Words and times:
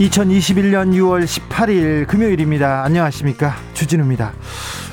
2021년 0.00 0.94
6월 0.94 1.24
18일 1.26 2.06
금요일입니다. 2.06 2.84
안녕하십니까. 2.84 3.54
주진우입니다. 3.74 4.32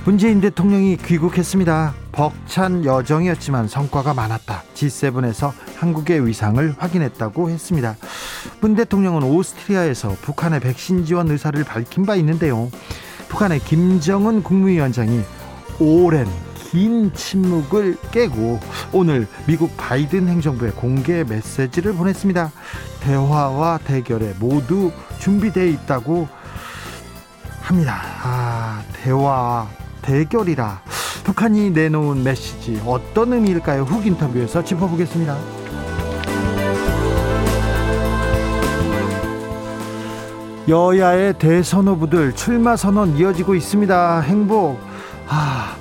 문재인 0.03 0.41
대통령이 0.41 0.97
귀국했습니다. 0.97 1.93
벅찬 2.11 2.83
여정이었지만 2.83 3.69
성과가 3.69 4.13
많았다. 4.13 4.63
G7에서 4.73 5.53
한국의 5.77 6.27
위상을 6.27 6.75
확인했다고 6.77 7.49
했습니다. 7.49 7.95
문 8.59 8.75
대통령은 8.75 9.23
오스트리아에서 9.23 10.09
북한의 10.21 10.59
백신 10.59 11.05
지원 11.05 11.31
의사를 11.31 11.63
밝힌 11.63 12.05
바 12.05 12.15
있는데요. 12.15 12.69
북한의 13.29 13.59
김정은 13.59 14.43
국무위원장이 14.43 15.21
오랜 15.79 16.27
긴 16.77 17.11
침묵을 17.11 17.97
깨고 18.11 18.59
오늘 18.93 19.27
미국 19.47 19.75
바이든 19.77 20.27
행정부에 20.27 20.69
공개 20.69 21.23
메시지를 21.23 21.93
보냈습니다. 21.93 22.51
대화와 22.99 23.79
대결에 23.79 24.35
모두 24.39 24.91
준비되어 25.17 25.65
있다고 25.65 26.27
합니다. 27.61 27.99
아, 28.21 28.83
대화, 28.93 29.67
대결이라. 30.03 30.83
북한이 31.23 31.71
내놓은 31.71 32.21
메시지 32.23 32.79
어떤 32.85 33.33
의미일까요? 33.33 33.81
훅 33.81 34.05
인터뷰에서 34.05 34.63
짚어보겠습니다. 34.63 35.35
여야의 40.69 41.39
대선 41.39 41.87
후보들 41.87 42.35
출마 42.35 42.75
선언 42.75 43.17
이어지고 43.17 43.55
있습니다. 43.55 44.21
행복. 44.21 44.79
아, 45.27 45.75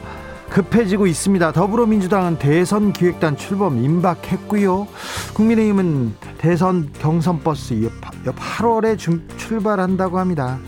급해지고 0.56 1.06
있습니다. 1.06 1.52
더불어민주당은 1.52 2.38
대선 2.38 2.94
기획단 2.94 3.36
출범 3.36 3.76
임박했고요. 3.76 4.88
국민의힘은 5.34 6.14
대선 6.38 6.88
경선 6.98 7.40
버스 7.40 7.74
8월에 8.24 8.96
출발한다고 9.36 10.18
합니다. 10.18 10.58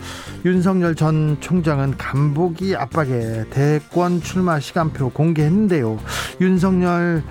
윤석열 0.45 0.93
전 0.93 1.37
총장은 1.39 1.97
간보기 1.97 2.75
압박에 2.75 3.45
대권 3.49 4.21
출마 4.21 4.59
시간표 4.59 5.09
공개했는데요. 5.09 5.97
윤석열 6.39 7.23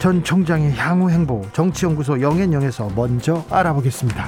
전 0.00 0.24
총장의 0.24 0.72
향후 0.72 1.10
행보 1.10 1.46
정치연구소 1.52 2.20
영앤영에서 2.20 2.90
먼저 2.96 3.44
알아보겠습니다. 3.50 4.26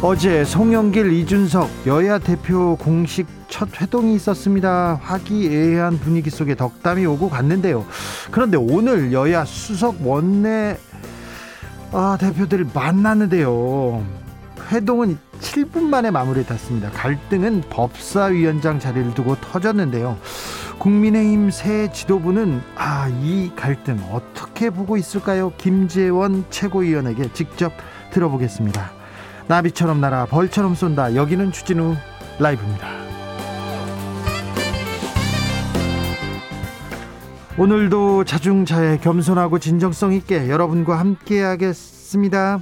어제 0.00 0.44
송영길 0.44 1.12
이준석 1.12 1.68
여야 1.86 2.18
대표 2.18 2.76
공식 2.76 3.37
첫 3.48 3.80
회동이 3.80 4.14
있었습니다. 4.16 5.00
화기애애한 5.02 5.98
분위기 5.98 6.30
속에 6.30 6.54
덕담이 6.54 7.04
오고 7.06 7.30
갔는데요. 7.30 7.86
그런데 8.30 8.56
오늘 8.56 9.12
여야 9.12 9.44
수석 9.44 10.06
원내 10.06 10.78
아, 11.92 12.18
대표들 12.20 12.66
만났는데요. 12.72 14.04
회동은 14.70 15.18
7분 15.40 15.84
만에 15.84 16.10
마무리 16.10 16.44
탔습니다. 16.44 16.90
갈등은 16.90 17.64
법사위원장 17.70 18.78
자리를 18.78 19.14
두고 19.14 19.36
터졌는데요. 19.40 20.18
국민의힘 20.78 21.50
새 21.50 21.90
지도부는 21.90 22.60
아, 22.76 23.08
이 23.22 23.50
갈등 23.56 23.98
어떻게 24.12 24.70
보고 24.70 24.96
있을까요? 24.96 25.52
김재원 25.56 26.44
최고위원에게 26.50 27.32
직접 27.32 27.72
들어보겠습니다. 28.12 28.90
나비처럼 29.48 30.00
날아 30.00 30.26
벌처럼 30.26 30.74
쏜다. 30.74 31.14
여기는 31.14 31.52
추진우 31.52 31.96
라이브입니다. 32.38 33.07
오늘도 37.58 38.22
자중자애 38.24 38.98
겸손하고 38.98 39.58
진정성 39.58 40.12
있게 40.12 40.48
여러분과 40.48 40.96
함께 40.98 41.42
하겠습니다. 41.42 42.60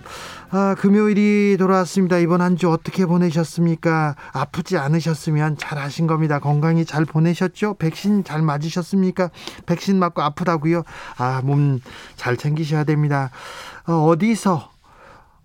아, 0.51 0.75
금요일이 0.79 1.57
돌아왔습니다. 1.59 2.17
이번 2.19 2.41
한 2.41 2.57
주 2.57 2.71
어떻게 2.71 3.05
보내셨습니까? 3.05 4.17
아프지 4.33 4.79
않으셨으면 4.79 5.59
잘 5.59 5.77
하신 5.79 6.07
겁니다. 6.07 6.39
건강히 6.39 6.87
잘 6.87 7.05
보내셨죠? 7.05 7.75
백신 7.75 8.25
잘 8.25 8.41
맞으셨습니까? 8.41 9.31
백신 9.67 9.99
맞고 9.99 10.23
아프다고요? 10.23 10.83
아, 11.19 11.43
몸 11.45 11.81
잘 12.17 12.39
챙기셔야 12.39 12.84
됩니다. 12.84 13.31
어, 13.87 13.93
어디서 14.07 14.71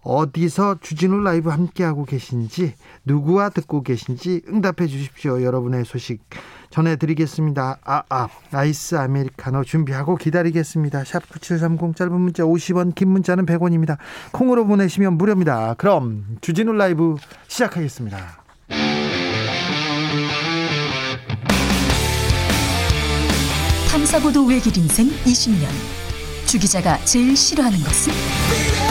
어디서 0.03 0.77
주진우 0.81 1.21
라이브 1.21 1.49
함께하고 1.49 2.05
계신지 2.05 2.73
누구와 3.05 3.49
듣고 3.49 3.83
계신지 3.83 4.41
응답해 4.47 4.87
주십시오. 4.87 5.43
여러분의 5.43 5.85
소식 5.85 6.21
전해드리겠습니다. 6.71 7.79
아, 7.83 8.03
아, 8.09 8.27
아이스 8.51 8.95
아메리카노 8.95 9.63
준비하고 9.63 10.15
기다리겠습니다. 10.15 11.03
샵 11.03 11.29
9730 11.29 11.95
짧은 11.95 12.13
문자 12.13 12.43
50원 12.43 12.95
긴 12.95 13.09
문자는 13.09 13.45
100원입니다. 13.45 13.97
콩으로 14.31 14.65
보내시면 14.65 15.13
무료입니다. 15.17 15.75
그럼 15.75 16.37
주진우 16.41 16.73
라이브 16.73 17.15
시작하겠습니다. 17.47 18.41
탐사보도 23.91 24.45
외길 24.45 24.77
인생 24.77 25.07
20년 25.25 25.67
주 26.47 26.57
기자가 26.57 26.97
제일 27.05 27.35
싫어하는 27.35 27.77
것은? 27.79 28.90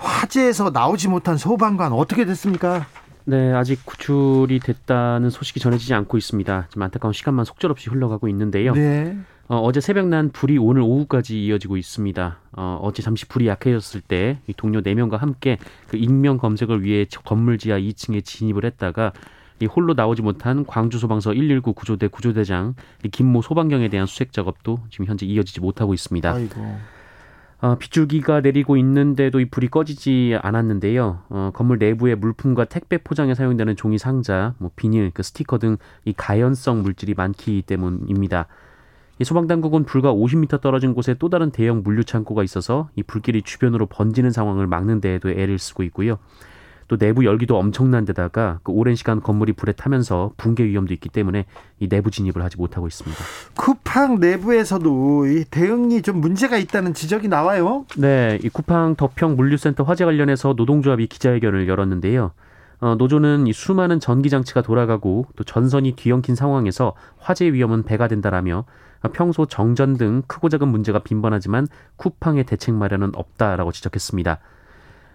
화재에서 0.00 0.70
나오지 0.70 1.08
못한 1.08 1.36
소방관 1.36 1.92
어떻게 1.92 2.24
됐습니까? 2.24 2.86
네, 3.24 3.52
아직 3.52 3.84
구출이 3.84 4.60
됐다는 4.60 5.30
소식이 5.30 5.60
전해지지 5.60 5.94
않고 5.94 6.16
있습니다. 6.16 6.66
지금 6.68 6.82
안타까운 6.82 7.12
시간만 7.12 7.44
속절없이 7.44 7.90
흘러가고 7.90 8.28
있는데요. 8.28 8.72
네. 8.74 9.16
어, 9.46 9.70
제 9.72 9.80
새벽 9.80 10.06
난 10.06 10.30
불이 10.30 10.58
오늘 10.58 10.82
오후까지 10.82 11.44
이어지고 11.44 11.76
있습니다. 11.76 12.38
어, 12.52 12.78
어제 12.82 13.02
잠시 13.02 13.26
불이 13.26 13.48
약해졌을 13.48 14.00
때 14.00 14.38
동료 14.56 14.80
4명과 14.80 15.18
함께 15.18 15.58
그 15.88 15.96
익명 15.96 16.38
검색을 16.38 16.82
위해 16.82 17.04
건물 17.24 17.58
지하 17.58 17.78
2층에 17.78 18.24
진입을 18.24 18.64
했다가 18.64 19.12
이 19.60 19.66
홀로 19.66 19.92
나오지 19.94 20.22
못한 20.22 20.64
광주 20.64 20.98
소방서 20.98 21.32
119 21.32 21.74
구조대 21.74 22.08
구조대장 22.08 22.74
김모 23.12 23.42
소방경에 23.42 23.88
대한 23.88 24.06
수색 24.06 24.32
작업도 24.32 24.78
지금 24.88 25.06
현재 25.06 25.26
이어지지 25.26 25.60
못하고 25.60 25.94
있습니다. 25.94 26.32
아이고. 26.32 26.78
어, 27.62 27.76
빗줄기가 27.76 28.40
내리고 28.40 28.78
있는데도 28.78 29.38
이 29.38 29.44
불이 29.50 29.68
꺼지지 29.68 30.38
않았는데요. 30.40 31.20
어, 31.28 31.50
건물 31.52 31.78
내부의 31.78 32.16
물품과 32.16 32.64
택배 32.64 32.96
포장에 32.96 33.34
사용되는 33.34 33.76
종이 33.76 33.98
상자, 33.98 34.54
뭐 34.58 34.70
비닐, 34.76 35.10
그 35.12 35.22
스티커 35.22 35.58
등 35.58 35.76
이 36.06 36.14
가연성 36.16 36.82
물질이 36.82 37.14
많기 37.14 37.62
때문입니다. 37.62 38.46
이 39.18 39.24
소방당국은 39.24 39.84
불과 39.84 40.12
50m 40.14 40.62
떨어진 40.62 40.94
곳에 40.94 41.14
또 41.18 41.28
다른 41.28 41.50
대형 41.50 41.82
물류 41.82 42.04
창고가 42.04 42.42
있어서 42.42 42.88
이 42.96 43.02
불길이 43.02 43.42
주변으로 43.42 43.84
번지는 43.86 44.30
상황을 44.30 44.66
막는 44.66 45.02
데에도 45.02 45.28
애를 45.30 45.58
쓰고 45.58 45.82
있고요. 45.84 46.18
또 46.90 46.96
내부 46.96 47.24
열기도 47.24 47.56
엄청난 47.56 48.04
데다가 48.04 48.58
그 48.64 48.72
오랜 48.72 48.96
시간 48.96 49.20
건물이 49.20 49.52
불에 49.52 49.70
타면서 49.70 50.32
붕괴 50.36 50.64
위험도 50.64 50.92
있기 50.94 51.08
때문에 51.08 51.46
이 51.78 51.88
내부 51.88 52.10
진입을 52.10 52.42
하지 52.42 52.56
못하고 52.56 52.88
있습니다. 52.88 53.16
쿠팡 53.54 54.18
내부에서도 54.18 55.26
이 55.28 55.44
대응이 55.44 56.02
좀 56.02 56.20
문제가 56.20 56.56
있다는 56.56 56.92
지적이 56.92 57.28
나와요. 57.28 57.86
네, 57.96 58.40
이 58.42 58.48
쿠팡 58.48 58.96
덕평 58.96 59.36
물류센터 59.36 59.84
화재 59.84 60.04
관련해서 60.04 60.54
노동조합이 60.56 61.06
기자회견을 61.06 61.68
열었는데요. 61.68 62.32
어, 62.80 62.96
노조는 62.96 63.46
이 63.46 63.52
수많은 63.52 64.00
전기 64.00 64.28
장치가 64.28 64.60
돌아가고 64.60 65.26
또 65.36 65.44
전선이 65.44 65.92
뒤엉킨 65.92 66.34
상황에서 66.34 66.94
화재 67.18 67.52
위험은 67.52 67.84
배가 67.84 68.08
된다라며 68.08 68.64
평소 69.12 69.46
정전 69.46 69.96
등 69.96 70.22
크고 70.26 70.48
작은 70.48 70.66
문제가 70.66 70.98
빈번하지만 70.98 71.68
쿠팡의 71.98 72.44
대책 72.46 72.74
마련은 72.74 73.12
없다라고 73.14 73.70
지적했습니다. 73.70 74.40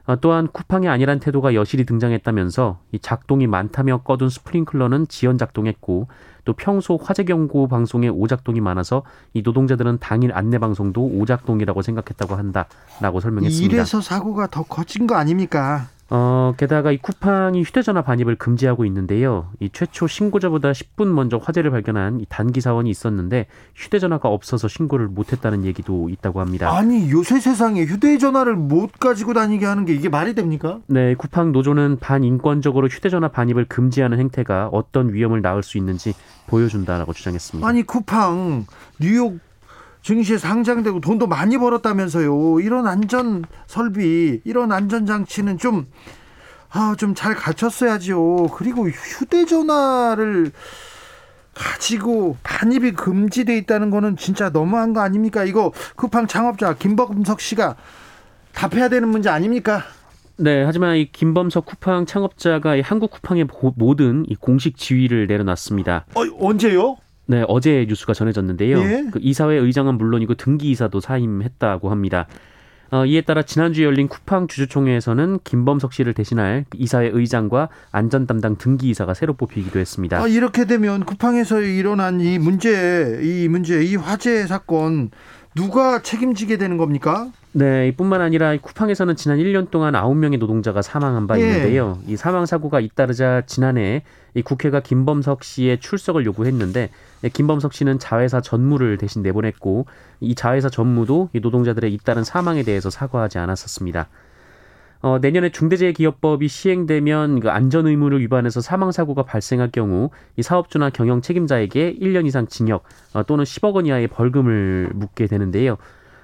어, 0.05 0.15
또한 0.17 0.47
쿠팡이 0.47 0.87
아니란 0.87 1.19
태도가 1.19 1.55
여실히 1.55 1.85
등장했다면서 1.85 2.79
이 2.91 2.99
작동이 2.99 3.47
많다며 3.47 4.01
꺼둔 4.03 4.29
스프링클러는 4.29 5.07
지연 5.07 5.37
작동했고 5.37 6.07
또 6.45 6.53
평소 6.53 6.97
화재 7.01 7.23
경고 7.23 7.67
방송에 7.67 8.07
오작동이 8.07 8.61
많아서 8.61 9.03
이 9.33 9.41
노동자들은 9.41 9.97
당일 9.99 10.31
안내 10.33 10.59
방송도 10.59 11.03
오작동이라고 11.03 11.81
생각했다고 11.81 12.35
한다라고 12.35 13.19
설명했습니다. 13.19 13.73
이래서 13.73 13.99
사고가 13.99 14.47
더 14.47 14.61
커진 14.61 15.07
거 15.07 15.15
아닙니까? 15.15 15.87
어, 16.09 16.53
게다가 16.57 16.91
이 16.91 16.97
쿠팡이 16.97 17.63
휴대전화 17.63 18.03
반입을 18.03 18.35
금지하고 18.35 18.85
있는데요. 18.85 19.49
이 19.59 19.69
최초 19.71 20.05
신고자보다 20.05 20.71
10분 20.71 21.07
먼저 21.07 21.37
화재를 21.37 21.71
발견한 21.71 22.19
이 22.19 22.25
단기 22.29 22.61
사원이 22.61 22.89
있었는데 22.91 23.47
휴대전화가 23.73 24.29
없어서 24.29 24.67
신고를 24.67 25.07
못했다는 25.07 25.65
얘기도 25.65 26.09
있다고 26.09 26.41
합니다. 26.41 26.75
아니 26.75 27.09
요새 27.09 27.39
세상에 27.39 27.83
휴대전화를 27.85 28.55
못 28.55 28.91
가지고 28.99 29.33
다니게 29.33 29.65
하는 29.65 29.85
게 29.85 29.93
이게 29.93 30.07
말이 30.09 30.35
됩니까? 30.35 30.79
네, 30.85 31.15
쿠팡 31.15 31.51
노조는 31.51 31.97
반인권적으로 31.99 32.87
휴대전화 32.87 33.29
반입을 33.29 33.65
금지하는 33.65 34.19
행태가 34.19 34.69
어떤 34.71 35.11
위험을 35.11 35.41
낳을 35.41 35.63
수 35.63 35.79
있는지 35.79 36.13
보여준다라고 36.47 37.13
주장했습니다. 37.13 37.67
아니 37.67 37.81
쿠팡 37.81 38.67
뉴욕 38.99 39.39
증시에 40.05 40.37
상장되고 40.37 40.99
돈도 41.01 41.25
많이 41.25 41.57
벌었다면서요. 41.57 42.59
이런 42.59 42.85
안전 42.85 43.43
설비, 43.65 44.39
이런 44.43 44.71
안전 44.71 45.07
장치는 45.07 45.57
좀 45.57 45.87
아, 46.69 46.93
좀 46.95 47.15
잘 47.15 47.33
갖췄어야죠. 47.33 48.49
그리고 48.53 48.87
휴대전화를 48.87 50.51
가지고 51.55 52.37
반입이 52.43 52.91
금지돼 52.91 53.57
있다는 53.57 53.89
거는 53.89 54.15
진짜 54.17 54.49
너무한 54.49 54.93
거 54.93 54.99
아닙니까? 55.01 55.43
이거 55.43 55.71
쿠팡 55.95 56.27
창업자 56.27 56.75
김범석 56.75 57.41
씨가 57.41 57.75
답해야 58.53 58.89
되는 58.89 59.07
문제 59.09 59.29
아닙니까? 59.29 59.81
네, 60.37 60.63
하지만 60.65 60.97
이 60.97 61.09
김범석 61.11 61.65
쿠팡 61.65 62.05
창업자가 62.05 62.75
이 62.75 62.81
한국 62.81 63.09
쿠팡의 63.09 63.47
모든 63.75 64.23
이 64.27 64.35
공식 64.35 64.77
지위를 64.77 65.25
내려놨습니다. 65.25 66.05
어, 66.13 66.21
언제요? 66.39 66.97
네, 67.27 67.43
어제 67.47 67.85
뉴스가 67.87 68.13
전해졌는데요. 68.13 68.79
예? 68.79 69.05
그 69.11 69.19
이사회 69.21 69.55
의장은 69.55 69.97
물론이고 69.97 70.35
등기 70.35 70.71
이사도 70.71 70.99
사임했다고 70.99 71.89
합니다. 71.89 72.27
어, 72.91 73.05
이에 73.05 73.21
따라 73.21 73.41
지난주에 73.41 73.83
열린 73.83 74.07
쿠팡 74.07 74.47
주주총회에서는 74.47 75.39
김범석 75.43 75.91
씨를 75.91 76.13
대신할 76.13 76.65
이사회 76.75 77.09
의장과 77.11 77.69
안전 77.91 78.27
담당 78.27 78.57
등기 78.57 78.89
이사가 78.89 79.13
새로 79.13 79.33
뽑히기도 79.33 79.79
했습니다. 79.79 80.21
아, 80.21 80.27
이렇게 80.27 80.65
되면 80.65 81.03
쿠팡에서 81.03 81.61
일어난 81.61 82.21
이 82.21 82.37
문제, 82.37 83.19
이 83.23 83.47
문제, 83.47 83.83
이 83.83 83.95
화재 83.95 84.45
사건 84.45 85.09
누가 85.55 86.01
책임지게 86.01 86.57
되는 86.57 86.75
겁니까? 86.75 87.31
네, 87.53 87.87
이뿐만 87.87 88.19
아니라 88.19 88.57
쿠팡에서는 88.57 89.15
지난 89.15 89.37
1년 89.37 89.71
동안 89.71 89.93
9명의 89.93 90.37
노동자가 90.37 90.81
사망한 90.81 91.27
바 91.27 91.39
예. 91.39 91.43
있는데요. 91.43 91.97
이 92.05 92.17
사망 92.17 92.45
사고가 92.45 92.81
잇따르자 92.81 93.43
지난해 93.45 94.03
이 94.33 94.41
국회가 94.41 94.81
김범석 94.81 95.45
씨의 95.45 95.79
출석을 95.79 96.25
요구했는데 96.25 96.89
김범석 97.31 97.73
씨는 97.73 97.99
자회사 97.99 98.41
전무를 98.41 98.97
대신 98.97 99.21
내보냈고 99.21 99.85
이 100.19 100.35
자회사 100.35 100.69
전무도 100.69 101.29
이 101.31 101.39
노동자들의 101.39 101.93
잇따른 101.93 102.25
사망에 102.25 102.63
대해서 102.63 102.89
사과하지 102.89 103.37
않았었습니다. 103.37 104.09
어, 105.01 105.19
내년에 105.19 105.49
중대재해기업법이 105.51 106.47
시행되면 106.47 107.39
그 107.39 107.49
안전 107.51 107.87
의무를 107.87 108.21
위반해서 108.21 108.61
사망 108.61 108.91
사고가 108.91 109.23
발생할 109.23 109.69
경우 109.71 110.09
이 110.35 110.41
사업주나 110.41 110.89
경영 110.89 111.21
책임자에게 111.21 111.95
1년 111.95 112.25
이상 112.25 112.47
징역 112.47 112.83
어, 113.13 113.23
또는 113.23 113.43
10억 113.43 113.75
원 113.75 113.85
이하의 113.85 114.07
벌금을 114.07 114.91
묻게 114.93 115.27
되는데요. 115.27 115.77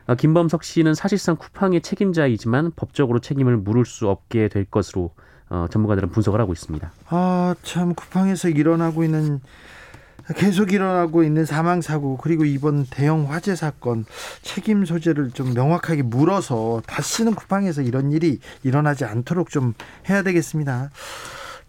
어, 0.07 0.15
김범석 0.15 0.63
씨는 0.63 0.93
사실상 0.93 1.35
쿠팡의 1.35 1.81
책임자이지만 1.81 2.71
법적으로 2.75 3.19
책임을 3.19 3.57
물을 3.57 3.85
수 3.85 4.09
없게 4.09 4.47
될 4.47 4.65
것으로 4.65 5.11
어, 5.49 5.67
전문가들은 5.69 6.09
분석을 6.09 6.39
하고 6.39 6.53
있습니다. 6.53 6.91
아, 7.09 7.55
참 7.61 7.93
쿠팡에서 7.93 8.49
일어나고 8.49 9.03
있는 9.03 9.41
계속 10.35 10.71
일어나고 10.71 11.23
있는 11.23 11.45
사망 11.45 11.81
사고 11.81 12.17
그리고 12.17 12.45
이번 12.45 12.85
대형 12.85 13.31
화재 13.31 13.55
사건 13.55 14.05
책임 14.41 14.85
소재를 14.85 15.31
좀 15.31 15.53
명확하게 15.53 16.03
물어서 16.03 16.81
다시는 16.85 17.35
쿠팡에서 17.35 17.81
이런 17.81 18.11
일이 18.11 18.39
일어나지 18.63 19.05
않도록 19.05 19.49
좀 19.49 19.73
해야 20.09 20.23
되겠습니다. 20.23 20.91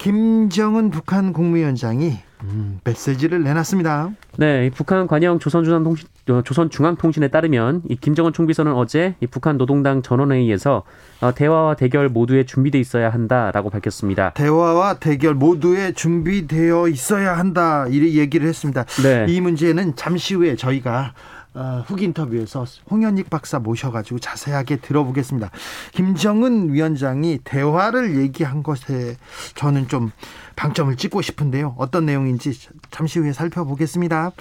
김정은 0.02 0.90
북한 0.90 1.32
국무위원장이 1.32 2.18
음, 2.42 2.80
메시지를 2.82 3.44
내놨습니다. 3.44 4.10
네, 4.36 4.68
북한 4.74 5.06
관영 5.06 5.38
조선중앙통신, 5.38 6.08
어, 6.30 6.42
조선중앙통신에 6.42 7.28
따르면 7.28 7.82
이 7.88 7.94
김정은 7.94 8.32
총비서는 8.32 8.72
어제 8.72 9.14
이 9.20 9.28
북한 9.28 9.58
노동당 9.58 10.02
전원회의에서 10.02 10.82
어, 11.20 11.32
대화와 11.32 11.76
대결 11.76 12.08
모두에 12.08 12.44
준비돼 12.44 12.80
있어야 12.80 13.10
한다라고 13.10 13.70
밝혔습니다. 13.70 14.32
대화와 14.32 14.94
대결 14.94 15.34
모두에 15.34 15.92
준비되어 15.92 16.88
있어야 16.88 17.38
한다 17.38 17.86
이 17.88 18.18
얘기를 18.18 18.48
했습니다. 18.48 18.84
네. 19.04 19.26
이 19.28 19.40
문제는 19.40 19.94
잠시 19.94 20.34
후에 20.34 20.56
저희가 20.56 21.14
어, 21.54 21.84
훅 21.86 22.02
인터뷰에서 22.02 22.64
홍현익 22.90 23.28
박사 23.28 23.58
모셔가지고 23.58 24.20
자세하게 24.20 24.76
들어보겠습니다. 24.76 25.50
김정은 25.92 26.72
위원장이 26.72 27.40
대화를 27.44 28.18
얘기한 28.18 28.62
것에 28.62 29.16
저는 29.54 29.88
좀 29.88 30.10
방점을 30.56 30.96
찍고 30.96 31.20
싶은데요. 31.22 31.74
어떤 31.78 32.06
내용인지 32.06 32.52
잠시 32.90 33.18
후에 33.18 33.32
살펴보겠습니다. 33.32 34.32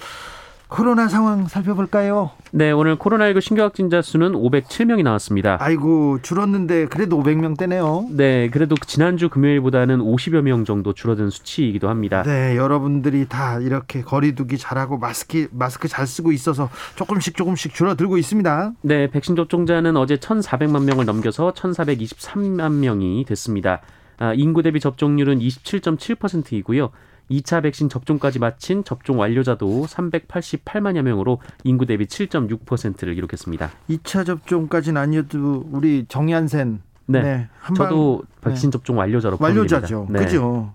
코로나 0.72 1.06
상황 1.06 1.48
살펴볼까요? 1.48 2.30
네, 2.50 2.70
오늘 2.70 2.96
코로나19 2.96 3.42
신규 3.42 3.60
확진자 3.60 4.00
수는 4.00 4.32
507명이 4.32 5.02
나왔습니다. 5.02 5.58
아이고, 5.60 6.20
줄었는데 6.22 6.86
그래도 6.86 7.22
500명대네요. 7.22 8.10
네, 8.16 8.48
그래도 8.48 8.74
지난주 8.86 9.28
금요일보다는 9.28 9.98
50여 9.98 10.40
명 10.40 10.64
정도 10.64 10.94
줄어든 10.94 11.28
수치이기도 11.28 11.90
합니다. 11.90 12.22
네, 12.22 12.56
여러분들이 12.56 13.28
다 13.28 13.58
이렇게 13.60 14.00
거리두기 14.00 14.56
잘하고 14.56 14.96
마스크 14.96 15.46
마스크 15.52 15.88
잘 15.88 16.06
쓰고 16.06 16.32
있어서 16.32 16.70
조금씩 16.94 17.36
조금씩 17.36 17.74
줄어들고 17.74 18.16
있습니다. 18.16 18.72
네, 18.80 19.10
백신 19.10 19.36
접종자는 19.36 19.98
어제 19.98 20.16
1,400만 20.16 20.84
명을 20.84 21.04
넘겨서 21.04 21.52
1,423만 21.52 22.72
명이 22.72 23.26
됐습니다. 23.28 23.82
아, 24.16 24.32
인구 24.32 24.62
대비 24.62 24.80
접종률은 24.80 25.38
27.7%이고요. 25.38 26.90
2차 27.30 27.62
백신 27.62 27.88
접종까지 27.88 28.38
마친 28.38 28.84
접종 28.84 29.18
완료자도 29.18 29.86
388만여 29.86 31.02
명으로 31.02 31.40
인구 31.64 31.86
대비 31.86 32.06
7.6%를 32.06 33.14
기록했습니다. 33.14 33.70
2차 33.90 34.26
접종까지는 34.26 35.00
아니어도 35.00 35.66
우리 35.70 36.04
정ян센 36.08 36.80
네, 37.06 37.22
네 37.22 37.48
저도 37.76 38.22
백신 38.42 38.70
네. 38.70 38.72
접종 38.72 38.98
완료자로 38.98 39.38
완료자죠. 39.40 40.06
네. 40.10 40.20
그죠. 40.20 40.74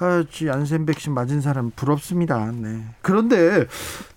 아, 0.00 0.22
안센 0.50 0.86
백신 0.86 1.12
맞은 1.12 1.40
사람 1.40 1.70
부럽습니다. 1.74 2.52
네. 2.52 2.84
그런데 3.02 3.66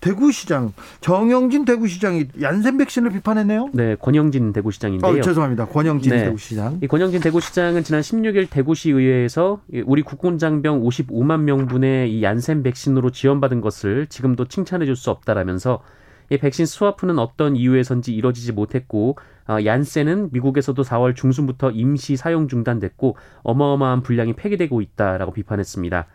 대구시장 0.00 0.72
정영진 1.00 1.64
대구시장이 1.64 2.28
얀센 2.40 2.78
백신을 2.78 3.10
비판했네요. 3.10 3.70
네, 3.72 3.96
권영진 3.96 4.52
대구시장인데요. 4.52 5.10
어, 5.10 5.20
죄송합니다. 5.20 5.66
권영진 5.66 6.10
네. 6.12 6.24
대구시장. 6.24 6.78
이 6.82 6.86
권영진 6.86 7.20
대구시장은 7.20 7.82
지난 7.82 8.00
16일 8.00 8.48
대구시 8.48 8.90
의회에서 8.92 9.60
우리 9.86 10.02
국군장병 10.02 10.82
55만 10.82 11.40
명분의 11.40 12.12
이 12.12 12.22
얀센 12.22 12.62
백신으로 12.62 13.10
지원받은 13.10 13.60
것을 13.60 14.06
지금도 14.06 14.46
칭찬해 14.46 14.86
줄 14.86 14.92
수 14.94 15.10
없다라면서 15.10 15.82
이 16.30 16.38
백신 16.38 16.64
스와프는 16.66 17.18
어떤 17.18 17.56
이유에선지 17.56 18.14
이뤄지지 18.14 18.52
못했고 18.52 19.16
어, 19.48 19.58
얀센은 19.64 20.30
미국에서도 20.32 20.80
4월 20.82 21.16
중순부터 21.16 21.70
임시 21.70 22.16
사용 22.16 22.48
중단됐고 22.48 23.16
어마어마한 23.42 24.02
분량이 24.02 24.34
폐기되고 24.34 24.80
있다라고 24.80 25.32
비판했습니다. 25.32 26.06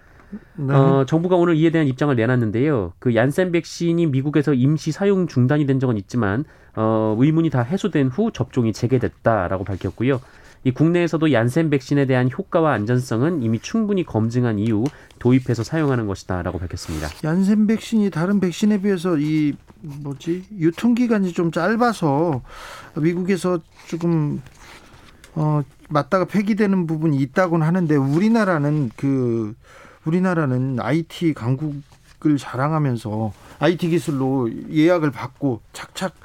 네. 0.55 0.73
어, 0.73 1.05
정부가 1.05 1.35
오늘 1.35 1.55
이에 1.55 1.69
대한 1.69 1.87
입장을 1.87 2.13
내놨는데요. 2.15 2.93
그 2.99 3.15
얀센 3.15 3.51
백신이 3.51 4.07
미국에서 4.07 4.53
임시 4.53 4.91
사용 4.91 5.27
중단이 5.27 5.65
된 5.65 5.79
적은 5.79 5.97
있지만 5.97 6.43
어, 6.75 7.15
의문이 7.17 7.49
다 7.49 7.61
해소된 7.61 8.07
후 8.07 8.31
접종이 8.31 8.73
재개됐다라고 8.73 9.63
밝혔고요. 9.63 10.19
이 10.63 10.71
국내에서도 10.71 11.31
얀센 11.31 11.69
백신에 11.69 12.05
대한 12.05 12.29
효과와 12.29 12.73
안전성은 12.73 13.43
이미 13.43 13.59
충분히 13.59 14.03
검증한 14.03 14.59
이후 14.59 14.85
도입해서 15.19 15.63
사용하는 15.63 16.07
것이다라고 16.07 16.59
밝혔습니다. 16.59 17.09
얀센 17.23 17.67
백신이 17.67 18.09
다른 18.09 18.39
백신에 18.39 18.81
비해서 18.81 19.17
이 19.17 19.53
뭐지 19.81 20.43
유통 20.59 20.95
기간이 20.95 21.33
좀 21.33 21.51
짧아서 21.51 22.41
미국에서 22.95 23.59
조금 23.87 24.41
어 25.35 25.61
맞다가 25.89 26.25
폐기되는 26.25 26.87
부분이 26.87 27.17
있다고는 27.17 27.65
하는데 27.65 27.95
우리나라는 27.95 28.91
그 28.95 29.55
우리나라는 30.05 30.79
IT 30.79 31.33
강국 31.33 31.75
을 32.25 32.37
자랑하면서 32.37 33.31
IT 33.59 33.89
기술로 33.89 34.49
예약을 34.71 35.11
받고 35.11 35.61
착착 35.71 36.15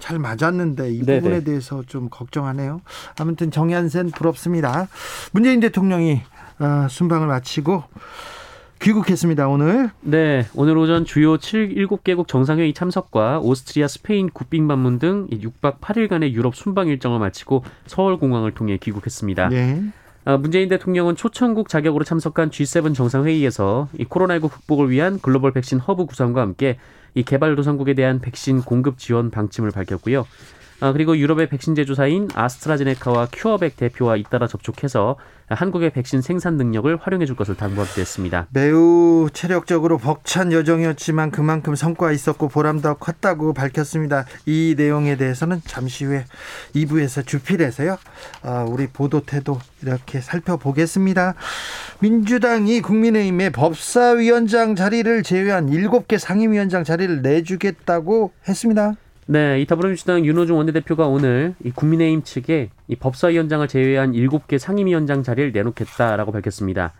잘 0.00 0.18
맞았는데 0.18 0.92
이 0.92 1.02
네네. 1.02 1.20
부분에 1.20 1.44
대해서 1.44 1.84
좀 1.86 2.08
걱정하네요. 2.10 2.80
아무튼 3.20 3.52
정ян센 3.52 4.10
부럽습니다. 4.10 4.88
문재인 5.30 5.60
대통령이 5.60 6.22
어, 6.58 6.88
순방을 6.90 7.28
마치고 7.28 7.84
귀국했습니다, 8.80 9.48
오늘. 9.48 9.90
네, 10.00 10.46
오늘 10.54 10.76
오전 10.76 11.04
주요 11.04 11.38
7, 11.38 11.74
7개국 11.74 12.28
정상회의 12.28 12.74
참석과 12.74 13.40
오스트리아, 13.40 13.88
스페인 13.88 14.28
국빈 14.28 14.68
방문 14.68 14.98
등 14.98 15.28
6박 15.28 15.78
8일간의 15.80 16.32
유럽 16.32 16.54
순방 16.56 16.88
일정을 16.88 17.18
마치고 17.18 17.64
서울공항을 17.86 18.52
통해 18.52 18.76
귀국했습니다. 18.76 19.48
네. 19.48 19.82
문재인 20.40 20.68
대통령은 20.68 21.14
초청국 21.14 21.68
자격으로 21.68 22.02
참석한 22.02 22.50
G7 22.50 22.96
정상회의에서 22.96 23.88
이 23.96 24.04
코로나19 24.04 24.50
극복을 24.50 24.90
위한 24.90 25.20
글로벌 25.20 25.52
백신 25.52 25.78
허브 25.78 26.04
구성과 26.06 26.40
함께 26.40 26.78
이 27.14 27.22
개발도상국에 27.22 27.94
대한 27.94 28.20
백신 28.20 28.62
공급 28.62 28.98
지원 28.98 29.30
방침을 29.30 29.70
밝혔고요. 29.70 30.26
아, 30.80 30.92
그리고 30.92 31.16
유럽의 31.16 31.48
백신 31.48 31.74
제조사인 31.74 32.28
아스트라제네카와 32.34 33.28
큐어백 33.32 33.76
대표와 33.76 34.16
잇따라 34.16 34.46
접촉해서 34.46 35.16
한국의 35.48 35.90
백신 35.90 36.22
생산 36.22 36.56
능력을 36.56 36.94
활용해 36.96 37.24
줄 37.24 37.36
것을 37.36 37.54
당부하기도 37.54 38.00
했습니다. 38.00 38.48
매우 38.50 39.28
체력적으로 39.32 39.96
벅찬 39.96 40.52
여정이었지만 40.52 41.30
그만큼 41.30 41.76
성과 41.76 42.12
있었고 42.12 42.48
보람도 42.48 42.96
컸다고 42.96 43.54
밝혔습니다. 43.54 44.26
이 44.44 44.74
내용에 44.76 45.16
대해서는 45.16 45.62
잠시 45.64 46.04
후에 46.04 46.24
2부에서 46.74 47.26
주필에서요. 47.26 47.96
아, 48.42 48.66
우리 48.68 48.88
보도 48.88 49.20
태도 49.20 49.58
이렇게 49.82 50.20
살펴보겠습니다. 50.20 51.34
민주당이 52.00 52.82
국민의힘의 52.82 53.50
법사위원장 53.50 54.74
자리를 54.74 55.22
제외한 55.22 55.70
7개 55.70 56.18
상임위원장 56.18 56.84
자리를 56.84 57.22
내주겠다고 57.22 58.32
했습니다. 58.48 58.94
네, 59.28 59.60
이 59.60 59.66
더불어민주당 59.66 60.24
윤호중 60.24 60.56
원내대표가 60.56 61.08
오늘 61.08 61.56
이 61.64 61.72
국민의힘 61.72 62.22
측에 62.22 62.70
이 62.86 62.94
법사위원장을 62.94 63.66
제외한 63.66 64.12
7개 64.12 64.56
상임위원장 64.56 65.24
자리를 65.24 65.50
내놓겠다라고 65.50 66.30
밝혔습니다. 66.30 66.92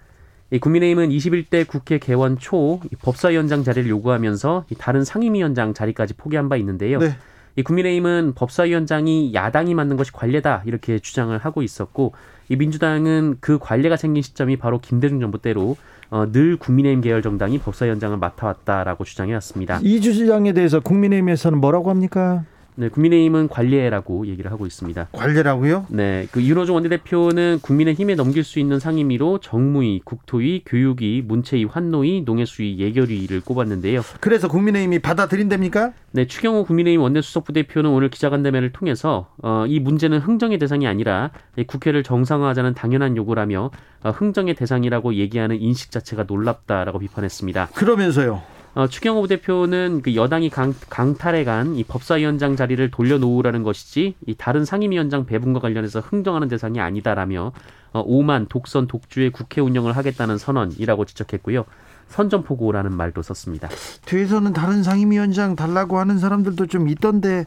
이 0.50 0.58
국민의힘은 0.58 1.10
21대 1.10 1.68
국회 1.68 1.98
개원 1.98 2.36
초 2.36 2.80
법사위원장 3.02 3.62
자리를 3.62 3.88
요구하면서 3.88 4.64
다른 4.76 5.04
상임위원장 5.04 5.72
자리까지 5.72 6.14
포기한 6.14 6.48
바 6.48 6.56
있는데요. 6.56 6.98
네. 6.98 7.16
이 7.54 7.62
국민의힘은 7.62 8.32
법사위원장이 8.34 9.32
야당이 9.32 9.74
맡는 9.74 9.96
것이 9.96 10.10
관례다 10.10 10.64
이렇게 10.66 10.98
주장을 10.98 11.36
하고 11.38 11.62
있었고 11.62 12.12
이 12.48 12.56
민주당은 12.56 13.36
그 13.40 13.58
관례가 13.60 13.96
생긴 13.96 14.22
시점이 14.22 14.56
바로 14.56 14.80
김대중 14.80 15.20
정부 15.20 15.40
때로 15.40 15.76
어, 16.10 16.30
늘 16.30 16.56
국민의힘 16.56 17.00
계열 17.00 17.22
정당이 17.22 17.58
법사위원장을 17.58 18.16
맡아왔다라고 18.16 19.04
주장해왔습니다. 19.04 19.80
이 19.82 20.00
주장에 20.00 20.52
대해서 20.52 20.80
국민의힘에서는 20.80 21.58
뭐라고 21.58 21.90
합니까? 21.90 22.44
네, 22.78 22.90
국민의힘은 22.90 23.48
관례라고 23.48 24.26
얘기를 24.26 24.52
하고 24.52 24.66
있습니다. 24.66 25.08
관례라고요? 25.12 25.86
네, 25.88 26.26
그 26.30 26.42
윤호중 26.42 26.74
원내대표는 26.74 27.60
국민의힘에 27.62 28.14
넘길 28.14 28.44
수 28.44 28.58
있는 28.58 28.78
상임위로 28.78 29.38
정무위, 29.38 30.02
국토위, 30.04 30.62
교육위, 30.66 31.22
문체위, 31.26 31.64
환노위, 31.64 32.22
농해수위, 32.26 32.78
예결위를 32.78 33.40
꼽았는데요. 33.40 34.02
그래서 34.20 34.48
국민의힘이 34.48 34.98
받아들인답니까? 34.98 35.92
네, 36.12 36.26
추경호 36.26 36.64
국민의힘 36.64 37.00
원내수석 37.00 37.44
부대표는 37.44 37.90
오늘 37.90 38.10
기자간담회를 38.10 38.72
통해서 38.72 39.30
어, 39.42 39.64
이 39.66 39.80
문제는 39.80 40.18
흥정의 40.18 40.58
대상이 40.58 40.86
아니라 40.86 41.30
국회를 41.66 42.02
정상화하자는 42.02 42.74
당연한 42.74 43.16
요구라며 43.16 43.70
어, 44.02 44.10
흥정의 44.10 44.54
대상이라고 44.54 45.14
얘기하는 45.14 45.60
인식 45.60 45.90
자체가 45.90 46.24
놀랍다라고 46.28 46.98
비판했습니다. 46.98 47.68
그러면서요. 47.74 48.55
어, 48.76 48.86
추경호 48.86 49.26
대표는 49.26 50.02
그 50.02 50.14
여당이 50.14 50.50
강, 50.50 50.74
강탈해간 50.90 51.76
이 51.76 51.84
법사위원장 51.84 52.56
자리를 52.56 52.90
돌려놓으라는 52.90 53.62
것이지 53.62 54.16
이 54.26 54.34
다른 54.34 54.66
상임위원장 54.66 55.24
배분과 55.24 55.60
관련해서 55.60 56.00
흥정하는 56.00 56.48
대상이 56.48 56.78
아니다라며 56.78 57.52
어, 57.94 58.02
오만 58.04 58.44
독선 58.50 58.86
독주의 58.86 59.30
국회 59.30 59.62
운영을 59.62 59.96
하겠다는 59.96 60.36
선언이라고 60.36 61.06
지적했고요. 61.06 61.64
선전포고라는 62.08 62.92
말도 62.92 63.22
썼습니다. 63.22 63.70
뒤에서는 64.04 64.52
다른 64.52 64.82
상임위원장 64.82 65.56
달라고 65.56 65.98
하는 65.98 66.18
사람들도 66.18 66.66
좀 66.66 66.90
있던데 66.90 67.46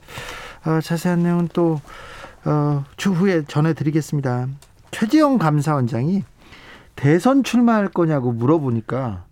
어, 0.65 0.81
자세한 0.81 1.21
내용은 1.21 1.47
또 1.53 1.79
어, 2.43 2.83
추후에 2.97 3.43
전해드리겠습니다. 3.47 4.47
최지영 4.89 5.37
감사원장이 5.37 6.23
대선 6.95 7.43
출마할 7.43 7.89
거냐고 7.89 8.31
물어보니까 8.31 9.28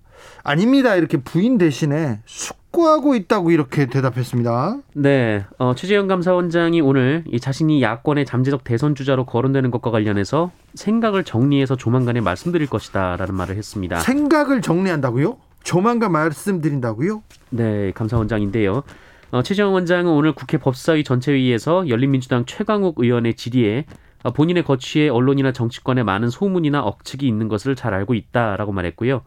아닙니다. 0.47 0.95
이렇게 0.95 1.17
부인 1.17 1.57
대신에 1.57 2.21
숙고하고 2.25 3.15
있다고 3.15 3.51
이렇게 3.51 3.85
대답했습니다. 3.85 4.77
네, 4.93 5.43
어, 5.57 5.75
최재형 5.75 6.07
감사원장이 6.07 6.79
오늘 6.79 7.25
이 7.27 7.37
자신이 7.37 7.81
야권의 7.81 8.25
잠재적 8.25 8.63
대선 8.63 8.95
주자로 8.95 9.25
거론되는 9.25 9.71
것과 9.71 9.91
관련해서 9.91 10.51
생각을 10.73 11.25
정리해서 11.25 11.75
조만간에 11.75 12.21
말씀드릴 12.21 12.67
것이다라는 12.67 13.35
말을 13.35 13.57
했습니다. 13.57 13.99
생각을 13.99 14.61
정리한다고요? 14.61 15.35
조만간 15.63 16.13
말씀드린다고요? 16.13 17.23
네, 17.49 17.91
감사원장인데요. 17.91 18.83
어, 19.31 19.43
최재형 19.43 19.73
원장은 19.73 20.09
오늘 20.09 20.31
국회 20.31 20.57
법사위 20.57 21.03
전체회의에서 21.03 21.89
열린민주당 21.89 22.45
최강욱 22.45 22.95
의원의 22.99 23.33
질의에 23.33 23.83
어, 24.23 24.31
본인의 24.31 24.63
거취에 24.63 25.09
언론이나 25.09 25.51
정치권에 25.51 26.03
많은 26.03 26.29
소문이나 26.29 26.83
억측이 26.83 27.27
있는 27.27 27.49
것을 27.49 27.75
잘 27.75 27.93
알고 27.93 28.13
있다라고 28.13 28.71
말했고요. 28.71 29.23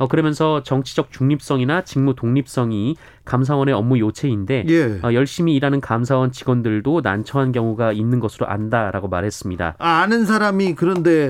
어, 0.00 0.08
그러면서 0.08 0.62
정치적 0.62 1.12
중립성이나 1.12 1.84
직무 1.84 2.14
독립성이 2.14 2.96
감사원의 3.26 3.74
업무 3.74 3.98
요체인데 3.98 4.64
예. 4.66 4.98
어, 5.02 5.12
열심히 5.12 5.54
일하는 5.54 5.82
감사원 5.82 6.32
직원들도 6.32 7.02
난처한 7.02 7.52
경우가 7.52 7.92
있는 7.92 8.18
것으로 8.18 8.46
안다라고 8.46 9.08
말했습니다. 9.08 9.76
아, 9.78 9.88
아는 10.00 10.24
사람이 10.24 10.74
그런데 10.74 11.28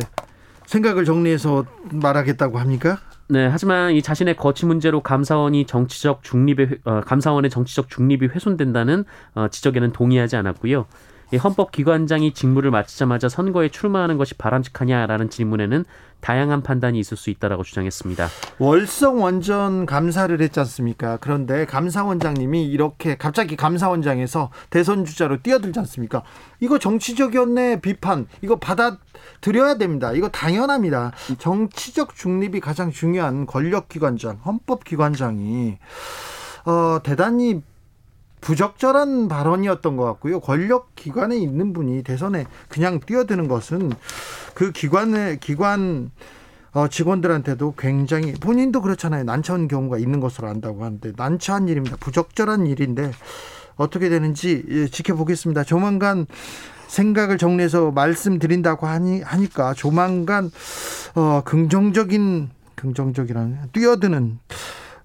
생각을 0.66 1.04
정리해서 1.04 1.64
말하겠다고 1.90 2.60
합니까? 2.60 2.98
네, 3.28 3.48
하지만 3.48 3.90
이 3.92 4.02
자신의 4.02 4.36
거취 4.36 4.66
문제로 4.66 5.00
감사원이 5.00 5.66
정치적 5.66 6.22
중립의 6.22 6.78
어, 6.84 7.00
감사원의 7.00 7.50
정치적 7.50 7.88
중립이 7.88 8.28
훼손된다는 8.28 9.04
어, 9.34 9.48
지적에는 9.50 9.92
동의하지 9.92 10.36
않았고요. 10.36 10.86
헌법기관장이 11.36 12.34
직무를 12.34 12.70
마치자마자 12.70 13.28
선거에 13.28 13.68
출마하는 13.68 14.18
것이 14.18 14.34
바람직하냐라는 14.34 15.30
질문에는 15.30 15.84
다양한 16.20 16.62
판단이 16.62 16.98
있을 16.98 17.16
수 17.16 17.30
있다라고 17.30 17.62
주장했습니다. 17.62 18.28
월성 18.58 19.22
원전 19.22 19.86
감사를 19.86 20.38
했지 20.40 20.60
않습니까? 20.60 21.18
그런데 21.20 21.64
감사원장님이 21.66 22.66
이렇게 22.66 23.16
갑자기 23.16 23.56
감사원장에서 23.56 24.50
대선 24.68 25.04
주자로 25.04 25.42
뛰어들지 25.42 25.78
않습니까? 25.80 26.22
이거 26.60 26.78
정치적이었네 26.78 27.80
비판 27.80 28.26
이거 28.42 28.56
받아들여야 28.56 29.78
됩니다. 29.78 30.12
이거 30.12 30.28
당연합니다. 30.28 31.12
정치적 31.38 32.14
중립이 32.14 32.60
가장 32.60 32.90
중요한 32.90 33.46
권력기관장, 33.46 34.40
헌법기관장이 34.44 35.78
어, 36.66 37.00
대단히 37.02 37.62
부적절한 38.40 39.28
발언이었던 39.28 39.96
것 39.96 40.04
같고요. 40.04 40.40
권력 40.40 40.94
기관에 40.94 41.36
있는 41.36 41.72
분이 41.72 42.02
대선에 42.02 42.46
그냥 42.68 43.00
뛰어드는 43.00 43.48
것은 43.48 43.92
그 44.54 44.72
기관의 44.72 45.40
기관 45.40 46.10
어, 46.72 46.86
직원들한테도 46.86 47.74
굉장히 47.76 48.32
본인도 48.34 48.80
그렇잖아요. 48.80 49.24
난처한 49.24 49.66
경우가 49.66 49.98
있는 49.98 50.20
것으로 50.20 50.48
안다고 50.48 50.84
하는데 50.84 51.12
난처한 51.16 51.68
일입니다. 51.68 51.96
부적절한 51.98 52.66
일인데 52.66 53.10
어떻게 53.76 54.08
되는지 54.08 54.64
예, 54.68 54.86
지켜보겠습니다. 54.86 55.64
조만간 55.64 56.26
생각을 56.86 57.38
정리해서 57.38 57.90
말씀드린다고 57.92 58.86
하니 58.86 59.22
하니까 59.22 59.74
조만간 59.74 60.50
어, 61.14 61.42
긍정적인 61.44 62.50
긍정적이라는 62.76 63.58
뛰어드는 63.72 64.38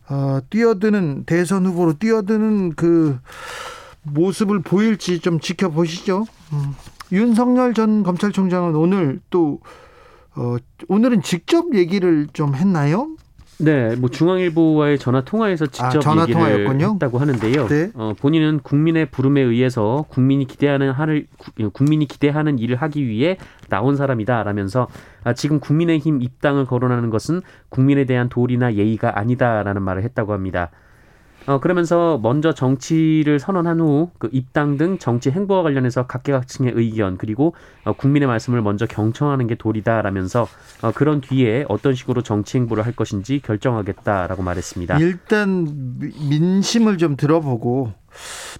어, 0.10 0.40
뛰어드는 0.50 1.26
대선 1.26 1.66
후보로 1.66 1.94
뛰어드는 1.94 2.76
그 2.76 3.18
모습을 4.04 4.62
보일지 4.62 5.20
좀 5.20 5.40
지켜보시죠. 5.40 6.26
음. 6.54 6.76
윤석열 7.12 7.74
전 7.74 8.04
검찰총장은 8.04 8.76
오늘 8.76 9.20
또 9.30 9.60
어, 10.36 10.58
오늘은 10.88 11.22
직접 11.22 11.74
얘기를 11.74 12.28
좀 12.34 12.56
했나요? 12.56 13.16
네, 13.58 13.96
뭐 13.96 14.10
중앙일보와의 14.10 15.00
전화 15.00 15.22
통화에서 15.22 15.66
직접 15.68 15.86
아, 15.98 16.00
전화 16.00 16.24
얘기를 16.24 16.42
통화였군요? 16.42 16.94
했다고 16.94 17.18
하는데요. 17.20 17.68
네. 17.68 17.92
어, 17.94 18.14
본인은 18.20 18.60
국민의 18.60 19.08
부름에 19.12 19.42
의해서 19.42 20.06
국민이 20.10 20.46
기대하는 20.46 20.92
하를 20.92 21.28
국민이 21.74 22.06
기대하는 22.06 22.60
일을 22.60 22.76
하기 22.78 23.08
위해 23.08 23.38
나온 23.70 23.96
사람이다라면서 23.96 24.88
아, 25.24 25.34
지금 25.34 25.60
국민의힘 25.60 26.22
입당을 26.22 26.66
거론하는 26.66 27.10
것은 27.10 27.42
국민에 27.70 28.06
대한 28.06 28.30
도리나 28.30 28.76
예의가 28.76 29.18
아니다라는 29.18 29.82
말을 29.82 30.04
했다고 30.04 30.34
합니다. 30.34 30.72
어, 31.48 31.60
그러면서 31.60 32.20
먼저 32.22 32.54
정치를 32.54 33.40
선언한 33.40 33.80
후 33.80 34.06
그 34.18 34.30
입당 34.32 34.78
등 34.78 34.98
정치 34.98 35.30
행보와 35.30 35.64
관련해서 35.64 36.08
각계각층의 36.08 36.74
의견 36.76 37.18
그리고 37.18 37.54
어, 37.84 37.94
국민의 37.94 38.28
말씀을 38.28 38.62
먼저 38.62 38.86
경청하는 38.86 39.48
게 39.48 39.56
도리다라면서 39.56 40.48
어, 40.82 40.92
그런 40.92 41.22
뒤에 41.22 41.66
어떤 41.70 41.94
식으로 41.94 42.22
정치 42.22 42.58
행보를 42.58 42.86
할 42.86 42.94
것인지 42.94 43.40
결정하겠다라고 43.40 44.44
말했습니다. 44.44 45.00
일단 45.00 46.00
민심을 46.30 46.98
좀 46.98 47.16
들어보고 47.16 47.94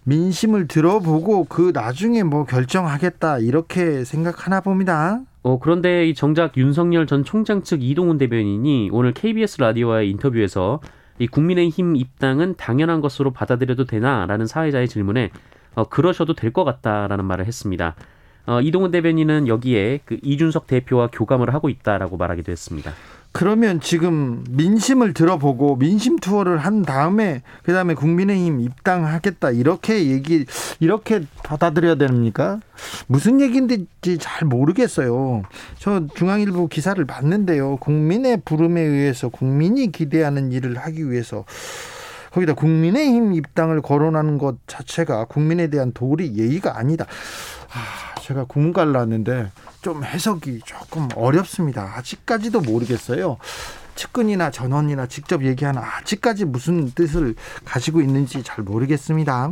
민심을 0.04 0.68
들어보고 0.68 1.46
그 1.46 1.72
나중에 1.74 2.24
뭐 2.24 2.46
결정하겠다 2.46 3.40
이렇게 3.40 4.04
생각하나 4.04 4.62
봅니다. 4.62 5.22
어, 5.44 5.60
그런데 5.60 6.08
이 6.08 6.14
정작 6.14 6.58
윤석열 6.58 7.08
전 7.08 7.24
총장 7.24 7.64
측 7.64 7.84
이동훈 7.84 8.18
대변인이 8.18 8.90
오늘 8.92 9.14
KBS 9.14 9.62
라디오와의 9.62 10.10
인터뷰에서 10.10 10.80
이 11.20 11.28
국민의힘 11.28 11.96
입당은 11.96 12.56
당연한 12.58 13.02
것으로 13.02 13.32
받아들여도 13.32 13.86
되나라는 13.86 14.48
사회자의 14.48 14.88
질문에 14.88 15.32
어, 15.76 15.88
그러셔도 15.90 16.34
될 16.34 16.52
것 16.52 16.64
같다라는 16.64 17.26
말을 17.26 17.46
했습니다. 17.46 17.96
어, 18.46 18.62
이동훈 18.62 18.92
대변인은 18.92 19.48
여기에 19.48 20.02
그 20.06 20.18
이준석 20.22 20.68
대표와 20.68 21.10
교감을 21.12 21.54
하고 21.54 21.70
있다라고 21.70 22.18
말하기도 22.18 22.52
했습니다. 22.52 22.92
그러면 23.36 23.82
지금 23.82 24.46
민심을 24.50 25.14
들어보고 25.14 25.76
민심 25.76 26.18
투어를 26.18 26.58
한 26.58 26.84
다음에 26.84 27.42
그다음에 27.64 27.94
국민의힘 27.94 28.62
입당하겠다 28.62 29.52
이렇게 29.52 30.06
얘기 30.10 30.46
이렇게 30.80 31.26
받아들여야 31.44 31.96
됩니까? 31.96 32.62
무슨 33.08 33.42
얘기인지 33.42 33.88
잘 34.22 34.48
모르겠어요. 34.48 35.44
저 35.78 36.08
중앙일보 36.16 36.70
기사를 36.70 37.04
봤는데요. 37.04 37.76
국민의 37.76 38.42
부름에 38.46 38.80
의해서 38.80 39.28
국민이 39.28 39.92
기대하는 39.92 40.54
일을 40.54 40.78
하기 40.78 41.12
위해서 41.12 41.44
거기다 42.32 42.54
국민의힘 42.54 43.34
입당을 43.34 43.82
거론하는 43.82 44.38
것 44.38 44.56
자체가 44.66 45.26
국민에 45.26 45.68
대한 45.68 45.92
도리 45.92 46.38
예의가 46.38 46.78
아니다. 46.78 47.06
아, 47.74 48.16
제가 48.22 48.46
국문과를 48.46 48.94
나왔는데 48.94 49.52
좀 49.86 50.04
해석이 50.04 50.62
조금 50.66 51.08
어렵습니다. 51.14 51.94
아직까지도 51.96 52.62
모르겠어요. 52.62 53.38
측근이나 53.94 54.50
전원이나 54.50 55.06
직접 55.06 55.46
얘기하는 55.46 55.80
아직까지 55.80 56.46
무슨 56.46 56.90
뜻을 56.90 57.36
가지고 57.66 58.02
있는지 58.02 58.42
잘 58.42 58.64
모르겠습니다. 58.64 59.52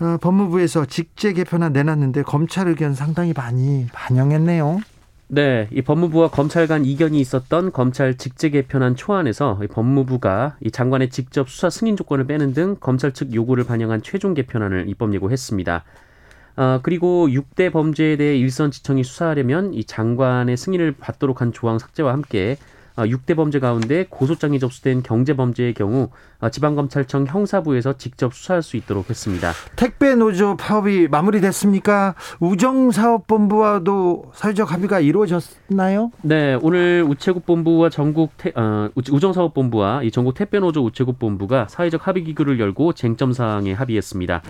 어, 0.00 0.16
법무부에서 0.20 0.86
직제 0.86 1.32
개편안 1.32 1.72
내놨는데 1.72 2.24
검찰 2.24 2.66
의견 2.66 2.92
상당히 2.92 3.32
많이 3.32 3.86
반영했네요. 3.92 4.80
네, 5.28 5.68
이 5.70 5.80
법무부와 5.82 6.30
검찰 6.30 6.66
간 6.66 6.84
이견이 6.84 7.20
있었던 7.20 7.70
검찰 7.70 8.16
직제 8.16 8.48
개편안 8.48 8.96
초안에서 8.96 9.60
이 9.62 9.68
법무부가 9.68 10.56
이 10.60 10.72
장관의 10.72 11.10
직접 11.10 11.48
수사 11.48 11.70
승인 11.70 11.96
조건을 11.96 12.26
빼는 12.26 12.52
등 12.52 12.76
검찰 12.80 13.12
측 13.12 13.32
요구를 13.32 13.62
반영한 13.62 14.02
최종 14.02 14.34
개편안을 14.34 14.88
입법 14.88 15.14
예고했습니다. 15.14 15.84
어, 16.56 16.80
그리고 16.82 17.28
6대 17.28 17.72
범죄에 17.72 18.16
대해 18.16 18.36
일선 18.36 18.70
지청이 18.70 19.02
수사하려면 19.04 19.74
이 19.74 19.84
장관의 19.84 20.56
승인을 20.56 20.92
받도록 20.98 21.40
한 21.40 21.52
조항 21.52 21.78
삭제와 21.78 22.12
함께 22.12 22.56
어, 22.96 23.02
6대 23.02 23.34
범죄 23.34 23.58
가운데 23.58 24.06
고소장이 24.08 24.60
접수된 24.60 25.02
경제 25.02 25.34
범죄의 25.34 25.74
경우 25.74 26.10
어, 26.40 26.48
지방검찰청 26.48 27.26
형사부에서 27.26 27.96
직접 27.96 28.32
수사할 28.32 28.62
수 28.62 28.76
있도록 28.76 29.10
했습니다. 29.10 29.52
택배 29.74 30.14
노조 30.14 30.56
파업이 30.56 31.08
마무리됐습니까? 31.08 32.14
우정사업본부와도 32.38 34.30
사회적 34.34 34.72
합의가 34.72 35.00
이루어졌나요? 35.00 36.12
네, 36.22 36.56
오늘 36.62 37.04
우체국 37.08 37.46
본부와 37.46 37.90
전국 37.90 38.30
태, 38.36 38.52
어, 38.54 38.88
우정사업본부와 38.94 40.04
이 40.04 40.12
전국 40.12 40.34
택배 40.34 40.60
노조 40.60 40.84
우체국 40.84 41.18
본부가 41.18 41.66
사회적 41.68 42.06
합의 42.06 42.22
기구를 42.22 42.60
열고 42.60 42.92
쟁점 42.92 43.32
사항에 43.32 43.72
합의했습니다. 43.72 44.42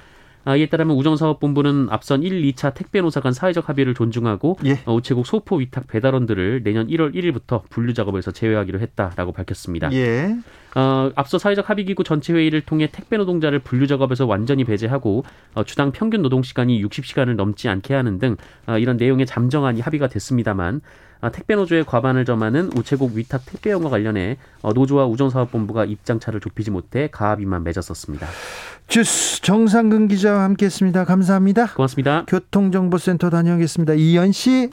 아, 0.45 0.57
이에 0.57 0.67
따르면 0.67 0.97
우정사업본부는 0.97 1.89
앞선 1.91 2.23
1, 2.23 2.43
2차 2.53 2.75
택배 2.75 3.01
노사 3.01 3.21
간 3.21 3.33
사회적 3.33 3.69
합의를 3.69 3.95
존중하고 3.95 4.59
예. 4.67 4.81
어, 4.85 4.95
우체국 4.95 5.27
소포 5.27 5.57
위탁 5.57 5.87
배달원들을 5.87 6.63
내년 6.63 6.89
1월 6.89 7.15
1일부터 7.15 7.63
분류 7.71 7.95
작업에서 7.95 8.31
제외하기로 8.31 8.81
했다라고 8.81 9.33
밝혔습니다. 9.33 9.91
예. 9.93 10.37
어, 10.75 11.11
앞서 11.15 11.39
사회적 11.39 11.71
합의 11.71 11.85
기구 11.85 12.05
전체 12.05 12.33
회의를 12.33 12.61
통해 12.61 12.89
택배 12.91 13.17
노동자를 13.17 13.61
분류 13.61 13.87
작업에서 13.87 14.27
완전히 14.27 14.65
배제하고 14.65 15.25
어, 15.55 15.65
주당 15.65 15.93
평균 15.93 16.23
노동 16.23 16.43
시간이 16.43 16.83
60시간을 16.85 17.37
넘지 17.37 17.69
않게 17.69 17.95
하는 17.95 18.19
등 18.19 18.37
어, 18.67 18.79
이런 18.79 18.97
내용의 18.97 19.27
잠정안이 19.27 19.81
합의가 19.81 20.09
됐습니다만 20.09 20.81
아, 21.25 21.31
택배 21.31 21.55
노조의 21.55 21.85
과반을 21.85 22.27
점하는 22.27 22.71
우체국 22.77 23.13
위탁 23.15 23.47
택배원과 23.47 23.89
관련해 23.89 24.37
어, 24.61 24.75
노조와 24.75 25.07
우정사업본부가 25.07 25.87
입장차를 25.87 26.39
좁히지 26.39 26.71
못해 26.71 27.09
가합의만 27.11 27.65
맺었었습니다. 27.65 28.27
주스 28.87 29.41
정상근 29.43 30.09
기자와 30.09 30.45
함께했습니다. 30.45 31.05
감사합니다. 31.05 31.75
고맙습니다. 31.75 32.25
교통정보센터 32.29 33.31
다녀오겠습니다. 33.31 33.95
이현 33.95 34.33
씨. 34.33 34.71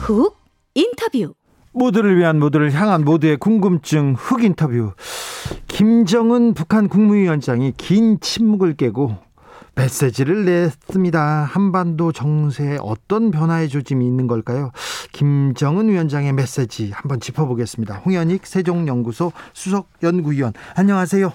훅 0.00 0.36
인터뷰. 0.74 1.34
모두를 1.72 2.18
위한 2.18 2.38
모두를 2.38 2.72
향한 2.72 3.04
모두의 3.04 3.38
궁금증 3.38 4.14
흑 4.18 4.44
인터뷰. 4.44 4.92
김정은 5.68 6.52
북한 6.52 6.88
국무위원장이 6.88 7.72
긴 7.78 8.20
침묵을 8.20 8.74
깨고 8.74 9.16
메시지를 9.74 10.44
냈습니다. 10.44 11.20
한반도 11.44 12.12
정세에 12.12 12.78
어떤 12.80 13.30
변화의 13.30 13.68
조짐이 13.68 14.06
있는 14.06 14.26
걸까요? 14.26 14.70
김정은 15.12 15.88
위원장의 15.88 16.32
메시지 16.32 16.90
한번 16.92 17.20
짚어보겠습니다. 17.20 17.96
홍현익 17.96 18.46
세종연구소 18.46 19.32
수석 19.52 19.88
연구위원 20.02 20.52
안녕하세요. 20.76 21.32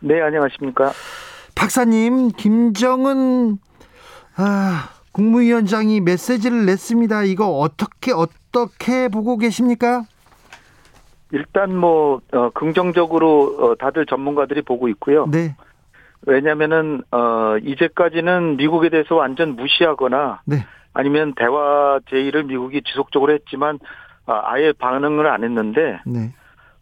네, 0.00 0.20
안녕하십니까? 0.22 0.92
박사님, 1.54 2.28
김정은 2.30 3.58
아, 4.36 4.88
국무위원장이 5.12 6.00
메시지를 6.00 6.64
냈습니다. 6.64 7.24
이거 7.24 7.48
어떻게 7.58 8.12
어떻게 8.12 9.08
보고 9.08 9.36
계십니까? 9.36 10.04
일단 11.32 11.76
뭐 11.76 12.20
어, 12.32 12.50
긍정적으로 12.54 13.56
어, 13.58 13.74
다들 13.76 14.06
전문가들이 14.06 14.62
보고 14.62 14.88
있고요. 14.88 15.26
네. 15.30 15.54
왜냐면은 16.26 17.02
어 17.10 17.56
이제까지는 17.62 18.56
미국에 18.56 18.88
대해서 18.88 19.14
완전 19.14 19.56
무시하거나 19.56 20.42
네. 20.44 20.56
아니면 20.92 21.34
대화 21.34 21.98
제의를 22.10 22.44
미국이 22.44 22.82
지속적으로 22.82 23.32
했지만 23.32 23.78
아, 24.26 24.42
아예 24.44 24.72
반응을 24.72 25.26
안 25.26 25.44
했는데 25.44 26.00
네. 26.04 26.32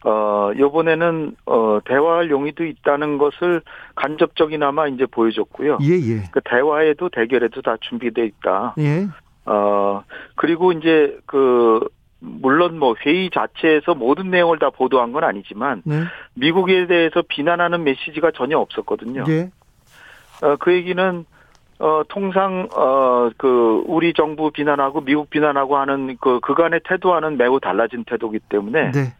어 0.05 0.51
요번에는 0.57 1.35
어 1.45 1.79
대화할 1.85 2.29
용의도 2.29 2.65
있다는 2.65 3.17
것을 3.17 3.61
간접적이나마 3.95 4.87
이제 4.87 5.05
보여줬고요. 5.05 5.79
예, 5.81 5.93
예. 5.93 6.23
그 6.31 6.39
대화에도 6.43 7.09
대결에도 7.09 7.61
다 7.61 7.75
준비돼 7.81 8.25
있다. 8.25 8.75
예. 8.79 9.07
어 9.45 10.03
그리고 10.35 10.71
이제 10.71 11.17
그 11.25 11.79
물론 12.19 12.79
뭐 12.79 12.95
회의 13.05 13.29
자체에서 13.29 13.95
모든 13.95 14.29
내용을 14.29 14.59
다 14.59 14.69
보도한 14.69 15.11
건 15.11 15.23
아니지만 15.23 15.81
네. 15.85 16.03
미국에 16.33 16.87
대해서 16.87 17.21
비난하는 17.27 17.83
메시지가 17.83 18.31
전혀 18.35 18.57
없었거든요. 18.57 19.23
네. 19.25 19.49
어, 20.41 20.55
그 20.57 20.73
얘기는 20.73 21.25
어 21.79 22.01
통상 22.09 22.67
어 22.75 23.09
그 23.37 23.83
우리 23.87 24.13
정부 24.13 24.51
비난하고 24.51 25.01
미국 25.01 25.29
비난하고 25.29 25.77
하는 25.77 26.17
그 26.19 26.39
그간의 26.41 26.81
태도와는 26.83 27.37
매우 27.37 27.59
달라진 27.59 28.03
태도기 28.03 28.39
때문에 28.49 28.91
네. 28.91 29.13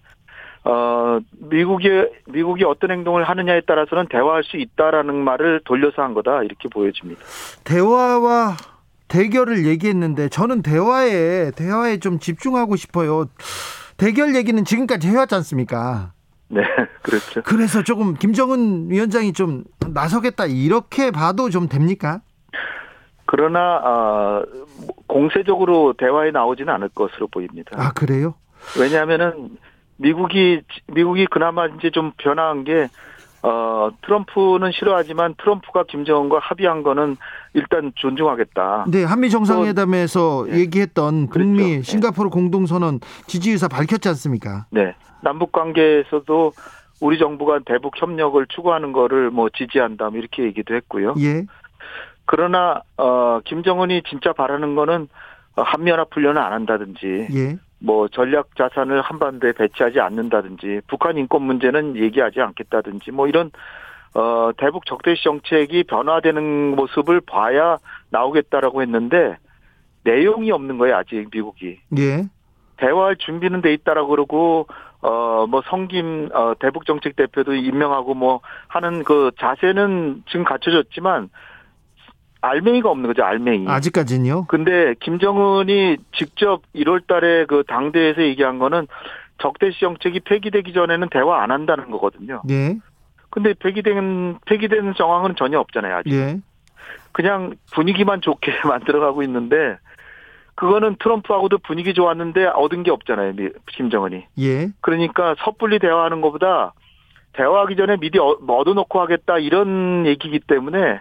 어 0.65 1.19
미국이 1.37 1.89
미국이 2.25 2.65
어떤 2.65 2.91
행동을 2.91 3.23
하느냐에 3.23 3.61
따라서는 3.61 4.07
대화할 4.09 4.43
수 4.43 4.57
있다라는 4.57 5.15
말을 5.15 5.61
돌려서 5.63 6.01
한 6.01 6.13
거다 6.13 6.43
이렇게 6.43 6.67
보여집니다. 6.69 7.21
대화와 7.63 8.57
대결을 9.09 9.65
얘기했는데 9.65 10.29
저는 10.29 10.61
대화에 10.61 11.51
대화에 11.51 11.97
좀 11.97 12.19
집중하고 12.19 12.77
싶어요. 12.77 13.25
대결 13.97 14.35
얘기는 14.35 14.63
지금까지 14.63 15.09
해왔지 15.09 15.35
않습니까? 15.35 16.13
네, 16.47 16.61
그렇죠. 17.03 17.41
그래서 17.43 17.83
조금 17.83 18.13
김정은 18.13 18.89
위원장이 18.89 19.33
좀 19.33 19.65
나서겠다 19.93 20.45
이렇게 20.45 21.11
봐도 21.11 21.49
좀 21.49 21.67
됩니까? 21.67 22.21
그러나 23.25 23.77
어, 23.83 24.43
공세적으로 25.05 25.93
대화에 25.93 26.31
나오지는 26.31 26.73
않을 26.73 26.89
것으로 26.89 27.27
보입니다. 27.27 27.71
아 27.75 27.91
그래요? 27.91 28.35
왜냐하면은 28.79 29.57
미국이 29.97 30.61
미국이 30.87 31.27
그나마 31.27 31.67
이제 31.67 31.91
좀 31.91 32.11
변화한 32.17 32.63
게 32.63 32.87
어, 33.41 33.89
트럼프는 34.01 34.71
싫어하지만 34.73 35.35
트럼프가 35.37 35.83
김정은과 35.83 36.39
합의한 36.39 36.83
거는 36.83 37.17
일단 37.53 37.91
존중하겠다. 37.95 38.85
네, 38.89 39.03
한미 39.03 39.29
정상회담에서 39.29 40.45
네. 40.49 40.59
얘기했던 40.59 41.29
북미 41.29 41.57
그렇죠. 41.57 41.75
네. 41.75 41.81
싱가포르 41.81 42.29
공동선언 42.29 42.99
지지 43.27 43.51
의사 43.51 43.67
밝혔지 43.67 44.09
않습니까? 44.09 44.65
네. 44.71 44.93
남북 45.21 45.51
관계에서도 45.51 46.53
우리 47.01 47.17
정부가 47.17 47.59
대북 47.65 48.01
협력을 48.01 48.45
추구하는 48.47 48.91
거를 48.91 49.31
뭐 49.31 49.49
지지한다 49.49 50.09
이렇게 50.13 50.43
얘기도 50.43 50.75
했고요. 50.75 51.15
예. 51.19 51.45
그러나 52.25 52.81
어 52.97 53.39
김정은이 53.45 54.03
진짜 54.09 54.33
바라는 54.33 54.75
거는 54.75 55.07
한미연합 55.55 56.09
훈련을 56.13 56.41
안 56.41 56.53
한다든지 56.53 57.27
예. 57.33 57.57
뭐 57.79 58.07
전략 58.09 58.55
자산을 58.55 59.01
한반도에 59.01 59.53
배치하지 59.53 59.99
않는다든지 59.99 60.81
북한 60.87 61.17
인권 61.17 61.43
문제는 61.43 61.95
얘기하지 61.95 62.41
않겠다든지 62.41 63.11
뭐 63.11 63.27
이런 63.27 63.51
어 64.13 64.51
대북 64.57 64.85
적대시 64.85 65.23
정책이 65.23 65.83
변화되는 65.83 66.75
모습을 66.75 67.21
봐야 67.21 67.77
나오겠다라고 68.09 68.81
했는데 68.81 69.37
내용이 70.03 70.51
없는 70.51 70.77
거예요 70.77 70.97
아직 70.97 71.29
미국이. 71.31 71.79
예. 71.97 72.25
대화할 72.77 73.17
준비는 73.17 73.61
돼 73.61 73.73
있다라고 73.73 74.09
그러고 74.09 74.67
어뭐 75.01 75.61
성김 75.69 76.29
어 76.33 76.53
대북 76.59 76.85
정책 76.85 77.15
대표도 77.15 77.53
임명하고 77.53 78.13
뭐 78.13 78.41
하는 78.67 79.03
그 79.03 79.31
자세는 79.39 80.23
지금 80.27 80.43
갖춰졌지만 80.43 81.29
알맹이가 82.41 82.89
없는 82.89 83.07
거죠, 83.07 83.23
알맹이. 83.23 83.67
아직까지는요? 83.67 84.45
근데 84.47 84.95
김정은이 84.99 85.97
직접 86.13 86.61
1월 86.75 87.05
달에 87.05 87.45
그 87.45 87.63
당대에서 87.67 88.21
얘기한 88.21 88.59
거는 88.59 88.87
적대시 89.39 89.79
정책이 89.79 90.21
폐기되기 90.21 90.73
전에는 90.73 91.09
대화 91.09 91.41
안 91.43 91.51
한다는 91.51 91.91
거거든요. 91.91 92.41
예. 92.49 92.77
근데 93.29 93.53
폐기된, 93.53 94.39
폐기되는 94.45 94.93
정황은 94.95 95.35
전혀 95.37 95.59
없잖아요, 95.59 95.97
아직. 95.97 96.13
예. 96.13 96.39
그냥 97.11 97.55
분위기만 97.73 98.21
좋게 98.21 98.51
만들어가고 98.67 99.23
있는데, 99.23 99.77
그거는 100.55 100.97
트럼프하고도 100.99 101.59
분위기 101.59 101.93
좋았는데 101.93 102.47
얻은 102.47 102.83
게 102.83 102.91
없잖아요, 102.91 103.33
김정은이. 103.67 104.25
예. 104.39 104.67
그러니까 104.81 105.35
섣불리 105.39 105.79
대화하는 105.79 106.19
것보다 106.19 106.73
대화하기 107.33 107.77
전에 107.77 107.95
미리 107.97 108.19
얻어놓고 108.19 108.99
하겠다 108.99 109.37
이런 109.37 110.05
얘기이기 110.05 110.39
때문에 110.39 110.99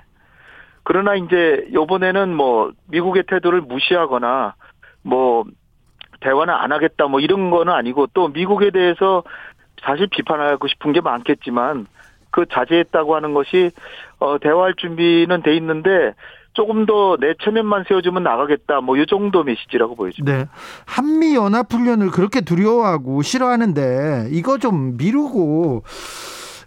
그러나 0.88 1.14
이제 1.16 1.68
요번에는 1.74 2.34
뭐 2.34 2.72
미국의 2.86 3.24
태도를 3.28 3.60
무시하거나 3.60 4.54
뭐 5.02 5.44
대화는 6.20 6.54
안 6.54 6.72
하겠다 6.72 7.08
뭐 7.08 7.20
이런 7.20 7.50
거는 7.50 7.74
아니고 7.74 8.06
또 8.14 8.28
미국에 8.28 8.70
대해서 8.70 9.22
사실 9.84 10.06
비판하고 10.10 10.66
싶은 10.66 10.94
게 10.94 11.02
많겠지만 11.02 11.86
그 12.30 12.46
자제했다고 12.50 13.14
하는 13.14 13.34
것이 13.34 13.70
어 14.18 14.38
대화할 14.38 14.76
준비는 14.78 15.42
돼 15.42 15.54
있는데 15.56 16.14
조금 16.54 16.86
더 16.86 17.18
내 17.20 17.34
체면만 17.44 17.84
세워주면 17.86 18.22
나가겠다 18.22 18.80
뭐 18.80 18.96
이 18.96 19.04
정도 19.06 19.44
메시지라고 19.44 19.94
보여집니다. 19.94 20.38
네. 20.38 20.44
한미 20.86 21.34
연합 21.36 21.70
훈련을 21.70 22.10
그렇게 22.10 22.40
두려워하고 22.40 23.20
싫어하는데 23.20 24.28
이거 24.30 24.56
좀 24.56 24.96
미루고 24.96 25.82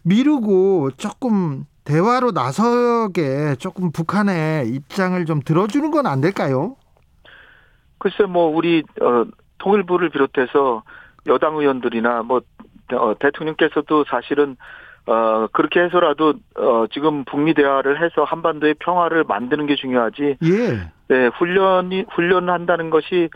미루고 0.04 0.92
조금 0.98 1.66
대화로 1.84 2.32
나서게 2.32 3.56
조금 3.60 3.92
북한의 3.92 4.68
입장을 4.70 5.24
좀 5.26 5.42
들어주는 5.42 5.90
건 5.92 6.06
안 6.06 6.22
될까요? 6.22 6.76
글쎄 7.98 8.24
뭐 8.24 8.48
우리 8.48 8.84
어, 9.02 9.26
통일부를 9.60 10.10
비롯해서 10.10 10.84
여당 11.28 11.56
의원들이나 11.58 12.24
뭐 12.24 12.42
어, 12.94 13.14
대통령께서도 13.20 14.06
사실은 14.10 14.58
어 15.08 15.48
그렇게 15.52 15.80
해서라도 15.82 16.34
어 16.56 16.86
지금 16.92 17.24
북미 17.26 17.56
대화를 17.56 18.04
해서 18.04 18.24
한반도의 18.24 18.76
평화를 18.80 19.24
만드는 19.24 19.66
게 19.66 19.76
중요하지. 19.76 20.38
예. 20.44 20.92
네, 21.08 21.28
훈련이 21.28 22.06
훈련한다는 22.12 22.92
것이 22.92 23.30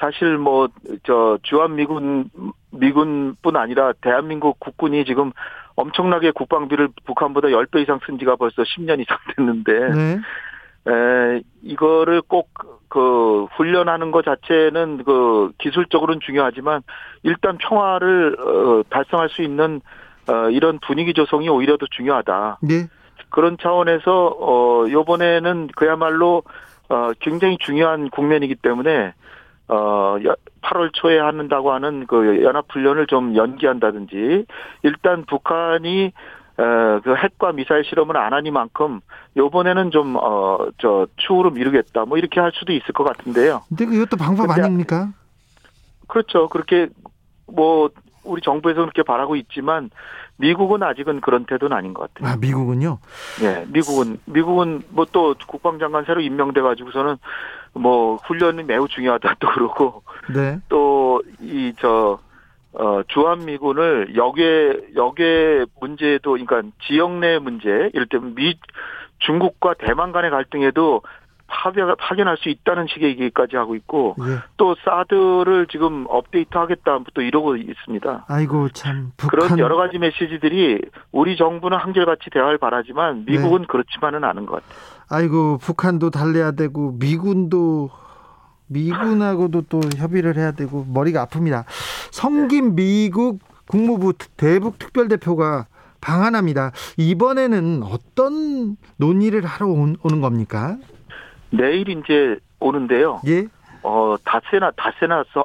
사실 0.00 0.38
뭐 0.38 0.68
저 1.04 1.38
주한 1.42 1.76
미군 1.76 2.30
미군뿐 2.72 3.56
아니라 3.56 3.92
대한민국 4.00 4.58
국군이 4.58 5.04
지금 5.04 5.30
엄청나게 5.76 6.30
국방비를 6.32 6.88
북한보다 7.04 7.48
10배 7.48 7.82
이상 7.82 7.98
쓴 8.06 8.18
지가 8.18 8.36
벌써 8.36 8.62
10년 8.62 9.00
이상 9.00 9.18
됐는데 9.36 9.72
네. 9.92 10.20
에, 10.86 11.42
이거를 11.62 12.22
꼭 12.22 12.74
그 12.94 13.46
훈련하는 13.56 14.12
것 14.12 14.24
자체는 14.24 15.02
그 15.02 15.50
기술적으로는 15.58 16.20
중요하지만 16.20 16.84
일단 17.24 17.58
평화를 17.58 18.36
어, 18.40 18.82
달성할 18.88 19.28
수 19.30 19.42
있는 19.42 19.80
어, 20.28 20.48
이런 20.50 20.78
분위기 20.78 21.12
조성이 21.12 21.48
오히려 21.48 21.76
더 21.76 21.86
중요하다. 21.90 22.58
네. 22.62 22.86
그런 23.30 23.58
차원에서 23.60 24.36
어 24.38 24.84
요번에는 24.88 25.70
그야말로 25.74 26.44
어 26.88 27.10
굉장히 27.18 27.58
중요한 27.58 28.10
국면이기 28.10 28.54
때문에 28.54 29.12
어 29.68 30.16
8월 30.62 30.90
초에 30.92 31.18
한다고 31.18 31.72
하는 31.72 32.06
그 32.06 32.42
연합 32.42 32.66
훈련을 32.70 33.06
좀 33.06 33.34
연기한다든지 33.36 34.46
일단 34.82 35.24
북한이 35.26 36.12
어, 36.56 37.00
그 37.02 37.14
핵과 37.16 37.52
미사일 37.52 37.84
실험을 37.84 38.16
안 38.16 38.32
하니만큼 38.32 39.00
요번에는 39.36 39.90
좀, 39.90 40.16
어, 40.16 40.68
저, 40.78 41.06
추후로 41.16 41.50
미루겠다. 41.50 42.04
뭐 42.04 42.16
이렇게 42.16 42.38
할 42.38 42.52
수도 42.54 42.72
있을 42.72 42.92
것 42.92 43.02
같은데요. 43.02 43.62
근데 43.68 43.86
그것도 43.86 44.16
방법 44.16 44.50
아닙니까? 44.50 45.08
그렇죠. 46.06 46.48
그렇게 46.48 46.88
뭐, 47.46 47.90
우리 48.22 48.40
정부에서 48.40 48.82
그렇게 48.82 49.02
바라고 49.02 49.34
있지만 49.36 49.90
미국은 50.36 50.82
아직은 50.82 51.20
그런 51.20 51.44
태도는 51.44 51.76
아닌 51.76 51.92
것 51.92 52.14
같아요. 52.14 52.32
아, 52.32 52.36
미국은요? 52.36 52.98
네, 53.42 53.64
미국은, 53.68 54.18
미국은 54.24 54.82
뭐 54.90 55.04
또 55.12 55.34
국방장관 55.46 56.04
새로 56.04 56.20
임명돼 56.20 56.60
가지고서는 56.60 57.16
뭐 57.74 58.16
훈련이 58.16 58.62
매우 58.64 58.88
중요하다 58.88 59.36
또 59.40 59.48
그러고 59.48 60.02
네. 60.32 60.58
또이 60.68 61.74
저 61.80 62.18
어, 62.76 63.02
주한미군을 63.06 64.16
역의, 64.16 64.94
역의 64.96 65.66
문제도, 65.80 66.32
그러니까 66.32 66.62
지역 66.82 67.12
내 67.18 67.38
문제, 67.38 67.90
이를테면 67.92 68.34
미, 68.34 68.58
중국과 69.20 69.74
대만 69.78 70.10
간의 70.10 70.30
갈등에도 70.30 71.02
파견, 71.46 71.94
파견할 71.98 72.36
수 72.38 72.48
있다는 72.48 72.86
식의 72.88 73.10
얘기까지 73.10 73.56
하고 73.56 73.74
있고, 73.74 74.16
예. 74.20 74.38
또 74.56 74.74
사드를 74.84 75.66
지금 75.70 76.06
업데이트 76.08 76.56
하겠다, 76.56 76.98
또 77.14 77.22
이러고 77.22 77.56
있습니다. 77.56 78.24
아이고, 78.28 78.68
참. 78.70 79.12
북한... 79.16 79.30
그런 79.30 79.58
여러 79.58 79.76
가지 79.76 79.98
메시지들이 79.98 80.80
우리 81.12 81.36
정부는 81.36 81.78
한결같이 81.78 82.30
대화를 82.30 82.58
바라지만 82.58 83.24
미국은 83.26 83.62
네. 83.62 83.66
그렇지만은 83.68 84.24
않은 84.24 84.46
것 84.46 84.62
같아요. 84.62 84.94
아이고 85.08 85.58
북한도 85.58 86.10
달래야 86.10 86.52
되고 86.52 86.92
미군도 86.98 87.90
미군하고도 88.66 89.62
또 89.68 89.80
협의를 89.96 90.36
해야 90.36 90.52
되고 90.52 90.84
머리가 90.88 91.26
아픕니다. 91.26 91.64
성김 92.10 92.74
미국 92.74 93.40
국무부 93.66 94.14
대북 94.36 94.78
특별대표가 94.78 95.66
방한합니다. 96.00 96.72
이번에는 96.96 97.82
어떤 97.82 98.76
논의를 98.96 99.44
하러 99.44 99.68
오는 99.68 100.20
겁니까? 100.20 100.76
내일 101.56 101.88
이제 101.88 102.38
오는데요. 102.60 103.20
예. 103.26 103.46
어, 103.82 104.16
다세나, 104.24 104.70
다세나 104.76 105.24
서, 105.32 105.44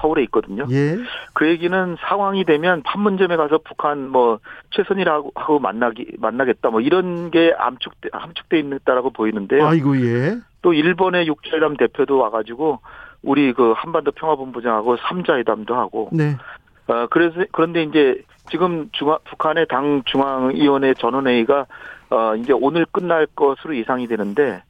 서울에 0.00 0.24
있거든요. 0.24 0.66
예. 0.70 0.96
그 1.34 1.46
얘기는 1.46 1.96
상황이 2.00 2.44
되면 2.44 2.82
판문점에 2.82 3.36
가서 3.36 3.58
북한 3.58 4.08
뭐 4.10 4.40
최선이라고 4.70 5.32
하고 5.36 5.58
만나기, 5.60 6.16
만나겠다 6.18 6.70
뭐 6.70 6.80
이런 6.80 7.30
게 7.30 7.54
암축돼, 7.56 8.08
함축돼 8.12 8.58
있다라고 8.58 9.10
보이는데요. 9.10 9.66
아이고, 9.68 9.96
예. 10.04 10.36
또 10.62 10.72
일본의 10.72 11.28
육철담 11.28 11.76
대표도 11.76 12.18
와가지고 12.18 12.80
우리 13.22 13.52
그 13.52 13.72
한반도 13.76 14.10
평화본부장하고 14.10 14.96
삼자회담도 14.96 15.76
하고. 15.76 16.10
네. 16.12 16.36
어, 16.88 17.06
그래서, 17.08 17.44
그런데 17.52 17.84
이제 17.84 18.20
지금 18.50 18.88
중앙, 18.92 19.18
북한의 19.24 19.66
당 19.68 20.02
중앙위원회 20.06 20.94
전원회의가 20.94 21.66
어, 22.10 22.34
이제 22.36 22.52
오늘 22.52 22.84
끝날 22.90 23.26
것으로 23.34 23.76
예상이 23.76 24.06
되는데 24.06 24.62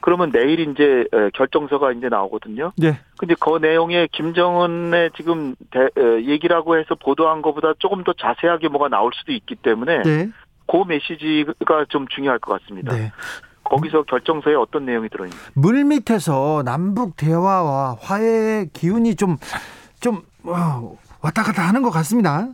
그러면 0.00 0.30
내일 0.30 0.60
이제 0.60 1.06
결정서가 1.34 1.92
이제 1.92 2.08
나오거든요. 2.08 2.72
네. 2.76 2.98
근데 3.18 3.34
그 3.38 3.58
내용에 3.58 4.08
김정은의 4.12 5.10
지금 5.16 5.54
대, 5.70 5.88
얘기라고 6.22 6.78
해서 6.78 6.94
보도한 6.94 7.42
것보다 7.42 7.72
조금 7.78 8.04
더 8.04 8.12
자세하게 8.12 8.68
뭐가 8.68 8.88
나올 8.88 9.10
수도 9.14 9.32
있기 9.32 9.56
때문에 9.56 10.02
네. 10.02 10.30
그 10.66 10.84
메시지가 10.86 11.86
좀 11.88 12.06
중요할 12.08 12.38
것 12.38 12.60
같습니다. 12.60 12.94
네. 12.94 13.12
거기서 13.64 14.04
결정서에 14.04 14.54
어떤 14.54 14.86
내용이 14.86 15.08
들어있는지. 15.08 15.44
물 15.54 15.84
밑에서 15.84 16.62
남북 16.64 17.16
대화와 17.16 17.96
화해 18.00 18.66
기운이 18.72 19.16
좀, 19.16 19.36
좀, 20.00 20.22
왔다 21.20 21.42
갔다 21.42 21.62
하는 21.62 21.82
것 21.82 21.90
같습니다. 21.90 22.48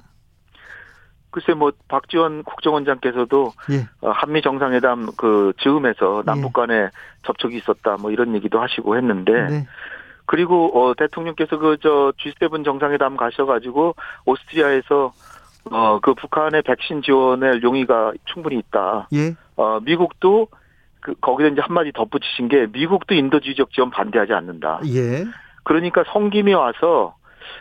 글쎄 1.33 1.55
뭐 1.55 1.73
박지원 1.89 2.45
국정원장께서도 2.45 3.53
예. 3.73 3.89
어, 4.01 4.11
한미 4.11 4.43
정상회담 4.43 5.09
그 5.17 5.53
즈음에서 5.59 6.23
남북 6.25 6.53
간에 6.53 6.75
예. 6.75 6.91
접촉이 7.27 7.57
있었다 7.57 7.97
뭐 8.01 8.11
이런 8.13 8.35
얘기도 8.37 8.61
하시고 8.61 8.97
했는데 8.97 9.33
네. 9.49 9.67
그리고 10.27 10.71
어 10.79 10.95
대통령께서 10.95 11.59
그 11.59 11.77
저 11.83 12.13
G7 12.19 12.65
정상회담 12.65 13.17
가셔 13.17 13.47
가지고 13.47 13.97
오스트리아에서 14.27 15.13
어 15.71 15.99
그 16.03 16.15
북한의 16.15 16.63
백신 16.63 17.03
지원의 17.03 17.63
용의가 17.63 18.13
충분히 18.27 18.59
있다. 18.59 19.09
예. 19.15 19.35
어 19.57 19.81
미국도 19.81 20.49
그 21.01 21.15
거기에 21.21 21.49
이제 21.49 21.61
한마디 21.61 21.93
덧붙이신 21.93 22.49
게 22.49 22.67
미국도 22.73 23.15
인도주의적 23.15 23.73
지원 23.73 23.91
반대하지 23.91 24.33
않는다. 24.33 24.81
예. 24.87 25.25
그러니까 25.65 26.05
성김이 26.13 26.55
와서 26.55 27.17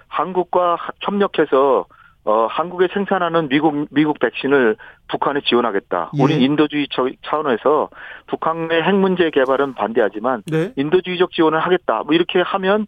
한국과 0.07 0.77
협력해서 0.99 1.85
어, 2.23 2.45
한국에 2.47 2.87
생산하는 2.93 3.49
미국, 3.49 3.87
미국 3.89 4.19
백신을 4.19 4.77
북한에 5.07 5.41
지원하겠다. 5.41 6.11
예. 6.17 6.23
우리 6.23 6.43
인도주의 6.43 6.87
차원에서 7.25 7.89
북한의 8.27 8.83
핵 8.83 8.95
문제 8.95 9.29
개발은 9.31 9.73
반대하지만 9.73 10.43
네. 10.45 10.71
인도주의적 10.75 11.31
지원을 11.31 11.59
하겠다. 11.59 12.03
뭐 12.03 12.13
이렇게 12.13 12.41
하면 12.41 12.85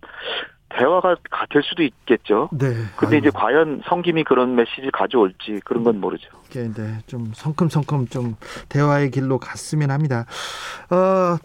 대화가 0.69 1.15
될 1.49 1.61
수도 1.63 1.83
있겠죠. 1.83 2.49
네. 2.51 2.73
근데 2.97 3.17
이제 3.17 3.29
과연 3.33 3.83
성김이 3.85 4.23
그런 4.23 4.55
메시지 4.55 4.89
가져올지 4.91 5.59
그런 5.65 5.83
건 5.83 5.99
모르죠. 5.99 6.29
네, 6.49 6.71
네. 6.71 6.99
좀 7.05 7.31
성큼성큼 7.33 8.07
좀 8.07 8.35
대화의 8.69 9.11
길로 9.11 9.37
갔으면 9.37 9.91
합니다. 9.91 10.25
어, 10.89 11.37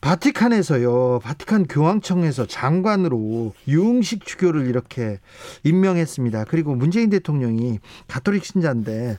바티칸에서요, 0.00 1.20
바티칸 1.24 1.66
교황청에서 1.66 2.46
장관으로 2.46 3.52
유흥식 3.66 4.24
주교를 4.24 4.66
이렇게 4.68 5.18
임명했습니다. 5.64 6.44
그리고 6.44 6.74
문재인 6.74 7.10
대통령이 7.10 7.80
가톨릭 8.06 8.44
신자인데 8.44 9.16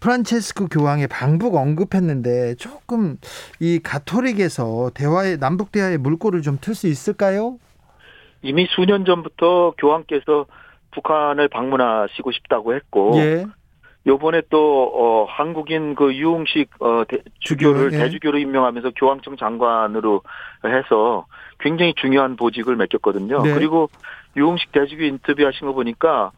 프란체스코 0.00 0.66
교황의 0.66 1.06
방북 1.08 1.54
언급했는데 1.54 2.56
조금 2.56 3.18
이 3.60 3.78
가톨릭에서 3.82 4.90
대화의 4.94 5.38
남북 5.38 5.70
대화의 5.70 5.98
물꼬를 5.98 6.42
좀 6.42 6.58
틀 6.60 6.74
수 6.74 6.88
있을까요? 6.88 7.58
이미 8.42 8.66
수년 8.70 9.04
전부터 9.04 9.74
교황께서 9.78 10.46
북한을 10.92 11.48
방문하시고 11.48 12.32
싶다고 12.32 12.74
했고, 12.74 13.12
예. 13.16 13.46
요번에 14.06 14.42
또, 14.50 14.92
어, 14.94 15.24
한국인 15.28 15.94
그 15.96 16.14
유흥식, 16.14 16.70
어, 16.80 17.02
대, 17.08 17.18
주교를 17.40 17.92
예. 17.92 17.98
대주교로 17.98 18.38
임명하면서 18.38 18.92
교황청 18.96 19.36
장관으로 19.36 20.22
해서 20.64 21.26
굉장히 21.58 21.92
중요한 21.94 22.36
보직을 22.36 22.76
맡겼거든요. 22.76 23.42
네. 23.42 23.54
그리고 23.54 23.90
유흥식 24.36 24.70
대주교 24.70 25.02
인터뷰 25.02 25.44
하신 25.44 25.66
거 25.66 25.72
보니까, 25.72 26.30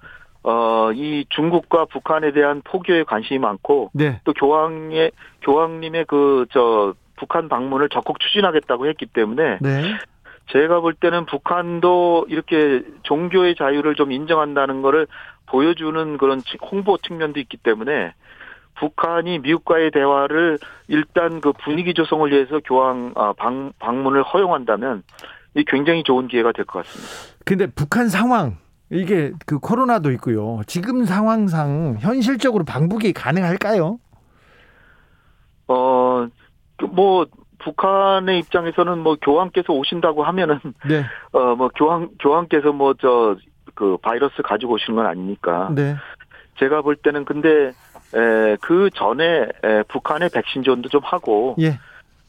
어, 0.44 0.90
이 0.94 1.26
중국과 1.28 1.86
북한에 1.86 2.32
대한 2.32 2.62
포교에 2.64 3.02
관심이 3.02 3.38
많고, 3.38 3.90
네. 3.92 4.20
또 4.24 4.32
교황의, 4.32 5.10
교황님의 5.42 6.06
그, 6.06 6.46
저, 6.50 6.94
북한 7.16 7.48
방문을 7.48 7.88
적극 7.90 8.20
추진하겠다고 8.20 8.86
했기 8.86 9.04
때문에, 9.04 9.58
네. 9.60 9.82
제가 10.52 10.80
볼 10.80 10.94
때는 10.94 11.26
북한도 11.26 12.26
이렇게 12.28 12.82
종교의 13.02 13.56
자유를 13.56 13.94
좀 13.96 14.12
인정한다는 14.12 14.80
거를 14.80 15.06
보여주는 15.50 16.16
그런 16.18 16.42
홍보 16.70 16.96
측면도 16.98 17.40
있기 17.40 17.56
때문에 17.58 18.14
북한이 18.78 19.40
미국과의 19.40 19.90
대화를 19.90 20.58
일단 20.86 21.40
그 21.40 21.52
분위기 21.52 21.94
조성을 21.94 22.30
위해서 22.30 22.60
교황 22.64 23.12
아, 23.16 23.32
방, 23.36 23.72
방문을 23.80 24.22
허용한다면 24.22 25.02
이 25.54 25.64
굉장히 25.66 26.04
좋은 26.04 26.28
기회가 26.28 26.52
될 26.52 26.64
것 26.64 26.84
같습니다. 26.84 27.12
근데 27.44 27.66
북한 27.66 28.08
상황 28.08 28.56
이게 28.90 29.32
그 29.46 29.58
코로나도 29.58 30.12
있고요. 30.12 30.60
지금 30.66 31.04
상황상 31.04 31.96
현실적으로 32.00 32.64
방북이 32.64 33.12
가능할까요? 33.12 33.98
어, 35.66 36.26
그뭐 36.76 37.26
북한의 37.58 38.38
입장에서는 38.38 38.98
뭐 39.00 39.16
교황께서 39.20 39.72
오신다고 39.72 40.22
하면은 40.24 40.60
네. 40.88 41.04
어뭐 41.32 41.70
교황 41.76 42.10
교황께서 42.20 42.72
뭐 42.72 42.94
저 42.94 43.36
그 43.78 43.96
바이러스 44.02 44.42
가지고 44.42 44.72
오시는 44.74 44.96
건 44.96 45.06
아니니까. 45.06 45.70
네. 45.72 45.94
제가 46.58 46.82
볼 46.82 46.96
때는 46.96 47.24
근데 47.24 47.68
에, 47.68 48.56
그 48.60 48.90
전에 48.92 49.48
에, 49.62 49.82
북한의 49.86 50.30
백신 50.30 50.64
지원도 50.64 50.88
좀 50.88 51.00
하고. 51.04 51.54
예. 51.60 51.78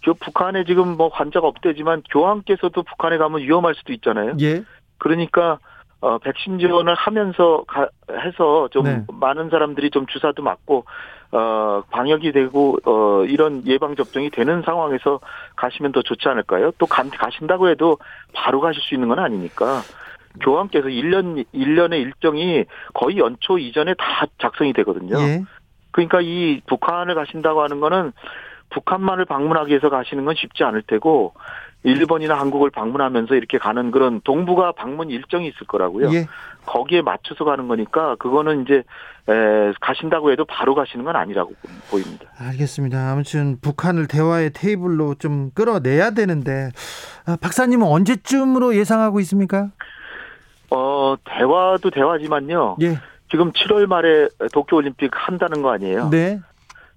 그 0.05 0.13
북한에 0.13 0.63
지금 0.63 0.95
뭐 0.95 1.09
환자가 1.09 1.47
없대지만 1.47 2.03
교황께서도 2.11 2.83
북한에 2.83 3.17
가면 3.17 3.41
위험할 3.41 3.73
수도 3.75 3.91
있잖아요. 3.93 4.37
예. 4.39 4.63
그러니까 4.99 5.57
어 6.01 6.19
백신 6.19 6.59
지원을 6.59 6.93
하면서 6.93 7.63
가, 7.67 7.89
해서 8.11 8.69
좀 8.71 8.83
네. 8.85 9.03
많은 9.11 9.49
사람들이 9.49 9.89
좀 9.89 10.05
주사도 10.05 10.41
맞고 10.41 10.85
어 11.31 11.83
방역이 11.89 12.31
되고 12.31 12.77
어 12.85 13.25
이런 13.25 13.63
예방 13.67 13.95
접종이 13.95 14.29
되는 14.29 14.61
상황에서 14.61 15.19
가시면 15.57 15.91
더 15.91 16.01
좋지 16.01 16.29
않을까요? 16.29 16.71
또 16.77 16.85
가, 16.85 17.03
가신다고 17.03 17.67
해도 17.69 17.97
바로 18.33 18.61
가실 18.61 18.81
수 18.81 18.93
있는 18.93 19.09
건 19.09 19.19
아니니까 19.19 19.81
교황께서 20.41 20.87
1년 20.87 21.45
1년의 21.53 22.01
일정이 22.01 22.65
거의 22.93 23.17
연초 23.17 23.57
이전에 23.57 23.93
다 23.95 24.25
작성이 24.39 24.73
되거든요. 24.73 25.19
예. 25.19 25.43
그러니까 25.91 26.21
이 26.21 26.61
북한을 26.67 27.15
가신다고 27.15 27.61
하는 27.61 27.79
거는 27.79 28.13
북한만을 28.69 29.25
방문하기 29.25 29.69
위해서 29.69 29.89
가시는 29.89 30.25
건 30.25 30.35
쉽지 30.37 30.63
않을 30.63 30.83
테고 30.83 31.33
일본이나 31.83 32.37
한국을 32.37 32.71
방문하면서 32.71 33.35
이렇게 33.35 33.57
가는 33.57 33.89
그런 33.91 34.19
동북아 34.21 34.73
방문 34.73 35.09
일정이 35.09 35.47
있을 35.47 35.65
거라고요. 35.65 36.13
예. 36.13 36.27
거기에 36.65 37.01
맞춰서 37.01 37.45
가는 37.45 37.67
거니까 37.67 38.15
그거는 38.17 38.63
이제 38.63 38.83
에, 39.29 39.73
가신다고 39.79 40.31
해도 40.31 40.43
바로 40.45 40.75
가시는 40.75 41.05
건 41.05 41.15
아니라고 41.15 41.53
보입니다. 41.89 42.25
알겠습니다. 42.37 43.11
아무튼 43.11 43.57
북한을 43.61 44.07
대화의 44.07 44.51
테이블로 44.53 45.15
좀 45.15 45.51
끌어내야 45.51 46.11
되는데 46.11 46.69
아, 47.25 47.37
박사님은 47.39 47.87
언제쯤으로 47.87 48.75
예상하고 48.75 49.19
있습니까? 49.21 49.71
어 50.71 51.15
대화도 51.23 51.89
대화지만요. 51.89 52.77
예. 52.81 52.97
지금 53.31 53.51
7월 53.51 53.85
말에 53.85 54.27
도쿄올림픽 54.53 55.11
한다는 55.13 55.61
거 55.61 55.71
아니에요? 55.71 56.09
네. 56.09 56.39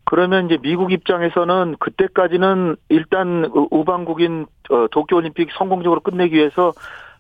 그러면 0.05 0.47
이제 0.47 0.59
미국 0.61 0.93
입장에서는 0.93 1.77
그때까지는 1.79 2.77
일단 2.89 3.51
우방국인 3.71 4.47
어, 4.71 4.87
도쿄올림픽 4.91 5.51
성공적으로 5.57 6.01
끝내기 6.01 6.37
위해서 6.37 6.73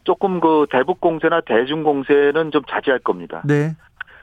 조금 0.05 0.41
그 0.41 0.67
대북 0.71 1.01
공세나 1.01 1.43
대중 1.43 1.85
공세는 1.85 2.51
좀 2.51 2.62
자제할 2.69 3.01
겁니다. 3.01 3.43
네. 3.45 3.77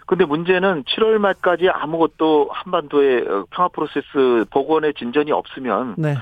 근데 0.05 0.25
문제는 0.25 0.83
7월 0.85 1.19
말까지 1.19 1.69
아무것도 1.69 2.49
한반도의 2.51 3.21
어, 3.27 3.45
평화 3.51 3.69
프로세스 3.69 4.45
복원의 4.49 4.95
진전이 4.95 5.31
없으면 5.31 5.95
네. 5.97 6.15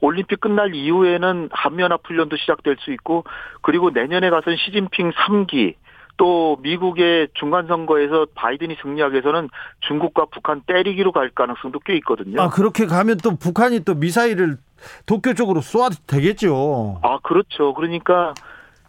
올림픽 0.00 0.40
끝날 0.40 0.74
이후에는 0.74 1.50
한미연합 1.52 2.00
훈련도 2.04 2.36
시작될 2.36 2.76
수 2.80 2.92
있고 2.92 3.24
그리고 3.62 3.90
내년에 3.90 4.30
가서는 4.30 4.56
시진핑 4.58 5.12
3기 5.12 5.74
또 6.16 6.58
미국의 6.60 7.28
중간 7.32 7.66
선거에서 7.66 8.26
바이든이 8.34 8.76
승리하기 8.82 9.14
위해서는 9.14 9.48
중국과 9.80 10.26
북한 10.30 10.60
때리기로 10.66 11.12
갈 11.12 11.30
가능성도 11.30 11.78
꽤 11.80 11.96
있거든요. 11.96 12.42
아 12.42 12.50
그렇게 12.50 12.84
가면 12.84 13.18
또 13.22 13.36
북한이 13.36 13.80
또 13.84 13.94
미사일을 13.94 14.58
도쿄 15.06 15.32
쪽으로 15.32 15.62
쏘아도 15.62 15.96
되겠죠. 16.06 17.00
아 17.02 17.18
그렇죠. 17.22 17.72
그러니까 17.72 18.34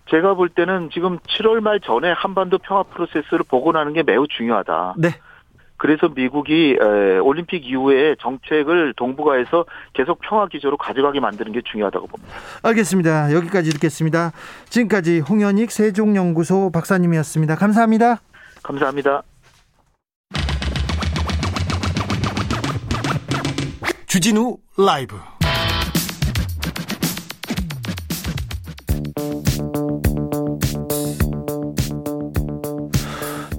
제가 0.09 0.33
볼 0.33 0.49
때는 0.49 0.89
지금 0.91 1.19
7월 1.19 1.61
말 1.61 1.79
전에 1.79 2.11
한반도 2.11 2.57
평화 2.57 2.83
프로세스를 2.83 3.45
복원하는 3.47 3.93
게 3.93 4.03
매우 4.03 4.27
중요하다. 4.27 4.95
네. 4.97 5.09
그래서 5.81 6.09
미국이 6.09 6.77
올림픽 7.23 7.65
이후에 7.65 8.15
정책을 8.21 8.93
동북아에서 8.97 9.65
계속 9.93 10.19
평화 10.21 10.47
기조로 10.47 10.77
가져가게 10.77 11.19
만드는 11.19 11.53
게 11.53 11.61
중요하다고 11.71 12.05
봅니다. 12.05 12.35
알겠습니다. 12.61 13.33
여기까지 13.33 13.71
듣겠습니다. 13.71 14.31
지금까지 14.69 15.21
홍현익 15.21 15.71
세종연구소 15.71 16.69
박사님이었습니다. 16.71 17.55
감사합니다. 17.55 18.21
감사합니다. 18.61 19.23
주진우 24.05 24.57
라이브 24.77 25.15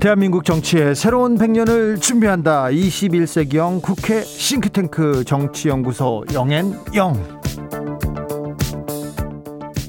대한민국 0.02 0.44
정치의 0.44 0.96
새로운 0.96 1.38
100년을 1.38 2.00
준비한다. 2.00 2.64
21세기형 2.64 3.80
국회 3.82 4.20
싱크탱크 4.20 5.22
정치연구소 5.22 6.24
영앤영. 6.34 7.40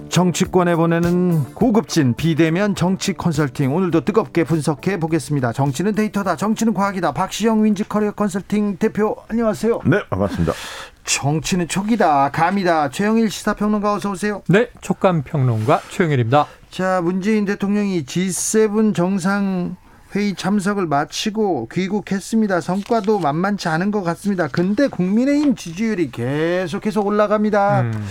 정치권에 0.10 0.76
보내는 0.76 1.44
고급진 1.56 2.14
비대면 2.14 2.76
정치 2.76 3.14
컨설팅 3.14 3.74
오늘도 3.74 4.02
뜨겁게 4.02 4.44
분석해 4.44 5.00
보겠습니다. 5.00 5.52
정치는 5.52 5.96
데이터다. 5.96 6.36
정치는 6.36 6.76
과학이다. 6.76 7.14
박시영 7.14 7.64
윈지코리아 7.64 8.12
컨설팅 8.12 8.78
대표 8.78 9.16
안녕하세요. 9.30 9.82
네, 9.88 9.98
반갑습니다. 10.12 10.54
정치는 11.06 11.68
촉이다. 11.68 12.30
감이다. 12.30 12.92
최영일 12.92 13.32
시사평론가 13.32 13.96
어서 13.96 14.12
오세요. 14.12 14.44
네, 14.48 14.70
촉감 14.80 15.24
평론가 15.24 15.82
최영일입니다. 15.90 16.46
자, 16.70 17.02
문재인 17.02 17.46
대통령이 17.46 18.06
G7 18.06 18.94
정상 18.94 19.76
회의 20.16 20.36
참석을 20.36 20.86
마치고 20.86 21.70
귀국했습니다. 21.72 22.62
성과도 22.62 23.20
만만치 23.20 23.68
않은 23.68 23.92
것 23.92 24.04
같습니다. 24.04 24.48
근데 24.48 24.88
국민의힘 24.88 25.56
지지율이 25.56 26.12
계속해서 26.12 27.02
올라갑니다. 27.02 27.82
음. 27.82 28.06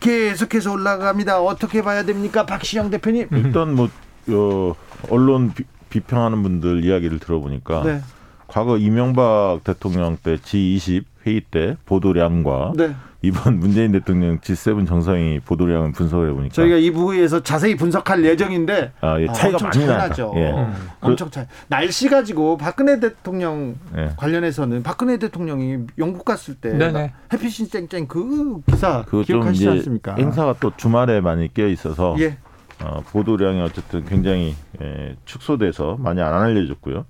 계속해서 0.00 0.72
올라갑니다. 0.72 1.40
어떻게 1.40 1.82
봐야 1.82 2.04
됩니까, 2.04 2.44
박시영 2.44 2.90
대표님? 2.90 3.28
일단 3.32 3.74
뭐 3.74 3.88
어, 4.28 4.74
언론 5.08 5.54
비, 5.88 6.00
평하는 6.00 6.42
분들 6.42 6.84
이야기를 6.84 7.18
들어보니까 7.20 7.82
네. 7.84 8.00
과거 8.48 8.76
이명박 8.76 9.60
대통령 9.64 10.18
때 10.22 10.36
G20 10.36 11.04
회의 11.26 11.40
때 11.40 11.76
보도량과 11.86 12.72
네. 12.76 12.94
이번 13.22 13.58
문재인 13.60 13.92
대통령 13.92 14.38
G7 14.38 14.86
정상이 14.86 15.40
보도량을 15.40 15.92
분석을 15.92 16.30
해보니까 16.30 16.54
저희가 16.54 16.76
이 16.76 16.90
부분에서 16.90 17.42
자세히 17.42 17.76
분석할 17.76 18.24
예정인데 18.24 18.92
아, 19.00 19.20
예, 19.20 19.26
차이가 19.32 19.58
아, 19.60 19.64
많이 19.64 19.86
나죠. 19.86 20.32
예. 20.36 20.52
음. 20.52 20.74
엄청 21.00 21.30
차이. 21.30 21.46
날씨 21.68 22.08
가지고 22.08 22.56
박근혜 22.56 23.00
대통령 23.00 23.76
예. 23.96 24.10
관련해서는 24.16 24.82
박근혜 24.82 25.18
대통령이 25.18 25.86
영국 25.98 26.24
갔을 26.24 26.54
때 26.54 26.72
네네. 26.72 27.12
햇빛이 27.32 27.68
쨍쨍 27.68 28.06
그 28.08 28.60
기사 28.66 29.04
기억하시지 29.04 29.68
않습니까? 29.68 30.14
행사가 30.16 30.56
또 30.60 30.72
주말에 30.76 31.20
많이 31.20 31.52
끼어 31.52 31.68
있어서 31.68 32.16
예. 32.18 32.38
어, 32.82 33.02
보도량이 33.06 33.60
어쨌든 33.62 34.04
굉장히 34.04 34.54
예, 34.82 35.16
축소돼서 35.24 35.96
많이 35.98 36.20
안 36.20 36.34
알려졌고요. 36.34 37.06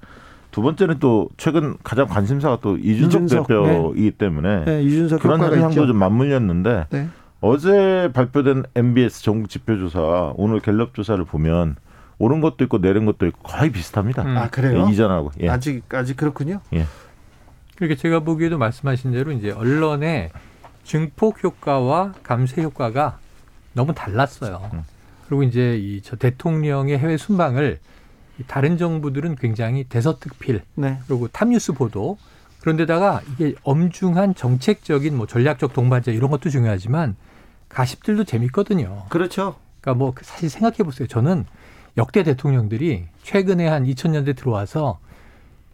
두 0.57 0.62
번째는 0.62 1.01
또 1.01 1.29
최근 1.37 1.77
가장 1.85 2.07
관심사가 2.07 2.61
또 2.62 2.79
이준석, 2.79 3.25
이준석 3.25 3.47
대표이기 3.47 4.11
네. 4.11 4.16
때문에 4.16 4.64
네, 4.64 4.83
이준석 4.85 5.21
그런 5.21 5.71
있죠. 5.71 5.87
좀 5.87 5.99
맞물렸는데 5.99 6.87
네. 6.88 7.09
어제 7.42 8.11
발표된 8.14 8.64
MBS 8.75 9.23
전국 9.23 9.51
지표조사 9.51 10.33
오늘 10.37 10.61
갤럽 10.61 10.95
조사를 10.95 11.23
보면 11.27 11.77
오른 12.16 12.40
것도 12.40 12.64
있고 12.64 12.81
내린 12.81 13.05
것도 13.05 13.27
있고 13.27 13.42
거의 13.42 13.71
비슷합니다. 13.71 14.23
음. 14.23 14.35
아 14.38 14.49
그래요? 14.49 14.87
예, 14.88 14.90
이전하고 14.90 15.33
예. 15.42 15.51
아직 15.51 15.83
아직 15.92 16.16
그렇군요. 16.16 16.62
예. 16.73 16.87
그러니까 17.77 18.01
제가 18.01 18.21
보기에도 18.21 18.57
말씀하신 18.57 19.12
대로 19.12 19.33
이제 19.33 19.51
언론의 19.51 20.31
증폭 20.85 21.45
효과와 21.45 22.14
감쇄 22.23 22.62
효과가 22.62 23.19
너무 23.75 23.92
달랐어요. 23.92 24.71
음. 24.73 24.85
그리고 25.29 25.42
이제 25.42 25.77
이 25.77 26.01
저 26.03 26.16
대통령의 26.16 26.97
해외 26.99 27.19
순방을 27.19 27.79
다른 28.44 28.77
정부들은 28.77 29.37
굉장히 29.37 29.85
대서특필 29.85 30.62
네. 30.75 30.99
그리고 31.07 31.29
탑뉴스 31.29 31.72
보도 31.72 32.18
그런데다가 32.61 33.22
이게 33.33 33.55
엄중한 33.62 34.35
정책적인 34.35 35.16
뭐 35.16 35.27
전략적 35.27 35.72
동반자 35.72 36.11
이런 36.11 36.31
것도 36.31 36.51
중요하지만 36.51 37.16
가십들도 37.68 38.25
재밌거든요. 38.25 39.05
그렇죠. 39.09 39.57
그러니까 39.81 39.99
뭐 39.99 40.14
사실 40.22 40.51
생각해 40.51 40.79
보세요. 40.79 41.07
저는 41.07 41.44
역대 41.96 42.22
대통령들이 42.22 43.05
최근에 43.22 43.66
한 43.68 43.85
2000년대 43.85 44.37
들어와서 44.37 44.99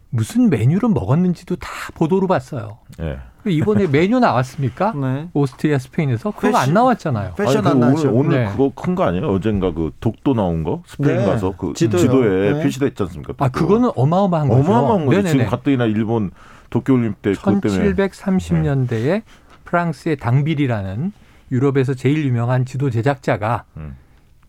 무슨 0.09 0.49
메뉴를 0.49 0.89
먹었는지도 0.89 1.55
다 1.55 1.69
보도로 1.95 2.27
봤어요. 2.27 2.77
네. 2.99 3.17
이번에 3.45 3.87
메뉴 3.91 4.19
나왔습니까? 4.19 4.93
네. 4.93 5.29
오스트리아, 5.33 5.77
스페인에서 5.77 6.31
그거 6.31 6.47
패션, 6.47 6.61
안 6.61 6.73
나왔잖아요. 6.73 7.33
패션 7.35 7.67
아니, 7.67 7.79
그 7.79 7.85
오늘, 7.87 8.07
오늘 8.07 8.43
네. 8.45 8.51
그거 8.51 8.71
큰 8.75 8.95
거 8.95 9.03
아니에요? 9.03 9.27
어젠가 9.29 9.73
그 9.73 9.91
독도 9.99 10.33
나온 10.33 10.63
거 10.63 10.83
스페인 10.85 11.17
네. 11.17 11.25
가서 11.25 11.53
그 11.57 11.73
지도요. 11.75 12.01
지도에 12.01 12.53
네. 12.53 12.63
표시돼 12.63 12.87
있지 12.87 13.03
않습니까? 13.03 13.33
독도. 13.33 13.43
아 13.45 13.49
그거는 13.49 13.91
어마어마한 13.95 14.47
거죠. 14.49 14.61
어마어마한 14.71 15.05
거죠. 15.07 15.27
지금 15.27 15.45
가뜩이나 15.47 15.85
일본 15.85 16.31
도쿄올림픽 16.69 17.21
때 17.21 17.33
1730년대에 17.33 19.23
프랑스의 19.65 20.17
당빌이라는 20.17 21.11
유럽에서 21.51 21.93
제일 21.93 22.25
유명한 22.25 22.65
지도 22.65 22.89
제작자가 22.89 23.63
음. 23.77 23.95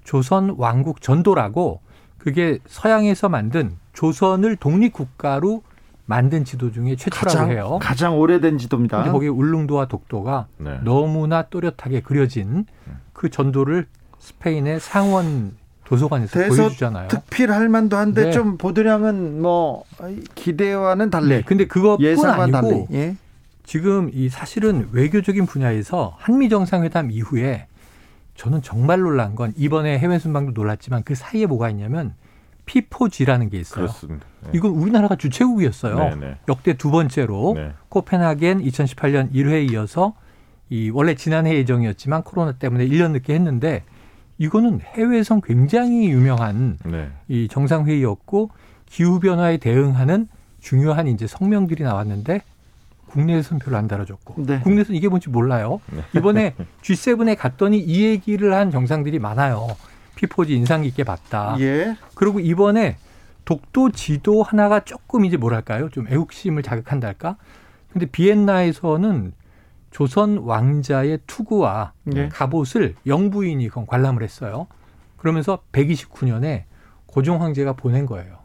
조선 0.05 0.55
왕국 0.59 1.01
전도라고 1.01 1.81
그게 2.19 2.59
서양에서 2.67 3.29
만든 3.29 3.77
조선을 3.93 4.57
독립국가로 4.57 5.63
만든 6.07 6.45
지도 6.45 6.71
중에 6.71 6.97
최초라고 6.97 7.39
가장, 7.39 7.51
해요. 7.51 7.79
가장 7.81 8.19
오래된 8.19 8.59
지도입니다. 8.59 8.99
근데 8.99 9.11
거기 9.11 9.29
울릉도와 9.29 9.87
독도가 9.87 10.47
네. 10.59 10.79
너무나 10.85 11.43
또렷하게 11.43 12.01
그려진 12.01 12.67
그 13.13 13.31
전도를 13.31 13.87
스페인의 14.19 14.81
상원 14.81 15.57
도서관에서 15.85 16.49
보여주잖아요. 16.49 17.09
특필할 17.09 17.69
만도 17.69 17.97
한데 17.97 18.25
네. 18.25 18.33
좀 18.33 18.57
보도량은 18.57 19.41
뭐 19.41 19.85
기대와는 20.35 21.11
달리. 21.11 21.29
네. 21.29 21.43
근데 21.43 21.67
그것뿐 21.67 22.27
아니고 22.27 22.89
예? 22.93 23.17
지금 23.65 24.11
이 24.13 24.29
사실은 24.29 24.89
외교적인 24.93 25.47
분야에서 25.47 26.17
한미 26.19 26.49
정상회담 26.49 27.11
이후에 27.11 27.67
저는 28.35 28.63
정말 28.63 29.01
놀란 29.01 29.35
건 29.35 29.53
이번에 29.57 29.99
해외 29.99 30.19
순방도 30.19 30.53
놀랐지만 30.53 31.03
그 31.05 31.15
사이에 31.15 31.47
뭐가 31.47 31.71
있냐면 31.71 32.15
P4G라는 32.67 33.51
게 33.51 33.59
있어요. 33.59 33.87
그렇습니다. 33.87 34.27
네. 34.43 34.51
이건 34.55 34.73
우리나라가 34.73 35.17
주최국이었어요. 35.17 35.97
네네. 35.97 36.17
네. 36.17 36.37
역대 36.49 36.75
두 36.75 36.91
번째로 36.91 37.55
네. 37.57 37.73
코펜하겐 37.89 38.63
2018년 38.63 39.33
1회에 39.33 39.71
이어서 39.73 40.15
이 40.71 40.91
원래 40.91 41.15
지난해 41.15 41.55
예정이었지만 41.55 42.23
코로나 42.23 42.53
때문에 42.53 42.87
1년 42.89 43.13
늦게 43.13 43.35
했는데 43.35 43.85
이거는 44.39 44.81
해외에선 44.81 45.41
굉장히 45.43 46.09
유명한 46.09 46.79
네. 46.85 47.11
이 47.29 47.49
정상회의였고 47.49 48.51
기후 48.87 49.21
변화에 49.21 49.59
대응하는 49.59 50.29
중요한 50.61 51.09
이제 51.09 51.27
성명들이 51.27 51.83
나왔는데 51.83 52.43
국내에서는 53.07 53.61
별로 53.61 53.77
안 53.77 53.87
달아줬고 53.87 54.35
네. 54.45 54.61
국내에서는 54.61 54.97
이게 54.97 55.09
뭔지 55.09 55.31
몰라요. 55.31 55.81
네. 55.93 56.03
이번에 56.17 56.55
G7에 56.83 57.37
갔더니 57.39 57.79
이 57.79 58.05
얘기를 58.05 58.55
한 58.55 58.71
정상들이 58.71 59.21
많아요. 59.21 59.69
피포지 60.25 60.55
인상 60.55 60.83
깊게 60.83 61.05
봤다. 61.05 61.57
예. 61.61 61.97
그리고 62.15 62.41
이번에 62.41 62.97
독도 63.45 63.91
지도 63.91 64.43
하나가 64.43 64.81
조금 64.81 65.25
이제 65.25 65.37
뭐랄까요? 65.37 65.91
좀 65.91 66.07
애국심을 66.09 66.63
자극한달까? 66.63 67.37
근데 67.93 68.07
비엔나에서는 68.07 69.33
조선 69.91 70.39
왕자의 70.39 71.21
투구와 71.27 71.93
예. 72.17 72.29
갑옷을 72.29 72.95
영부인이 73.07 73.69
그건 73.69 73.87
관람을 73.87 74.23
했어요. 74.23 74.67
그러면서 75.17 75.61
129년에 75.73 76.65
고종 77.07 77.43
황제가 77.43 77.75
보낸 77.75 78.07
거예요. 78.07 78.39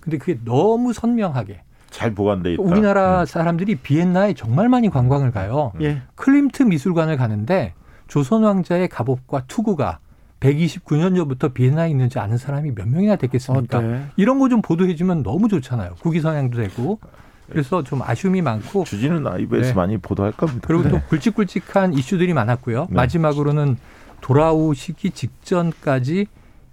근데 0.00 0.18
그게 0.18 0.38
너무 0.44 0.92
선명하게 0.92 1.62
잘 1.90 2.12
보관돼 2.12 2.54
있다. 2.54 2.62
우리나라 2.62 3.20
음. 3.20 3.26
사람들이 3.26 3.76
비엔나에 3.76 4.34
정말 4.34 4.68
많이 4.68 4.90
관광을 4.90 5.30
가요. 5.30 5.72
예. 5.80 6.02
클림트 6.16 6.64
미술관을 6.64 7.16
가는데 7.16 7.74
조선 8.08 8.42
왕자의 8.42 8.88
갑옷과 8.88 9.44
투구가 9.46 10.00
129년 10.40 11.16
전부터 11.16 11.48
비엔나에 11.52 11.90
있는지 11.90 12.18
아는 12.18 12.36
사람이 12.38 12.72
몇 12.74 12.88
명이나 12.88 13.16
됐겠습니까? 13.16 13.78
어, 13.78 13.82
네. 13.82 14.06
이런 14.16 14.38
거 14.38 14.48
좀 14.48 14.62
보도해주면 14.62 15.22
너무 15.22 15.48
좋잖아요. 15.48 15.94
국위 16.00 16.20
선양도 16.20 16.58
되고. 16.58 16.98
그래서 17.48 17.82
좀 17.82 18.02
아쉬움이 18.02 18.42
많고. 18.42 18.84
주진우 18.84 19.20
나이브에서 19.20 19.68
네. 19.68 19.74
많이 19.74 19.98
보도할 19.98 20.32
겁니다. 20.32 20.66
그리고 20.66 20.82
네. 20.84 20.90
또 20.90 21.00
굵직굵직한 21.08 21.94
이슈들이 21.94 22.32
많았고요. 22.34 22.86
네. 22.90 22.94
마지막으로는 22.94 23.76
돌아오시기 24.20 25.10
직전까지 25.10 26.26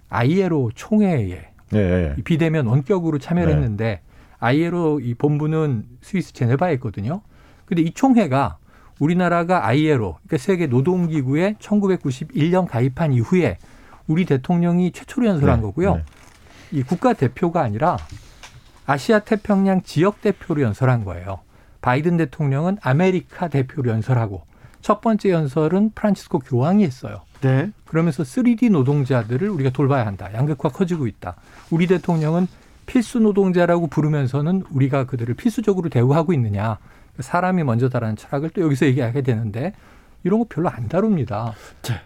아이에로 0.08 0.70
총회에 0.74 1.48
네. 1.70 2.14
비대면 2.24 2.66
원격으로 2.66 3.18
참여를 3.18 3.52
네. 3.52 3.56
했는데 3.56 4.00
ILO 4.38 5.00
이 5.00 5.14
본부는 5.14 5.84
스위스 6.02 6.32
제네바에 6.32 6.74
있거든요. 6.74 7.22
근데 7.66 7.82
이 7.82 7.92
총회가 7.92 8.58
우리나라가 9.04 9.66
ILO, 9.66 10.14
그러니까 10.14 10.38
세계 10.38 10.66
노동기구에 10.66 11.56
1991년 11.60 12.66
가입한 12.66 13.12
이후에 13.12 13.58
우리 14.06 14.24
대통령이 14.24 14.92
최초로 14.92 15.26
연설한 15.26 15.60
네, 15.60 15.62
거고요. 15.62 15.96
네. 15.96 16.04
이 16.72 16.82
국가 16.82 17.12
대표가 17.12 17.60
아니라 17.60 17.98
아시아 18.86 19.18
태평양 19.18 19.82
지역 19.82 20.22
대표로 20.22 20.62
연설한 20.62 21.04
거예요. 21.04 21.40
바이든 21.82 22.16
대통령은 22.16 22.78
아메리카 22.80 23.48
대표로 23.48 23.90
연설하고 23.90 24.42
첫 24.80 25.02
번째 25.02 25.30
연설은 25.30 25.92
프란치스코 25.94 26.38
교황이 26.38 26.82
했어요. 26.84 27.20
네. 27.42 27.70
그러면서 27.84 28.22
3D 28.22 28.70
노동자들을 28.70 29.48
우리가 29.50 29.70
돌봐야 29.70 30.06
한다. 30.06 30.30
양극화 30.32 30.70
커지고 30.70 31.06
있다. 31.06 31.36
우리 31.70 31.86
대통령은 31.86 32.46
필수 32.86 33.18
노동자라고 33.18 33.86
부르면서는 33.86 34.64
우리가 34.70 35.04
그들을 35.04 35.34
필수적으로 35.34 35.90
대우하고 35.90 36.32
있느냐. 36.32 36.78
사람이 37.18 37.62
먼저다라는 37.64 38.16
철학을 38.16 38.50
또 38.50 38.62
여기서 38.62 38.86
얘기하게 38.86 39.22
되는데 39.22 39.72
이런 40.24 40.40
거 40.40 40.46
별로 40.48 40.68
안 40.68 40.88
다룹니다. 40.88 41.54
자. 41.82 42.02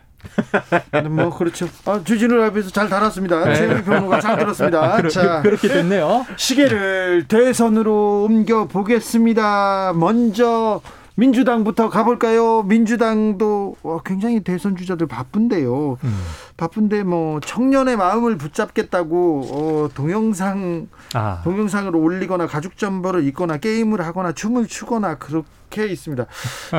뭐 1.09 1.31
그렇죠. 1.31 1.68
아, 1.85 2.01
주진우 2.03 2.35
라이브에서 2.37 2.71
잘 2.71 2.88
달았습니다. 2.88 3.44
네. 3.44 3.55
최영희 3.55 3.83
평론가 3.85 4.21
잘 4.21 4.37
들었습니다. 4.37 4.97
그러, 4.99 5.09
자, 5.09 5.42
그렇게 5.42 5.68
됐네요. 5.68 6.27
시계를 6.37 7.27
대선으로 7.29 8.25
옮겨 8.25 8.66
보겠습니다. 8.66 9.92
먼저 9.94 10.81
민주당부터 11.18 11.90
가볼까요? 11.90 12.62
민주당도 12.62 13.74
굉장히 14.04 14.38
대선 14.40 14.76
주자들 14.76 15.09
바쁜데요. 15.09 15.98
음. 16.02 16.18
바쁜데 16.57 17.02
뭐 17.02 17.40
청년의 17.40 17.96
마음을 17.96 18.38
붙잡겠다고 18.38 19.40
어, 19.50 19.88
동영상 19.94 20.87
아. 21.14 21.40
동영상을 21.42 21.94
올리거나 21.94 22.46
가죽 22.46 22.78
점퍼를 22.78 23.24
입거나 23.24 23.57
게임을 23.57 24.00
하거나 24.00 24.31
춤을 24.31 24.68
추거나 24.68 25.18
그렇게 25.18 25.88
있습니다. 25.88 26.24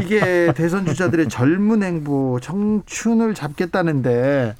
이게 0.03 0.53
대선 0.55 0.85
주자들의 0.85 1.27
젊은 1.27 1.83
행보, 1.83 2.39
청춘을 2.41 3.33
잡겠다는데 3.33 4.55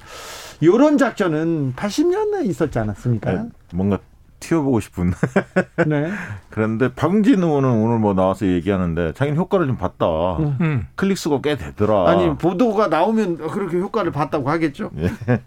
이런 0.60 0.98
작전은 0.98 1.72
80년대에 1.74 2.44
있었지 2.44 2.78
않았습니까? 2.78 3.32
네, 3.32 3.48
뭔가 3.72 3.98
튀어보고 4.40 4.80
싶은. 4.80 5.12
네. 5.86 6.10
그런데 6.48 6.92
박진 6.92 7.42
의원은 7.42 7.68
오늘 7.68 7.98
뭐 7.98 8.14
나와서 8.14 8.46
얘기하는데 8.46 9.12
자기는 9.12 9.38
효과를 9.38 9.66
좀 9.66 9.76
봤다. 9.76 10.06
음. 10.38 10.56
음. 10.60 10.86
클릭 10.96 11.16
수가 11.18 11.40
꽤 11.42 11.56
되더라. 11.56 12.08
아니 12.08 12.34
보도가 12.36 12.88
나오면 12.88 13.36
그렇게 13.48 13.78
효과를 13.78 14.10
봤다고 14.10 14.50
하겠죠. 14.50 14.90
예. 14.98 15.10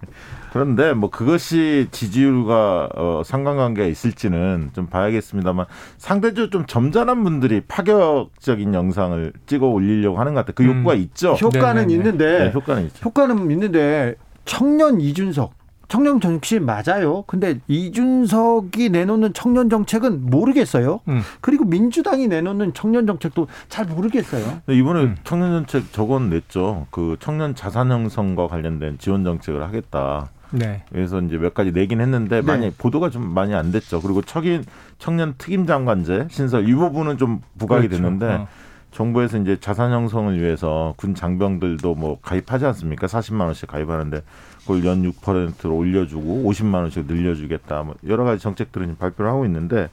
그런데 0.53 0.93
뭐 0.93 1.10
그것이 1.10 1.87
지지율과 1.89 2.89
어, 2.96 3.21
상관관계가 3.25 3.87
있을지는 3.87 4.69
좀 4.73 4.85
봐야겠습니다만 4.85 5.65
상대적으로 5.98 6.52
좀 6.52 6.65
점잖은 6.67 7.23
분들이 7.23 7.62
파격적인 7.62 8.73
영상을 8.73 9.33
찍어 9.48 9.65
올리려고 9.65 10.19
하는 10.19 10.35
것 10.35 10.46
같아요. 10.46 10.54
그 10.56 10.63
음. 10.63 10.77
욕구가 10.77 10.94
있죠. 10.94 11.33
효과는 11.33 11.87
네네네. 11.87 11.94
있는데 11.94 12.39
네, 12.46 12.52
효과는 12.54 12.85
있죠. 12.85 13.04
효과는 13.04 13.50
있는데 13.50 14.15
청년 14.46 15.02
이준석 15.02 15.63
청년 15.94 16.19
정치 16.19 16.60
맞아요. 16.60 17.23
근데 17.27 17.60
이준석이 17.67 18.89
내놓는 18.89 19.33
청년 19.33 19.69
정책은 19.69 20.27
모르겠어요. 20.27 21.02
음. 21.08 21.21
그리고 21.39 21.65
민주당이 21.65 22.27
내놓는 22.29 22.73
청년 22.73 23.06
정책도 23.06 23.46
잘 23.69 23.85
모르겠어요. 23.85 24.62
이번에 24.69 25.04
음. 25.04 25.15
청년 25.23 25.52
정책 25.52 25.94
저건 25.94 26.31
냈죠. 26.31 26.87
그 26.89 27.15
청년 27.19 27.54
자산 27.54 27.91
형성과 27.91 28.48
관련된 28.48 28.98
지원 28.98 29.23
정책을 29.23 29.62
하겠다. 29.62 30.31
네. 30.50 30.83
그래서 30.91 31.21
이제 31.21 31.37
몇 31.37 31.54
가지 31.54 31.71
내긴 31.71 32.02
했는데 32.02 32.37
네. 32.37 32.41
많이 32.41 32.71
보도가 32.71 33.12
좀 33.12 33.31
많이 33.31 33.54
안 33.54 33.71
됐죠. 33.71 34.02
그리고 34.02 34.23
척인 34.23 34.65
청년 34.98 35.35
특임 35.37 35.67
장관제 35.67 36.25
신설 36.31 36.67
이 36.67 36.73
부분은 36.73 37.19
좀 37.19 37.41
부각이 37.60 37.87
그렇죠. 37.87 38.02
됐는데 38.02 38.25
어. 38.25 38.48
정부에서 38.94 39.37
이제 39.39 39.58
자산 39.60 39.91
형성을 39.91 40.39
위해서 40.39 40.94
군 40.98 41.13
장병들도 41.15 41.96
뭐 41.96 42.19
가입하지 42.21 42.65
않습니까? 42.65 43.08
40만 43.08 43.41
원씩 43.41 43.67
가입하는데 43.67 44.21
그걸 44.64 44.86
연 44.86 45.04
6%로 45.04 45.76
올려주고 45.76 46.50
50만 46.50 46.76
원씩 46.76 47.06
늘려주겠다. 47.06 47.84
뭐 47.84 47.96
여러 48.08 48.24
가지 48.24 48.42
정책들을 48.42 48.96
발표를 48.98 49.30
하고 49.30 49.46
있는데 49.46 49.90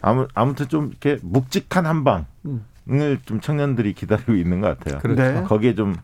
아무 0.00 0.26
아무튼 0.34 0.68
좀 0.68 0.88
이렇게 0.88 1.18
묵직한 1.22 1.86
한 1.86 2.04
방을 2.04 3.18
좀 3.24 3.40
청년들이 3.40 3.92
기다리고 3.94 4.34
있는 4.34 4.60
것 4.60 4.78
같아요. 4.78 5.00
그렇죠. 5.00 5.22
네. 5.22 5.42
거기에 5.42 5.74
좀 5.74 5.96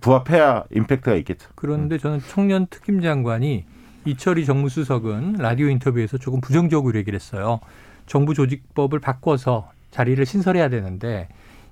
부합해야 0.00 0.64
임팩트가 0.74 1.16
있겠죠. 1.16 1.48
그런데 1.54 1.98
저는 1.98 2.20
청년 2.28 2.66
특임 2.68 3.00
장관이 3.00 3.64
이철희 4.06 4.44
정무수석은 4.44 5.34
라디오 5.38 5.68
인터뷰에서 5.68 6.18
조금 6.18 6.40
부정적으로 6.40 6.98
얘기를 6.98 7.16
했어요. 7.16 7.60
정부 8.06 8.34
조직법을 8.34 9.00
바꿔서 9.00 9.70
자리를 9.90 10.24
신설해야 10.24 10.68
되는데 10.68 11.28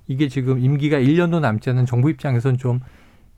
이게 0.07 0.27
지금 0.27 0.59
임기가 0.59 0.97
1년도 0.97 1.39
남지 1.39 1.69
않은 1.71 1.85
정부 1.85 2.09
입장에서는 2.09 2.57
좀 2.57 2.79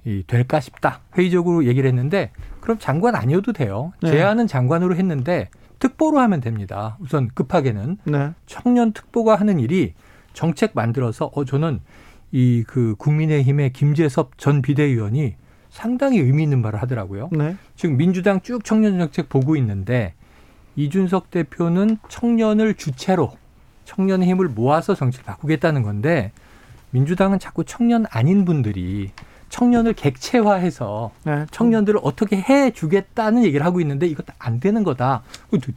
이, 0.05 0.23
될까 0.25 0.59
싶다. 0.59 1.01
회의적으로 1.17 1.65
얘기를 1.65 1.87
했는데 1.87 2.31
그럼 2.61 2.77
장관 2.79 3.15
아니어도 3.15 3.53
돼요. 3.53 3.91
네. 4.01 4.11
제안은 4.11 4.47
장관으로 4.47 4.95
했는데 4.95 5.49
특보로 5.79 6.19
하면 6.19 6.41
됩니다. 6.41 6.97
우선 7.01 7.29
급하게는 7.33 7.97
네. 8.05 8.31
청년 8.45 8.93
특보가 8.93 9.35
하는 9.35 9.59
일이 9.59 9.93
정책 10.33 10.71
만들어서 10.73 11.31
어 11.33 11.45
저는 11.45 11.79
이 12.31 12.63
그 12.67 12.95
국민의힘의 12.97 13.71
김재섭 13.73 14.37
전 14.37 14.61
비대위원이 14.61 15.35
상당히 15.69 16.19
의미 16.19 16.43
있는 16.43 16.61
말을 16.61 16.81
하더라고요. 16.81 17.29
네. 17.31 17.55
지금 17.75 17.97
민주당 17.97 18.41
쭉 18.41 18.63
청년 18.63 18.97
정책 18.97 19.29
보고 19.29 19.55
있는데 19.55 20.13
이준석 20.75 21.31
대표는 21.31 21.97
청년을 22.09 22.75
주체로 22.75 23.31
청년의 23.85 24.27
힘을 24.29 24.49
모아서 24.49 24.95
정치를 24.95 25.25
바꾸겠다는 25.25 25.83
건데 25.83 26.31
민주당은 26.91 27.39
자꾸 27.39 27.63
청년 27.63 28.05
아닌 28.09 28.45
분들이 28.45 29.11
청년을 29.55 29.93
객체화해서 29.93 31.11
네. 31.23 31.45
청년들을 31.49 32.01
어떻게 32.03 32.35
해 32.35 32.71
주겠다는 32.71 33.45
얘기를 33.45 33.65
하고 33.65 33.79
있는데 33.79 34.05
이것도 34.05 34.33
안 34.37 34.59
되는 34.59 34.83
거다. 34.83 35.23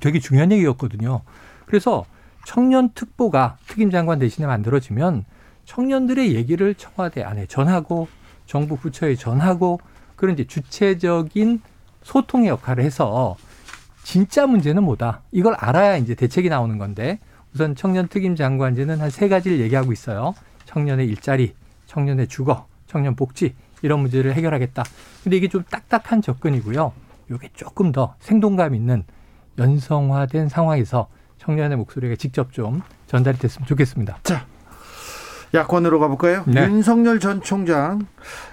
되게 0.00 0.18
중요한 0.18 0.50
얘기였거든요. 0.50 1.20
그래서 1.64 2.04
청년 2.44 2.88
특보가 2.92 3.56
특임 3.68 3.92
장관 3.92 4.18
대신에 4.18 4.48
만들어지면 4.48 5.24
청년들의 5.64 6.34
얘기를 6.34 6.74
청와대 6.74 7.22
안에 7.22 7.46
전하고 7.46 8.08
정부 8.46 8.76
부처에 8.76 9.14
전하고 9.14 9.78
그런 10.16 10.34
이제 10.34 10.44
주체적인 10.44 11.60
소통의 12.02 12.48
역할을 12.48 12.82
해서 12.82 13.36
진짜 14.02 14.48
문제는 14.48 14.82
뭐다. 14.82 15.20
이걸 15.30 15.54
알아야 15.54 15.98
이제 15.98 16.16
대책이 16.16 16.48
나오는 16.48 16.78
건데 16.78 17.20
우선 17.54 17.76
청년 17.76 18.08
특임 18.08 18.34
장관제는 18.34 19.00
한 19.00 19.10
세 19.10 19.28
가지를 19.28 19.60
얘기하고 19.60 19.92
있어요. 19.92 20.34
청년의 20.64 21.06
일자리, 21.06 21.54
청년의 21.86 22.26
주거, 22.26 22.66
청년 22.88 23.14
복지 23.14 23.54
이런 23.82 24.00
문제를 24.00 24.34
해결하겠다. 24.34 24.84
근데 25.22 25.36
이게 25.36 25.48
좀 25.48 25.64
딱딱한 25.70 26.22
접근이고요. 26.22 26.92
이게 27.30 27.48
조금 27.54 27.92
더 27.92 28.14
생동감 28.20 28.74
있는 28.74 29.04
연성화된 29.58 30.48
상황에서 30.48 31.08
청년의 31.38 31.76
목소리가 31.78 32.16
직접 32.16 32.52
좀 32.52 32.82
전달이 33.06 33.38
됐으면 33.38 33.66
좋겠습니다. 33.66 34.18
자, 34.22 34.46
야권으로 35.54 35.98
가볼까요? 35.98 36.44
네. 36.46 36.62
윤석열 36.62 37.20
전 37.20 37.42
총장 37.42 38.06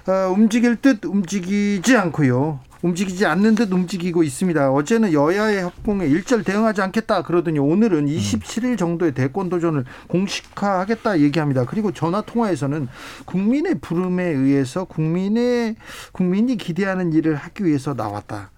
어, 0.07 0.31
움직일 0.31 0.77
듯 0.77 1.03
움직이지 1.03 1.97
않고요. 1.97 2.59
움직이지 2.81 3.25
않는 3.25 3.55
듯 3.55 3.71
움직이고 3.71 4.23
있습니다. 4.23 4.71
어제는 4.71 5.13
여야의 5.13 5.63
협공에 5.63 6.05
일절 6.05 6.43
대응하지 6.43 6.81
않겠다 6.81 7.23
그러더니 7.23 7.59
오늘은 7.59 8.05
27일 8.05 8.77
정도의 8.77 9.13
대권 9.13 9.49
도전을 9.49 9.85
공식화하겠다 10.07 11.19
얘기합니다. 11.19 11.65
그리고 11.65 11.91
전화 11.91 12.21
통화에서는 12.21 12.87
국민의 13.25 13.79
부름에 13.79 14.23
의해서 14.23 14.85
국민의 14.85 15.75
국민이 16.11 16.57
기대하는 16.57 17.13
일을 17.13 17.35
하기 17.35 17.65
위해서 17.65 17.93
나왔다. 17.93 18.51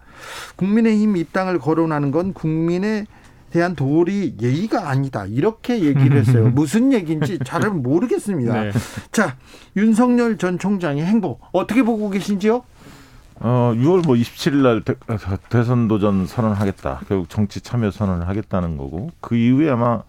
국민의힘 0.55 1.15
입당을 1.17 1.59
거론하는 1.59 2.11
건 2.11 2.33
국민의 2.33 3.05
대한 3.51 3.75
도리 3.75 4.35
예의가 4.41 4.89
아니다. 4.89 5.25
이렇게 5.25 5.81
얘기를 5.81 6.17
했어요. 6.17 6.49
무슨 6.53 6.91
얘기인지 6.91 7.39
잘 7.45 7.61
모르겠습니다. 7.69 8.63
네. 8.63 8.71
자, 9.11 9.37
윤석열 9.77 10.37
전 10.37 10.59
총장의 10.59 11.05
행보 11.05 11.39
어떻게 11.53 11.83
보고 11.83 12.09
계신지요? 12.09 12.63
어, 13.39 13.73
6월 13.75 14.05
뭐 14.05 14.15
27일 14.15 14.55
날 14.63 14.81
대, 14.81 15.63
선 15.63 15.87
도전 15.87 16.25
선언하겠다. 16.25 17.01
결국 17.07 17.29
정치 17.29 17.61
참여 17.61 17.91
선언을 17.91 18.27
하겠다는 18.27 18.77
거고 18.77 19.11
그 19.21 19.35
이후에 19.35 19.69
아마 19.69 20.01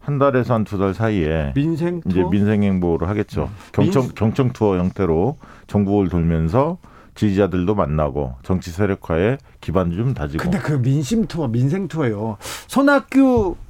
한 0.00 0.18
달에서 0.18 0.54
한 0.54 0.64
두 0.64 0.78
달 0.78 0.94
사이에 0.94 1.52
민생 1.54 2.00
투어? 2.00 2.10
이제 2.10 2.24
민생 2.30 2.62
행보를 2.62 3.08
하겠죠. 3.08 3.44
음. 3.44 3.56
경청 3.72 4.02
민... 4.04 4.14
경청 4.14 4.52
투어 4.52 4.78
형태로 4.78 5.36
전국을 5.66 6.08
돌면서 6.08 6.78
지지자들도 7.14 7.74
만나고 7.74 8.36
정치 8.42 8.70
세력화에 8.70 9.38
기반 9.60 9.90
좀 9.92 10.14
다지고. 10.14 10.42
근데 10.42 10.58
그 10.58 10.80
민심 10.80 11.26
투어, 11.26 11.48
민생 11.48 11.88
투어요. 11.88 12.36
손학규 12.68 13.56
음, 13.58 13.67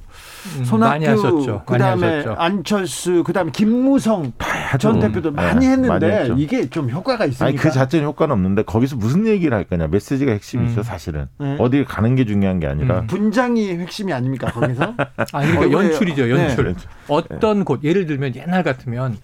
손학규 0.63 1.61
그다음에 1.65 2.25
안철수 2.37 3.23
그다음에 3.23 3.51
김무성 3.51 4.33
전 4.79 4.99
대표도 4.99 5.31
네, 5.31 5.35
많이 5.35 5.65
했는데 5.65 6.29
많이 6.29 6.41
이게 6.41 6.69
좀 6.69 6.89
효과가 6.89 7.25
있습니까? 7.25 7.45
아니 7.45 7.57
그 7.57 7.71
자체는 7.71 8.05
효과는 8.07 8.33
없는데 8.33 8.63
거기서 8.63 8.95
무슨 8.95 9.27
얘기를 9.27 9.55
할 9.55 9.63
거냐 9.63 9.87
메시지가 9.87 10.31
핵심이죠 10.31 10.81
음. 10.81 10.83
사실은 10.83 11.27
네. 11.37 11.55
어디 11.59 11.83
가는 11.85 12.15
게 12.15 12.25
중요한 12.25 12.59
게 12.59 12.67
아니라 12.67 13.01
음. 13.01 13.07
분장이 13.07 13.69
핵심이 13.77 14.13
아닙니까 14.13 14.51
거기서? 14.51 14.93
아니 15.33 15.51
그러니까 15.51 15.71
연출이죠 15.71 16.29
연출. 16.29 16.73
네. 16.73 16.75
어떤 17.07 17.65
곳 17.65 17.83
예를 17.83 18.05
들면 18.05 18.35
옛날 18.35 18.63
같으면 18.63 19.17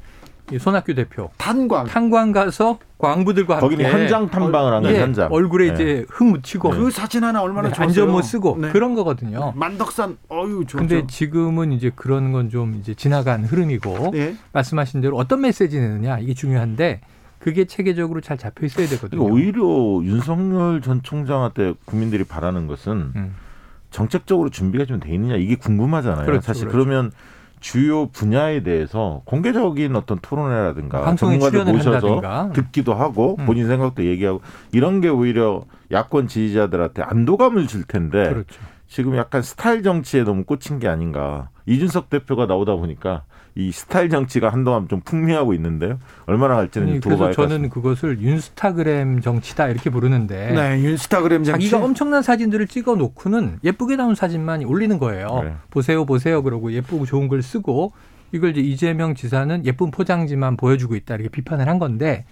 손학규 0.60 0.94
대표 0.94 1.30
탄광 1.38 1.88
탄광 1.88 2.32
가서 2.32 2.78
광부들과 2.98 3.56
함께 3.56 3.62
거기는 3.76 3.92
현장 3.92 4.30
탐방을 4.30 4.74
하는 4.74 4.90
예, 4.92 5.00
현장 5.02 5.32
얼굴에 5.32 5.68
네. 5.68 5.74
이제 5.74 6.06
흙 6.10 6.24
묻히고 6.26 6.70
그 6.70 6.92
사진 6.92 7.24
하나 7.24 7.42
얼마나 7.42 7.70
네, 7.70 7.76
안전모 7.76 8.22
쓰고 8.22 8.58
네. 8.62 8.70
그런 8.70 8.94
거거든요. 8.94 9.54
만덕산 9.56 10.18
어유 10.32 10.66
좋죠. 10.68 10.78
근데 10.78 11.06
지금은 11.08 11.72
이제 11.72 11.92
그런 11.96 12.32
건 12.32 12.50
좀 12.50 12.76
이제 12.80 12.94
지나간 12.94 13.44
흐름이고 13.44 14.12
네. 14.12 14.36
말씀하신 14.54 15.02
대로 15.02 15.18
어떤 15.18 15.42
메시지 15.42 15.80
내느냐 15.80 16.20
이게 16.20 16.34
중요한데 16.36 17.02
그게 17.40 17.66
체계적으로 17.66 18.22
잘 18.22 18.38
잡혀 18.38 18.66
있어야 18.68 18.88
되거든요. 18.88 19.24
오히려 19.24 19.62
윤석열 20.04 20.82
전 20.82 21.02
총장한테 21.04 21.74
국민들이 21.86 22.24
바라는 22.24 22.68
것은 22.68 23.12
음. 23.16 23.36
정책적으로 23.92 24.50
준비가 24.50 24.86
좀 24.86 25.00
돼 25.00 25.12
있느냐 25.14 25.36
이게 25.36 25.56
궁금하잖아요. 25.56 26.26
그렇죠, 26.26 26.42
사실 26.46 26.68
그렇죠. 26.68 26.86
그러면 26.86 27.12
주요 27.66 28.06
분야에 28.10 28.62
대해서 28.62 29.24
공개적인 29.26 29.96
어떤 29.96 30.20
토론회라든가 30.20 31.16
전문가들 31.16 31.66
모셔서 31.66 31.96
한다든가. 31.96 32.52
듣기도 32.54 32.94
하고 32.94 33.38
음. 33.40 33.48
본인 33.48 33.68
생각도 33.68 34.06
얘기하고 34.06 34.42
이런 34.72 35.02
게 35.02 35.10
오히려 35.10 35.66
야권 35.92 36.28
지지자들한테 36.28 37.02
안도감을 37.02 37.66
줄 37.66 37.84
텐데 37.84 38.30
그렇죠. 38.30 38.62
지금 38.88 39.18
약간 39.18 39.42
스타일 39.42 39.82
정치에 39.82 40.24
너무 40.24 40.44
꽂힌 40.44 40.78
게 40.78 40.88
아닌가. 40.88 41.50
이준석 41.66 42.12
대표가 42.12 42.46
나오다 42.46 42.76
보니까 42.76 43.24
이 43.58 43.72
스타일 43.72 44.10
정치가 44.10 44.50
한동안 44.50 44.90
좀 44.90 45.00
풍미하고 45.00 45.54
있는데요. 45.54 45.98
얼마나 46.26 46.56
갈지는 46.56 46.90
아니, 46.90 47.00
두고 47.00 47.18
봐야 47.18 47.32
저는 47.32 47.70
그것을 47.70 48.20
윤스타그램 48.20 49.22
정치다 49.22 49.70
이렇게 49.70 49.90
부르는데. 49.90 50.52
네, 50.52 50.84
윤스타그램 50.84 51.46
정치. 51.46 51.70
자기가 51.70 51.86
엄청난 51.86 52.22
사진들을 52.22 52.68
찍어 52.68 52.96
놓고는 52.96 53.60
예쁘게 53.64 53.96
나온 53.96 54.14
사진만 54.14 54.64
올리는 54.66 55.00
거예요. 55.00 55.42
네. 55.44 55.54
보세요, 55.70 56.06
보세요. 56.06 56.44
그러고 56.44 56.74
예쁘고 56.74 57.06
좋은 57.06 57.30
걸 57.30 57.42
쓰고 57.42 57.94
이걸 58.34 58.52
이제 58.52 58.60
이재명 58.60 59.16
지사는 59.16 59.66
예쁜 59.66 59.90
포장지만 59.90 60.58
보여주고 60.58 60.96
있다 60.96 61.16
이렇게 61.16 61.30
비판을 61.30 61.70
한 61.70 61.80
건데 61.80 62.26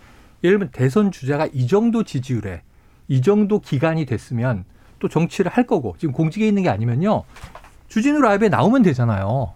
예를 0.44 0.60
들면 0.60 0.72
대선 0.74 1.12
주자가 1.12 1.48
이 1.54 1.68
정도 1.68 2.04
지지율에 2.04 2.64
이 3.08 3.22
정도 3.22 3.60
기간이 3.60 4.06
됐으면 4.06 4.66
또 5.00 5.08
정치를 5.08 5.52
할 5.52 5.66
거고 5.66 5.96
지금 5.98 6.14
공직에 6.14 6.46
있는 6.46 6.64
게 6.64 6.70
아니면요 6.70 7.24
주진우 7.88 8.20
라이브에 8.20 8.50
나오면 8.50 8.82
되잖아요. 8.82 9.54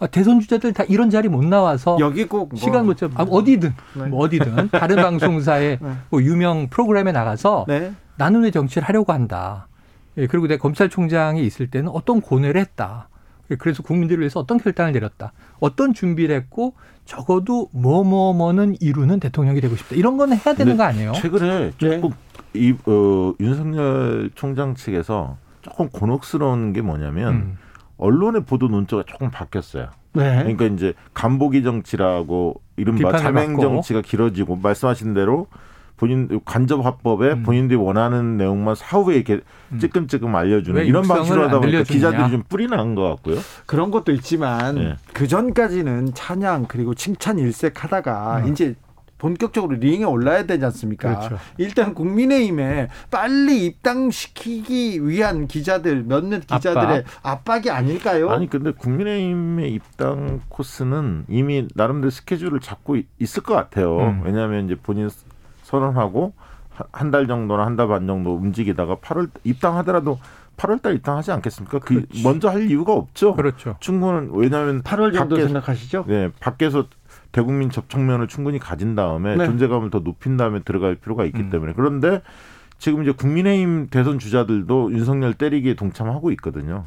아, 0.00 0.06
대선 0.06 0.40
주자들 0.40 0.72
다 0.72 0.82
이런 0.84 1.10
자리 1.10 1.28
못 1.28 1.44
나와서 1.44 1.96
여기 2.00 2.24
꼭 2.24 2.48
뭐 2.50 2.58
시간 2.58 2.86
못 2.86 2.96
잡. 2.96 3.10
아, 3.18 3.22
어디든 3.22 3.74
네. 3.94 4.06
뭐 4.06 4.20
어디든 4.24 4.70
다른 4.72 4.96
방송사의 4.96 5.78
네. 5.80 5.92
뭐 6.08 6.22
유명 6.22 6.68
프로그램에 6.68 7.12
나가서 7.12 7.66
네. 7.68 7.92
나는 8.16 8.42
왜 8.42 8.50
정치를 8.50 8.88
하려고 8.88 9.12
한다. 9.12 9.68
예, 10.16 10.26
그리고 10.26 10.46
내 10.48 10.56
검찰총장이 10.56 11.44
있을 11.46 11.70
때는 11.70 11.90
어떤 11.90 12.20
고뇌를 12.20 12.60
했다. 12.60 13.08
예, 13.50 13.56
그래서 13.56 13.82
국민들을 13.82 14.20
위해서 14.20 14.40
어떤 14.40 14.58
결단을 14.58 14.92
내렸다. 14.92 15.32
어떤 15.60 15.92
준비를 15.94 16.34
했고 16.34 16.74
적어도 17.04 17.68
뭐뭐뭐는 17.72 18.76
이루는 18.80 19.20
대통령이 19.20 19.60
되고 19.60 19.76
싶다. 19.76 19.94
이런 19.96 20.16
건 20.16 20.32
해야 20.32 20.54
되는 20.54 20.76
거 20.76 20.82
아니에요? 20.84 21.12
최근에 21.12 21.58
네. 21.58 21.72
조금 21.76 22.10
네. 22.10 22.14
이 22.54 22.74
어, 22.86 23.34
윤석열 23.38 24.30
총장 24.34 24.74
측에서 24.74 25.36
조금 25.62 25.88
곤혹스러운 25.90 26.72
게 26.72 26.80
뭐냐면 26.80 27.34
음. 27.34 27.58
언론의 28.00 28.44
보도 28.44 28.68
논조가 28.68 29.04
조금 29.06 29.30
바뀌었어요. 29.30 29.88
네. 30.14 30.38
그러니까 30.42 30.64
이제 30.66 30.94
간보기 31.14 31.62
정치라고 31.62 32.60
이른바 32.76 33.16
자맹 33.16 33.60
정치가 33.60 34.00
길어지고 34.00 34.56
말씀하신 34.56 35.14
대로 35.14 35.46
본인 35.96 36.40
간접 36.46 36.84
화법에 36.84 37.32
음. 37.32 37.42
본인들이 37.42 37.78
원하는 37.78 38.38
내용만 38.38 38.74
사후에 38.74 39.16
이렇게 39.16 39.40
음. 39.70 39.78
찔끔찔끔 39.78 40.34
알려주는 40.34 40.86
이런 40.86 41.06
방식으로 41.06 41.44
하다 41.44 41.60
보니까 41.60 41.82
기자들이 41.82 42.30
좀 42.30 42.42
뿔이 42.48 42.68
난것 42.68 43.16
같고요. 43.16 43.36
그런 43.66 43.90
것도 43.90 44.10
있지만 44.12 44.76
네. 44.76 44.96
그 45.12 45.28
전까지는 45.28 46.14
찬양 46.14 46.66
그리고 46.68 46.94
칭찬 46.94 47.38
일색하다가 47.38 48.38
음. 48.38 48.48
이제 48.50 48.74
본격적으로 49.20 49.76
링에 49.76 50.04
올라야 50.04 50.44
되지 50.46 50.64
않습니까? 50.64 51.14
그렇죠. 51.18 51.38
일단 51.58 51.94
국민의힘에 51.94 52.88
빨리 53.10 53.66
입당시키기 53.66 55.06
위한 55.06 55.46
기자들 55.46 56.04
몇몇 56.04 56.46
기자들의 56.46 57.04
압박. 57.22 57.66
이 57.66 57.70
아닐까요? 57.70 58.30
아니 58.30 58.48
근데 58.48 58.70
국민의힘의 58.72 59.72
입당 59.74 60.40
코스는 60.48 61.26
이미 61.28 61.68
나름대로 61.74 62.08
스케줄을 62.10 62.60
잡고 62.60 62.96
있을 63.18 63.42
것 63.42 63.54
같아요. 63.54 63.98
음. 63.98 64.22
왜냐하면 64.24 64.64
이제 64.64 64.74
본인 64.74 65.10
선언하고 65.64 66.32
한 66.92 67.10
달 67.10 67.26
정도나 67.26 67.66
한 67.66 67.76
달 67.76 67.88
반 67.88 68.06
정도 68.06 68.34
움직이다가 68.34 68.96
8월 68.96 69.28
입당하더라도 69.44 70.18
8월 70.56 70.80
달 70.80 70.94
입당하지 70.94 71.30
않겠습니까? 71.32 71.78
그 71.80 71.94
그렇지. 71.94 72.22
먼저 72.22 72.48
할 72.48 72.70
이유가 72.70 72.94
없죠. 72.94 73.34
그렇죠. 73.34 73.76
충분은 73.80 74.30
왜냐하면 74.32 74.82
8월 74.82 75.12
정도 75.12 75.36
밖에, 75.36 75.46
생각하시죠? 75.46 76.04
네, 76.08 76.30
밖에서 76.40 76.86
대국민 77.32 77.70
접촉면을 77.70 78.28
충분히 78.28 78.58
가진 78.58 78.94
다음에 78.94 79.36
네. 79.36 79.46
존재감을 79.46 79.90
더 79.90 80.00
높인 80.00 80.36
다음에 80.36 80.60
들어갈 80.60 80.96
필요가 80.96 81.24
있기 81.24 81.40
음. 81.40 81.50
때문에 81.50 81.72
그런데 81.74 82.22
지금 82.78 83.02
이제 83.02 83.12
국민의힘 83.12 83.88
대선 83.90 84.18
주자들도 84.18 84.92
윤석열 84.92 85.34
때리기에 85.34 85.74
동참하고 85.74 86.32
있거든요. 86.32 86.86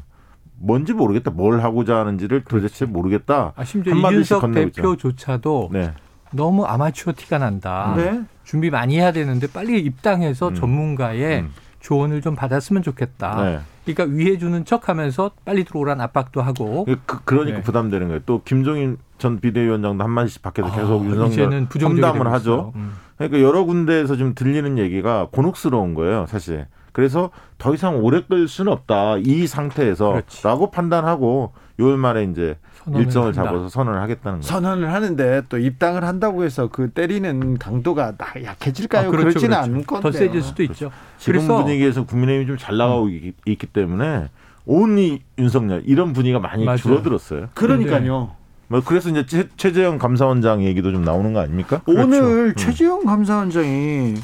뭔지 0.56 0.92
모르겠다. 0.92 1.30
뭘 1.30 1.60
하고자 1.60 1.96
하는지를 1.96 2.44
도대체 2.44 2.84
모르겠다. 2.84 3.52
아, 3.56 3.64
심지어 3.64 3.94
이준석 3.94 4.52
대표조차도 4.52 5.70
네. 5.72 5.92
너무 6.32 6.64
아마추어 6.64 7.12
티가 7.16 7.38
난다. 7.38 7.94
네. 7.96 8.22
준비 8.44 8.70
많이 8.70 8.96
해야 8.96 9.12
되는데 9.12 9.46
빨리 9.46 9.80
입당해서 9.80 10.48
음. 10.48 10.54
전문가의 10.54 11.40
음. 11.40 11.50
조언을 11.80 12.22
좀 12.22 12.34
받았으면 12.34 12.82
좋겠다. 12.82 13.44
네. 13.44 13.60
그러니까 13.84 14.16
위해 14.16 14.38
주는 14.38 14.64
척하면서 14.64 15.32
빨리 15.44 15.64
들어오란 15.64 16.00
압박도 16.00 16.40
하고. 16.42 16.86
그, 17.06 17.20
그러니까 17.24 17.58
네. 17.58 17.62
부담되는 17.62 18.08
거예요. 18.08 18.20
또 18.26 18.42
김종인 18.42 18.96
전 19.24 19.40
비대위원장도 19.40 20.04
한 20.04 20.10
마디씩 20.10 20.42
밖에서 20.42 20.68
아, 20.68 20.70
계속 20.76 21.02
윤석열 21.06 21.66
험담을 21.82 22.30
하죠. 22.32 22.72
음. 22.76 22.92
그러니까 23.16 23.40
여러 23.40 23.64
군데에서 23.64 24.16
지금 24.16 24.34
들리는 24.34 24.76
얘기가 24.76 25.28
곤혹스러운 25.32 25.94
거예요, 25.94 26.26
사실. 26.28 26.66
그래서 26.92 27.30
더 27.56 27.72
이상 27.74 27.96
오래 28.04 28.22
끌 28.28 28.46
수는 28.46 28.70
없다. 28.70 29.16
이 29.18 29.46
상태에서라고 29.46 30.70
판단하고 30.70 31.52
6월 31.80 31.96
말에 31.96 32.24
이제 32.24 32.58
일정을 32.94 33.28
한다. 33.28 33.44
잡아서 33.44 33.68
선언을 33.70 33.98
하겠다는 34.02 34.40
거예요. 34.40 34.42
선언을 34.42 34.92
하는데 34.92 35.42
또 35.48 35.56
입당을 35.56 36.04
한다고 36.04 36.44
해서 36.44 36.68
그 36.68 36.90
때리는 36.90 37.56
강도가 37.58 38.12
약해질까요? 38.44 39.08
아, 39.08 39.10
그렇죠, 39.10 39.22
그렇지는 39.28 39.56
그렇죠. 39.56 39.72
않을 39.72 39.86
건데. 39.86 40.02
더 40.02 40.12
세질 40.12 40.42
수도 40.42 40.62
있죠. 40.64 40.90
지금 41.18 41.38
그래서 41.40 41.56
분위기에서 41.62 42.04
국민의힘이 42.04 42.46
좀 42.46 42.58
잘 42.58 42.76
나가고 42.76 43.06
음. 43.06 43.32
있기 43.46 43.66
때문에 43.68 44.28
온리 44.66 45.22
윤석열 45.38 45.82
이런 45.86 46.12
분위기가 46.12 46.38
많이 46.40 46.64
맞아요. 46.64 46.76
줄어들었어요. 46.76 47.48
그러니까요. 47.54 48.32
뭐 48.74 48.82
그래서 48.84 49.08
이제 49.08 49.24
최, 49.24 49.48
최재형 49.56 49.98
감사원장 49.98 50.64
얘기도 50.64 50.90
좀 50.90 51.04
나오는 51.04 51.32
거 51.32 51.38
아닙니까? 51.38 51.80
오늘 51.86 52.54
그렇죠. 52.54 52.66
최재형 52.72 53.04
감사원장이 53.04 54.14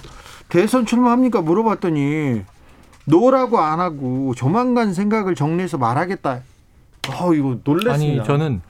대선 0.49 0.87
출마합니까 0.87 1.41
물어봤더니 1.41 2.43
노라고 3.05 3.61
안 3.61 3.79
하고 3.79 4.35
조만간 4.35 4.93
생각을 4.93 5.37
정리해서 5.37 5.79
말하겠다. 5.79 6.41
어 7.21 7.33
이거 7.33 7.59
놀랐습니다. 7.63 8.23
아니 8.23 8.27
저는 8.27 8.61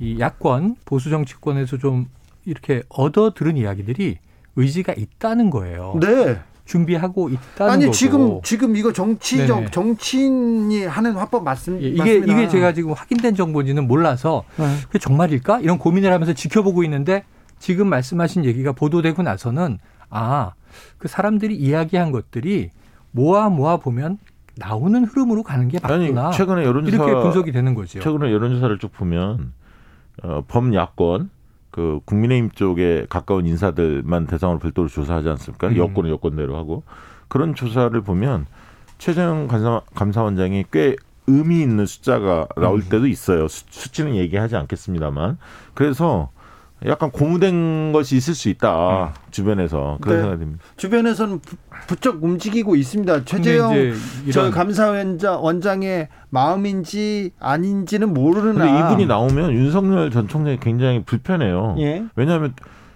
이 0.00 0.18
야권 0.18 0.74
보수 0.84 1.10
정치권에서 1.10 1.78
좀 1.78 2.08
이렇게 2.44 2.82
얻어 2.88 3.32
들은 3.32 3.56
이야기들이 3.56 4.18
의지가 4.56 4.94
있다는 4.94 5.50
거예요. 5.50 5.96
네. 6.00 6.40
준비하고 6.70 7.28
있다는 7.30 7.72
아니 7.72 7.84
거고. 7.86 7.92
지금 7.94 8.40
지금 8.42 8.76
이거 8.76 8.92
정치적 8.92 9.56
네네. 9.58 9.70
정치인이 9.70 10.84
하는 10.86 11.12
화법 11.12 11.42
맞습, 11.44 11.82
예, 11.82 11.88
이게 11.88 11.98
맞습니다. 11.98 12.32
이게 12.32 12.48
제가 12.48 12.72
지금 12.72 12.92
확인된 12.92 13.34
정보인지는 13.34 13.86
몰라서 13.88 14.44
네. 14.56 14.64
그게 14.86 14.98
정말일까 14.98 15.60
이런 15.60 15.78
고민을 15.78 16.12
하면서 16.12 16.32
지켜보고 16.32 16.84
있는데 16.84 17.24
지금 17.58 17.88
말씀하신 17.88 18.44
얘기가 18.44 18.72
보도되고 18.72 19.22
나서는 19.22 19.78
아 20.10 20.52
그 20.98 21.08
사람들이 21.08 21.56
이야기한 21.56 22.12
것들이 22.12 22.70
모아 23.10 23.48
모아 23.48 23.78
보면 23.78 24.18
나오는 24.56 25.04
흐름으로 25.04 25.42
가는 25.42 25.68
게 25.68 25.78
맞구나. 25.82 26.26
아니, 26.28 26.36
최근에 26.36 26.64
여론조사 26.64 26.96
이렇게 27.04 27.20
분석이 27.22 27.52
되는 27.52 27.74
거죠. 27.74 28.00
최근에 28.00 28.30
여론조사를 28.32 28.78
쭉 28.78 28.92
보면 28.92 29.52
어, 30.22 30.44
범야권 30.46 31.30
그 31.80 32.00
국민의힘 32.04 32.50
쪽에 32.50 33.06
가까운 33.08 33.46
인사들만 33.46 34.26
대상으로 34.26 34.58
별도로 34.58 34.86
조사하지 34.88 35.30
않습니까? 35.30 35.68
음. 35.68 35.78
여권은 35.78 36.10
여권대로 36.10 36.54
하고 36.58 36.82
그런 37.28 37.54
조사를 37.54 37.98
보면 38.02 38.44
최재형 38.98 39.48
감사, 39.48 39.80
감사원장이 39.94 40.66
꽤 40.70 40.94
의미 41.26 41.62
있는 41.62 41.86
숫자가 41.86 42.48
나올 42.56 42.80
음. 42.80 42.88
때도 42.90 43.06
있어요. 43.06 43.48
수, 43.48 43.64
수치는 43.70 44.14
얘기하지 44.16 44.56
않겠습니다만 44.56 45.38
그래서 45.72 46.28
약간 46.86 47.10
고무된 47.10 47.92
것이 47.92 48.16
있을 48.16 48.34
수 48.34 48.48
있다 48.48 49.04
음. 49.04 49.08
주변에서 49.30 49.98
그런 50.00 50.16
네. 50.16 50.22
생각이 50.22 50.40
듭니다. 50.40 50.64
주변에서는 50.76 51.40
부쩍 51.86 52.22
움직이고 52.24 52.74
있습니다. 52.76 53.24
최재형 53.24 53.92
저 54.32 54.50
감사원장 54.50 55.44
원장의 55.44 56.08
마음인지 56.30 57.32
아닌지는 57.38 58.14
모르는. 58.14 58.56
데 58.58 58.64
이분이 58.78 59.06
나오면 59.06 59.52
윤석열 59.52 60.10
전 60.10 60.28
총장이 60.28 60.58
굉장히 60.60 61.02
불편해요. 61.04 61.76
예. 61.78 62.04
왜냐하면 62.16 62.54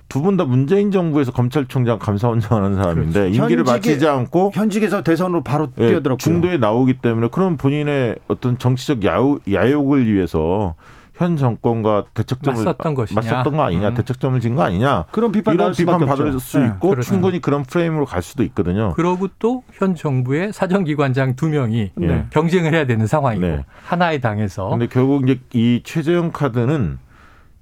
두 0.08 0.20
분 0.22 0.36
다 0.36 0.44
문재인 0.44 0.90
정부에서 0.92 1.32
검찰총장 1.32 1.98
감사원장 1.98 2.56
하는 2.62 2.76
사람인데 2.76 3.20
그렇죠. 3.30 3.42
임기를 3.42 3.64
현직에, 3.66 3.72
마치지 3.90 4.06
않고 4.06 4.52
현직에서 4.54 5.02
대선으로 5.02 5.42
바로 5.42 5.68
예, 5.78 5.88
뛰어들었고 5.88 6.18
중도에 6.18 6.56
나오기 6.58 6.98
때문에 6.98 7.28
그런 7.32 7.56
본인의 7.56 8.16
어떤 8.28 8.56
정치적 8.58 9.04
야욕, 9.04 9.42
야욕을 9.50 10.06
위해서 10.12 10.74
현 11.14 11.36
정권과 11.36 12.06
대척점을 12.12 12.64
맞섰던 12.64 12.94
것이냐. 12.94 13.20
맞섰던 13.20 13.56
거 13.56 13.62
아니냐, 13.62 13.90
음. 13.90 13.94
대척점을 13.94 14.40
진 14.40 14.56
거 14.56 14.62
아니냐. 14.62 15.04
그런 15.12 15.30
비판 15.30 15.54
이런 15.54 15.72
비판 15.72 16.04
받을 16.04 16.38
수 16.40 16.58
네. 16.58 16.66
있고 16.66 16.90
그렇죠. 16.90 17.08
충분히 17.08 17.40
그런 17.40 17.62
프레임으로 17.62 18.04
갈 18.04 18.20
수도 18.20 18.42
있거든요. 18.42 18.92
그러고 18.94 19.28
또 19.38 19.62
현 19.72 19.94
정부의 19.94 20.52
사정기관장 20.52 21.36
두 21.36 21.48
명이 21.48 21.92
네. 21.94 22.26
경쟁을 22.30 22.74
해야 22.74 22.84
되는 22.86 23.06
상황이고 23.06 23.46
네. 23.46 23.64
하나의 23.84 24.20
당에서. 24.20 24.68
근데 24.70 24.88
결국 24.88 25.22
이제 25.28 25.40
이 25.52 25.82
최재형 25.84 26.32
카드는 26.32 26.98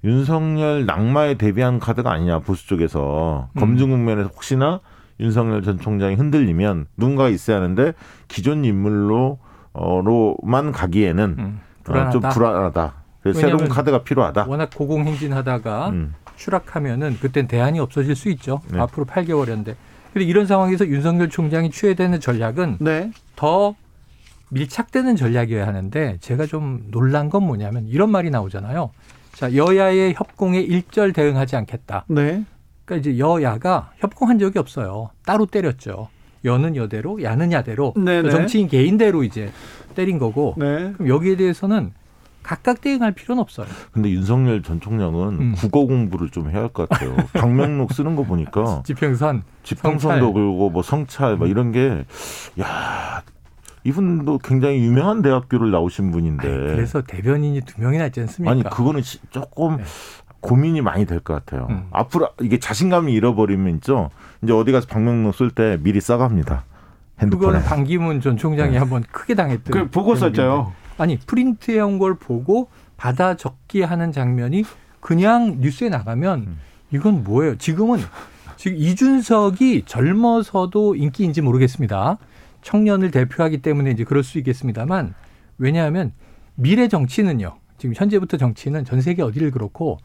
윤석열 0.05 0.86
낙마에 0.86 1.34
대비한 1.34 1.78
카드가 1.78 2.11
아니냐 2.11 2.38
보수 2.40 2.66
쪽에서 2.66 3.48
음. 3.55 3.61
검증 3.61 3.90
국면에서 3.90 4.30
혹시나 4.34 4.80
윤석열 5.20 5.62
전 5.62 5.78
총장이 5.78 6.14
흔들리면 6.16 6.86
누군가가 6.96 7.28
있어야 7.28 7.59
하는데 7.59 7.92
기존 8.28 8.64
인물로만 8.64 10.72
가기에는 10.72 11.36
음. 11.38 11.61
불안하다. 11.84 12.09
어, 12.09 12.12
좀 12.20 12.30
불안하다. 12.30 12.94
새로운 13.34 13.68
카드가 13.68 14.02
필요하다. 14.02 14.46
워낙 14.48 14.70
고공행진하다가 14.74 15.90
음. 15.90 16.14
추락하면은 16.36 17.18
그땐 17.20 17.46
대안이 17.46 17.78
없어질 17.78 18.16
수 18.16 18.28
있죠. 18.30 18.60
네. 18.72 18.80
앞으로 18.80 19.06
8개월인데. 19.06 19.76
근데 20.12 20.26
이런 20.26 20.46
상황에서 20.46 20.86
윤석열 20.86 21.28
총장이 21.28 21.70
취해야 21.70 21.94
되는 21.94 22.20
전략은 22.20 22.78
네. 22.80 23.12
더 23.36 23.74
밀착되는 24.50 25.16
전략이어야 25.16 25.66
하는데 25.66 26.18
제가 26.20 26.46
좀 26.46 26.84
놀란 26.90 27.30
건 27.30 27.44
뭐냐면 27.44 27.86
이런 27.86 28.10
말이 28.10 28.28
나오잖아요. 28.30 28.90
자, 29.34 29.54
여야의 29.54 30.14
협공에 30.14 30.60
일절 30.60 31.12
대응하지 31.12 31.56
않겠다. 31.56 32.04
네. 32.08 32.44
그러니까 32.84 32.96
이제 32.96 33.18
여야가 33.18 33.92
협공한 33.98 34.38
적이 34.38 34.58
없어요. 34.58 35.10
따로 35.24 35.46
때렸죠. 35.46 36.08
여는 36.44 36.76
여대로, 36.76 37.22
야는 37.22 37.52
야대로, 37.52 37.94
네네. 37.96 38.30
정치인 38.30 38.68
개인대로 38.68 39.22
이제 39.22 39.50
때린 39.94 40.18
거고. 40.18 40.54
네. 40.58 40.92
그럼 40.92 41.08
여기에 41.08 41.36
대해서는 41.36 41.92
각각 42.43 42.80
대응할 42.80 43.12
필요는 43.12 43.40
없어요. 43.40 43.66
근데 43.93 44.11
윤석열 44.11 44.62
전 44.62 44.80
총장은 44.80 45.28
음. 45.40 45.55
국어 45.57 45.84
공부를 45.86 46.30
좀 46.30 46.51
해야 46.51 46.62
할 46.62 46.68
것 46.68 46.88
같아요. 46.88 47.14
방명록 47.34 47.93
쓰는 47.93 48.16
거 48.16 48.24
보니까 48.24 48.82
지평선, 48.84 49.43
지평선도 49.62 50.32
그리고 50.32 50.70
뭐 50.70 50.82
성찰 50.82 51.36
뭐 51.36 51.47
이런 51.47 51.72
게 51.72 52.05
야. 52.61 53.22
이분도 53.84 54.38
굉장히 54.38 54.78
유명한 54.78 55.22
대학교를 55.22 55.72
나오신 55.72 56.12
분인데. 56.12 56.47
아니, 56.49 56.57
그래서 56.57 57.03
대변인이 57.03 57.62
두 57.62 57.80
명이나 57.80 58.07
있지 58.07 58.20
않습니까? 58.20 58.53
아니, 58.53 58.62
그거는 58.62 59.03
조금 59.30 59.78
네. 59.78 59.82
고민이 60.40 60.80
많이 60.82 61.05
될 61.05 61.18
것 61.18 61.34
같아요. 61.34 61.66
음. 61.68 61.86
앞으로 61.90 62.28
이게 62.40 62.59
자신감이 62.61 63.12
잃어버리면 63.12 63.74
있죠. 63.76 64.11
이제 64.43 64.53
어디 64.53 64.70
가서 64.70 64.86
방명록 64.86 65.34
쓸 65.34 65.51
때 65.51 65.78
미리 65.82 66.01
써갑니다. 66.01 66.64
핸드폰에. 67.20 67.47
그거는 67.47 67.64
반기문 67.68 68.20
전 68.20 68.36
총장이 68.36 68.72
네. 68.72 68.78
한번 68.78 69.03
크게 69.11 69.34
당했던. 69.34 69.72
그 69.72 69.90
보고 69.90 70.14
썼죠. 70.14 70.72
아니 70.99 71.18
프린트해온 71.18 71.99
걸 71.99 72.14
보고 72.14 72.68
받아 72.97 73.36
적기 73.36 73.82
하는 73.82 74.12
장면이 74.12 74.64
그냥 75.01 75.59
뉴스에 75.61 75.88
나가면 75.88 76.40
음. 76.40 76.59
이건 76.93 77.24
뭐예요? 77.24 77.57
지금은 77.59 77.99
지금 78.57 78.76
이준석이 78.78 79.84
젊어서도 79.86 80.95
인기인지 80.95 81.40
모르겠습니다. 81.43 82.18
청년을 82.62 83.11
대표하기 83.11 83.59
때문에 83.62 83.90
이제 83.90 84.05
그럴 84.05 84.22
수 84.22 84.38
있겠습니다만 84.38 85.14
왜냐하면 85.59 86.12
미래 86.55 86.86
정치는요. 86.86 87.57
지금 87.78 87.95
현재부터 87.97 88.36
정치는 88.36 88.84
전 88.84 89.01
세계 89.01 89.22
어디를 89.22 89.51
그렇고 89.51 89.99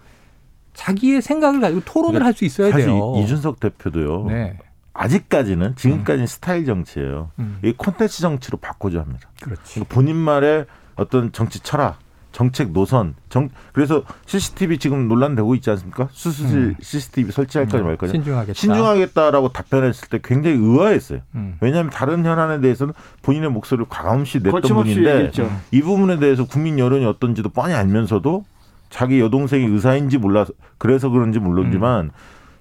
자기의 0.74 1.22
생각을 1.22 1.60
가지고 1.62 1.82
토론을 1.86 2.14
그러니까 2.20 2.26
할 2.28 2.34
수 2.34 2.46
있어야 2.46 2.72
사실 2.72 2.88
돼요. 2.88 3.14
이준석 3.24 3.60
대표도요. 3.60 4.26
네. 4.28 4.58
아직까지는 4.98 5.76
지금까지는 5.76 6.24
음. 6.24 6.28
스타일 6.28 6.66
정치예요. 6.66 7.32
음. 7.40 7.60
이 7.64 7.72
콘텐츠 7.72 8.20
정치로 8.22 8.58
바꾸자 8.58 9.00
합니다. 9.00 9.30
그렇지. 9.42 9.76
그러니까 9.76 9.94
본인 9.94 10.16
말의 10.16 10.66
어떤 10.96 11.32
정치 11.32 11.60
철학, 11.60 12.00
정책 12.32 12.72
노선, 12.72 13.14
정 13.30 13.50
그래서 13.74 14.04
CCTV 14.26 14.80
지금 14.80 15.08
논란되고 15.08 15.54
있지 15.56 15.70
않습니까? 15.70 16.10
수수질 16.12 16.58
음. 16.58 16.76
CCTV 16.82 17.32
설치할 17.32 17.68
거냐 17.68 17.84
음. 17.84 17.88
말 17.88 17.98
거냐. 17.98 18.12
신중하겠다. 18.12 18.54
신중하겠다라고 18.54 19.50
답변했을 19.50 20.08
때 20.10 20.20
굉장히 20.24 20.58
의아했어요. 20.58 21.20
음. 21.36 21.58
왜냐하면 21.62 21.92
다른 21.92 22.26
현안에 22.26 22.60
대해서는 22.60 22.94
본인의 23.22 23.52
목소리를 23.52 23.86
과감없이 23.90 24.40
냈던 24.40 24.62
분인데 24.62 25.14
얘기했죠. 25.16 25.52
이 25.72 25.82
부분에 25.82 26.18
대해서 26.18 26.46
국민 26.46 26.80
여론이 26.80 27.06
어떤지도 27.06 27.50
뻔히 27.50 27.76
알면서도 27.76 28.46
자기 28.90 29.20
여동생이 29.20 29.66
의사인지 29.66 30.18
몰라서 30.18 30.54
그래서 30.78 31.10
그런지 31.10 31.40
모르지만 31.40 32.06
음. 32.06 32.12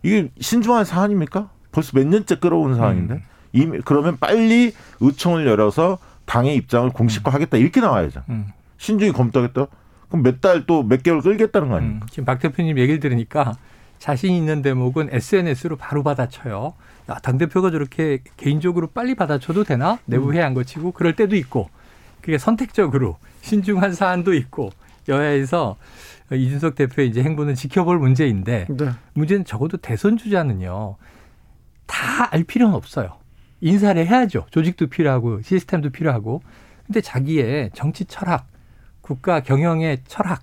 이게 0.02 0.30
신중한 0.38 0.84
사안입니까? 0.84 1.48
벌써 1.76 1.92
몇 1.94 2.06
년째 2.06 2.36
끌어온 2.36 2.74
사안인데 2.74 3.14
음. 3.14 3.22
이미 3.52 3.80
그러면 3.84 4.16
빨리 4.18 4.72
의총을 5.00 5.46
열어서 5.46 5.98
당의 6.24 6.56
입장을 6.56 6.88
공식화하겠다 6.90 7.58
이렇게 7.58 7.82
나와야죠. 7.82 8.22
음. 8.30 8.46
신중히 8.78 9.12
검토하겠다. 9.12 9.66
그럼 10.08 10.22
몇 10.22 10.40
달 10.40 10.64
또 10.64 10.82
몇 10.82 11.02
개월 11.02 11.20
끌겠다는 11.20 11.68
거 11.68 11.76
아닙니까? 11.76 12.06
음. 12.06 12.08
지금 12.10 12.24
박 12.24 12.40
대표님 12.40 12.78
얘기를 12.78 12.98
들으니까 12.98 13.56
자신 13.98 14.32
있는 14.32 14.62
대목은 14.62 15.08
SNS로 15.12 15.76
바로 15.76 16.02
받아쳐요. 16.02 16.72
야, 17.10 17.14
당대표가 17.22 17.70
저렇게 17.70 18.20
개인적으로 18.38 18.86
빨리 18.88 19.14
받아쳐도 19.14 19.64
되나? 19.64 19.98
내부 20.06 20.32
회의한 20.32 20.54
거치고 20.54 20.92
그럴 20.92 21.14
때도 21.14 21.36
있고 21.36 21.68
그게 22.22 22.38
선택적으로 22.38 23.18
신중한 23.42 23.92
사안도 23.92 24.32
있고 24.34 24.70
여야에서 25.08 25.76
이준석 26.32 26.74
대표의 26.74 27.08
이제 27.08 27.22
행보는 27.22 27.54
지켜볼 27.54 27.98
문제인데 27.98 28.66
네. 28.70 28.90
문제는 29.12 29.44
적어도 29.44 29.76
대선 29.76 30.16
주자는요 30.16 30.96
다 31.86 32.28
알 32.30 32.44
필요는 32.44 32.74
없어요. 32.74 33.18
인사를 33.60 34.04
해야죠. 34.06 34.46
조직도 34.50 34.88
필요하고 34.88 35.42
시스템도 35.42 35.90
필요하고 35.90 36.42
근데 36.86 37.00
자기의 37.00 37.70
정치 37.74 38.04
철학, 38.04 38.46
국가 39.00 39.40
경영의 39.40 40.02
철학, 40.06 40.42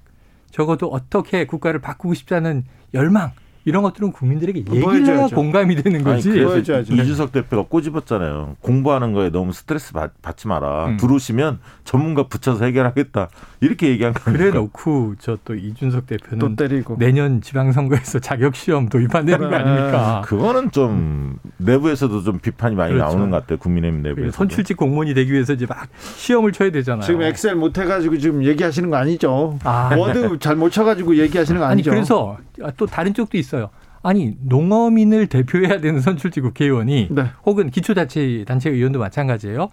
적어도 0.51 0.87
어떻게 0.87 1.45
국가를 1.45 1.79
바꾸고 1.79 2.13
싶다는 2.13 2.63
열망 2.93 3.31
이런 3.65 3.83
것들은 3.83 4.11
국민들에게 4.11 4.59
얘기를 4.59 5.05
해야 5.05 5.27
공감이 5.27 5.75
되는 5.75 6.03
거지. 6.03 6.29
아니, 6.29 6.39
그래서 6.39 6.79
이준석 6.81 7.31
대표가 7.31 7.63
꼬집었잖아요. 7.69 8.57
공부하는 8.61 9.13
거에 9.13 9.29
너무 9.29 9.53
스트레스 9.53 9.93
받, 9.93 10.11
지 10.35 10.47
마라. 10.47 10.87
음. 10.87 10.97
들어오시면 10.97 11.59
전문가 11.83 12.27
붙여서 12.27 12.65
해결하겠다. 12.65 13.29
이렇게 13.61 13.89
얘기한 13.89 14.13
거예요. 14.13 14.37
그래 14.37 14.51
놓고 14.51 15.15
저 15.19 15.37
또 15.45 15.55
이준석 15.55 16.07
대표는 16.07 16.39
또 16.39 16.55
때리고. 16.55 16.97
내년 16.97 17.41
지방선거에서 17.41 18.19
자격 18.19 18.55
시험 18.55 18.87
도입한다는 18.89 19.49
거 19.49 19.55
아닙니까? 19.55 20.21
그거는 20.25 20.71
좀 20.71 21.37
내부에서도 21.57 22.23
좀 22.23 22.39
비판이 22.39 22.75
많이 22.75 22.93
그렇죠. 22.93 23.09
나오는 23.15 23.29
것 23.29 23.41
같아요. 23.41 23.59
국민의힘 23.59 24.01
내부에서. 24.03 24.31
선출직 24.31 24.77
공무원이 24.77 25.13
되기 25.13 25.31
위해서 25.33 25.53
이제 25.53 25.65
막 25.65 25.87
시험을 26.15 26.51
쳐야 26.51 26.71
되잖아요. 26.71 27.01
지금 27.05 27.21
엑셀 27.23 27.55
못 27.55 27.77
해가지고 27.77 28.17
지금 28.17 28.43
얘기하시는 28.43 28.89
거 28.89 28.95
아니죠? 28.97 29.57
아. 29.63 29.93
워드 29.97 30.39
잘 30.39 30.55
못 30.55 30.69
쳐가지고 30.71 31.17
얘기하시는 31.17 31.59
거 31.59 31.65
아니죠? 31.65 31.91
아니 31.91 31.97
그래서 31.99 32.37
또 32.77 32.85
다른 32.85 33.13
쪽도 33.13 33.37
있어요. 33.37 33.52
있어요. 33.53 33.69
아니 34.01 34.35
농어민을 34.41 35.27
대표해야 35.27 35.79
되는 35.79 36.01
선출직 36.01 36.43
국회의원이 36.43 37.09
네. 37.11 37.25
혹은 37.45 37.69
기초자치단체 37.69 38.69
의원도 38.71 38.99
마찬가지예요. 38.99 39.69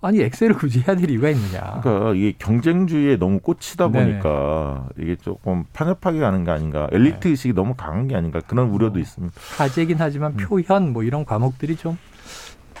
아니 0.00 0.20
엑셀을 0.20 0.54
굳이 0.54 0.84
해야 0.86 0.96
될 0.96 1.10
이유가 1.10 1.28
있느냐. 1.28 1.80
그러니까 1.82 2.14
이게 2.14 2.32
경쟁주의에 2.38 3.16
너무 3.16 3.40
꽂히다 3.40 3.88
보니까 3.88 4.86
네네. 4.94 5.04
이게 5.04 5.16
조금 5.16 5.64
편협하게 5.72 6.20
가는 6.20 6.44
게 6.44 6.50
아닌가. 6.52 6.88
엘리트 6.92 7.20
네. 7.20 7.30
의식이 7.30 7.52
너무 7.52 7.74
강한 7.74 8.06
게 8.06 8.14
아닌가 8.14 8.40
그런 8.46 8.68
우려도 8.68 8.92
뭐, 8.92 9.00
있습니다. 9.00 9.34
화제긴 9.58 9.96
하지만 9.98 10.32
음. 10.32 10.36
표현 10.36 10.92
뭐 10.92 11.02
이런 11.02 11.24
과목들이 11.24 11.76
좀 11.76 11.98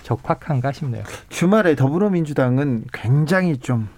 적확한가 0.04 0.72
싶네요. 0.72 1.02
주말에 1.28 1.74
더불어민주당은 1.74 2.84
굉장히 2.92 3.58
좀 3.58 3.88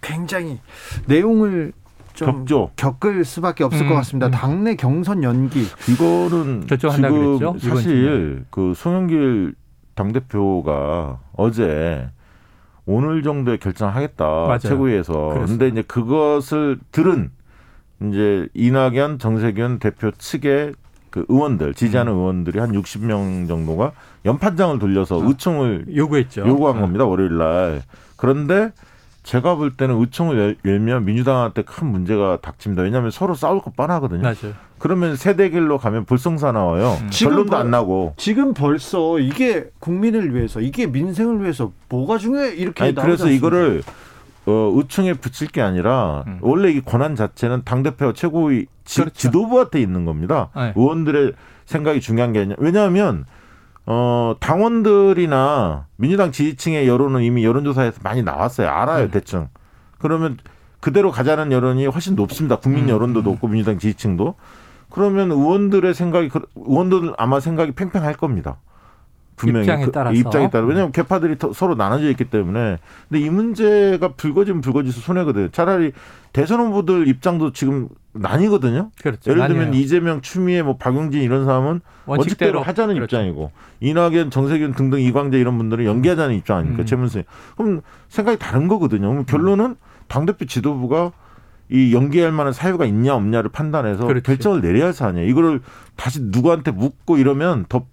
굉장히 0.00 0.60
내용을 1.06 1.72
좀 2.14 2.44
격조. 2.44 2.70
겪을 2.76 3.24
수밖에 3.24 3.64
없을 3.64 3.82
음, 3.86 3.88
것 3.88 3.94
같습니다. 3.96 4.26
음. 4.26 4.30
당내 4.30 4.74
경선 4.76 5.22
연기 5.22 5.64
이거는 5.88 6.66
지금 6.68 7.38
그랬죠? 7.38 7.56
사실 7.58 8.44
그 8.50 8.74
송영길 8.74 9.54
당 9.94 10.12
대표가 10.12 11.18
어제 11.36 12.08
오늘 12.86 13.22
정도에 13.22 13.56
결정하겠다 13.58 14.24
맞아요. 14.24 14.58
최고위에서 14.58 15.30
그런데 15.34 15.68
이제 15.68 15.82
그것을 15.82 16.78
들은 16.90 17.30
이제 18.02 18.48
이낙연 18.54 19.18
정세균 19.18 19.78
대표 19.78 20.10
측의 20.10 20.72
그 21.10 21.26
의원들 21.28 21.74
지지하는 21.74 22.12
음. 22.12 22.18
의원들이 22.18 22.58
한 22.58 22.72
60명 22.72 23.48
정도가 23.48 23.92
연판장을 24.24 24.78
돌려서 24.78 25.20
아, 25.20 25.26
의총을 25.26 25.86
요구했죠. 25.94 26.46
요구한 26.46 26.78
아. 26.78 26.80
겁니다 26.80 27.04
월요일 27.04 27.36
날. 27.36 27.82
그런데 28.16 28.72
제가 29.22 29.54
볼 29.56 29.76
때는 29.76 30.00
의총을 30.00 30.56
열면 30.64 31.04
민주당한테 31.04 31.62
큰 31.62 31.88
문제가 31.88 32.38
닥칩니다. 32.40 32.82
왜냐하면 32.82 33.10
서로 33.10 33.34
싸울 33.34 33.60
거 33.60 33.70
뻔하거든요. 33.70 34.22
맞아요. 34.22 34.54
그러면 34.78 35.14
세대길로 35.14 35.78
가면 35.78 36.06
불성사 36.06 36.52
나와요. 36.52 36.96
음. 37.02 37.10
결론도 37.12 37.56
안 37.56 37.70
나고. 37.70 38.14
지금 38.16 38.54
벌써 38.54 39.18
이게 39.18 39.68
국민을 39.78 40.34
위해서 40.34 40.60
이게 40.60 40.86
민생을 40.86 41.42
위해서 41.42 41.70
뭐가 41.90 42.16
중요해 42.16 42.54
이렇게 42.54 42.84
아니, 42.84 42.94
그래서 42.94 43.28
이거를 43.28 43.82
어, 44.46 44.72
의총에 44.74 45.14
붙일 45.14 45.48
게 45.48 45.60
아니라 45.60 46.24
음. 46.26 46.38
원래 46.40 46.70
이 46.70 46.80
권한 46.80 47.14
자체는 47.14 47.62
당 47.64 47.82
대표 47.82 48.14
최고위 48.14 48.66
지, 48.84 49.00
그렇죠. 49.00 49.14
지도부한테 49.14 49.82
있는 49.82 50.06
겁니다. 50.06 50.48
네. 50.56 50.72
의원들의 50.74 51.34
생각이 51.66 52.00
중요한 52.00 52.32
게 52.32 52.40
아니냐. 52.40 52.56
왜냐하면 52.58 53.26
어, 53.92 54.36
당원들이나 54.38 55.86
민주당 55.96 56.30
지지층의 56.30 56.86
여론은 56.86 57.22
이미 57.22 57.44
여론조사에서 57.44 57.98
많이 58.04 58.22
나왔어요. 58.22 58.68
알아요, 58.68 59.06
네. 59.06 59.10
대충. 59.10 59.48
그러면 59.98 60.38
그대로 60.78 61.10
가자는 61.10 61.50
여론이 61.50 61.86
훨씬 61.86 62.14
높습니다. 62.14 62.54
국민 62.54 62.84
음. 62.84 62.88
여론도 62.88 63.22
높고 63.22 63.48
민주당 63.48 63.80
지지층도. 63.80 64.36
그러면 64.90 65.32
의원들의 65.32 65.92
생각이 65.92 66.28
그, 66.28 66.40
의원들 66.54 67.14
아마 67.18 67.40
생각이 67.40 67.72
팽팽할 67.72 68.14
겁니다. 68.14 68.58
분명히 69.34 69.64
입장에 69.64 69.86
그, 69.86 69.90
따라서 69.90 70.14
입장에 70.14 70.50
따라 70.50 70.66
왜냐하면 70.66 70.92
개파들이 70.92 71.36
서로 71.52 71.74
나눠져 71.74 72.10
있기 72.10 72.26
때문에 72.26 72.78
근데 73.08 73.24
이 73.24 73.28
문제가 73.28 74.12
불거지면 74.12 74.60
불거지서 74.60 75.00
손해거든요. 75.00 75.48
차라리 75.48 75.92
대선 76.32 76.60
후보들 76.60 77.08
입장도 77.08 77.52
지금 77.52 77.88
난이거든요. 78.12 78.90
그렇죠. 79.00 79.30
예를 79.30 79.46
들면 79.46 79.64
나뉘어요. 79.66 79.82
이재명, 79.82 80.20
추미애, 80.20 80.62
뭐 80.62 80.76
박용진 80.76 81.22
이런 81.22 81.44
사람은 81.44 81.80
원칙대로, 82.06 82.18
원칙대로 82.18 82.62
하자는 82.62 82.94
그렇죠. 82.94 83.16
입장이고 83.16 83.52
이낙연, 83.80 84.30
정세균 84.30 84.72
등등 84.72 85.00
이광재 85.00 85.38
이런 85.38 85.56
분들은 85.58 85.84
연기하자는 85.84 86.34
입장 86.36 86.58
아닙니까? 86.58 86.82
음. 86.82 86.86
최문수. 86.86 87.22
그럼 87.56 87.82
생각이 88.08 88.38
다른 88.38 88.68
거거든요. 88.68 89.08
그럼 89.10 89.24
결론은 89.26 89.76
당대표 90.08 90.44
지도부가 90.44 91.12
이 91.68 91.94
연기할 91.94 92.32
만한 92.32 92.52
사유가 92.52 92.84
있냐 92.84 93.14
없냐를 93.14 93.48
판단해서 93.50 94.04
그렇지. 94.04 94.24
결정을 94.24 94.60
내려야 94.60 94.86
할 94.86 94.92
사안이에요. 94.92 95.28
이거를 95.28 95.60
다시 95.94 96.20
누구한테 96.20 96.72
묻고 96.72 97.16
이러면 97.16 97.66
더 97.68 97.86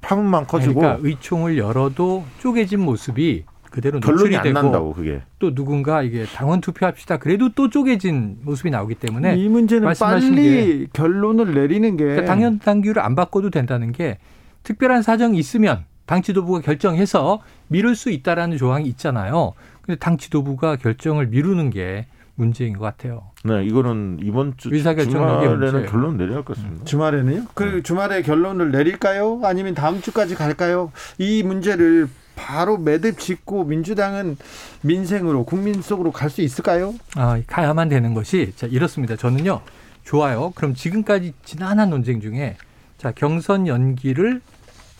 파문만 0.00 0.46
커지고 0.46 0.80
그러니까 0.80 1.00
의총을 1.04 1.58
열어도 1.58 2.24
쪼개진 2.38 2.78
모습이 2.80 3.44
그대로 3.70 3.98
노출이 3.98 4.40
되고 4.42 4.52
난다고, 4.52 4.92
그게. 4.92 5.22
또 5.38 5.54
누군가 5.54 6.02
이게 6.02 6.24
당원 6.24 6.60
투표합시다. 6.60 7.18
그래도 7.18 7.50
또 7.54 7.68
쪼개진 7.70 8.38
모습이 8.42 8.70
나오기 8.70 8.96
때문에 8.96 9.36
이 9.36 9.48
문제는 9.48 9.92
빨리 9.98 10.86
결론을 10.92 11.54
내리는 11.54 11.96
게 11.96 12.04
그러니까 12.04 12.26
당연 12.26 12.58
당규를 12.58 13.02
안 13.02 13.14
바꿔도 13.14 13.50
된다는 13.50 13.92
게 13.92 14.18
특별한 14.62 15.02
사정이 15.02 15.38
있으면 15.38 15.84
당 16.06 16.22
지도부가 16.22 16.60
결정해서 16.60 17.40
미룰 17.68 17.96
수 17.96 18.10
있다라는 18.10 18.56
조항이 18.56 18.88
있잖아요. 18.88 19.52
근데 19.82 19.98
당 19.98 20.16
지도부가 20.16 20.76
결정을 20.76 21.26
미루는 21.26 21.70
게 21.70 22.06
문제인 22.36 22.74
것 22.78 22.84
같아요. 22.84 23.30
네, 23.44 23.64
이거는 23.64 24.18
이번 24.22 24.54
주 24.56 24.70
주말에는 25.10 25.86
결론 25.86 26.16
내려야 26.16 26.36
할 26.36 26.44
것 26.44 26.56
같습니다. 26.56 26.84
주말에는요? 26.84 27.46
그 27.54 27.64
네. 27.64 27.82
주말에 27.82 28.22
결론을 28.22 28.70
내릴까요? 28.70 29.40
아니면 29.42 29.74
다음 29.74 30.00
주까지 30.00 30.34
갈까요? 30.34 30.92
이 31.18 31.42
문제를 31.42 32.08
바로 32.36 32.76
매듭 32.76 33.18
짓고 33.18 33.64
민주당은 33.64 34.36
민생으로 34.82 35.44
국민 35.44 35.80
속으로 35.80 36.12
갈 36.12 36.28
수 36.30 36.42
있을까요? 36.42 36.94
아, 37.16 37.40
가야만 37.46 37.88
되는 37.88 38.12
것이 38.14 38.52
자 38.56 38.66
이렇습니다. 38.66 39.16
저는요 39.16 39.62
좋아요. 40.04 40.52
그럼 40.54 40.74
지금까지 40.74 41.32
지난한 41.44 41.88
논쟁 41.90 42.20
중에 42.20 42.56
자 42.98 43.10
경선 43.12 43.66
연기를 43.66 44.42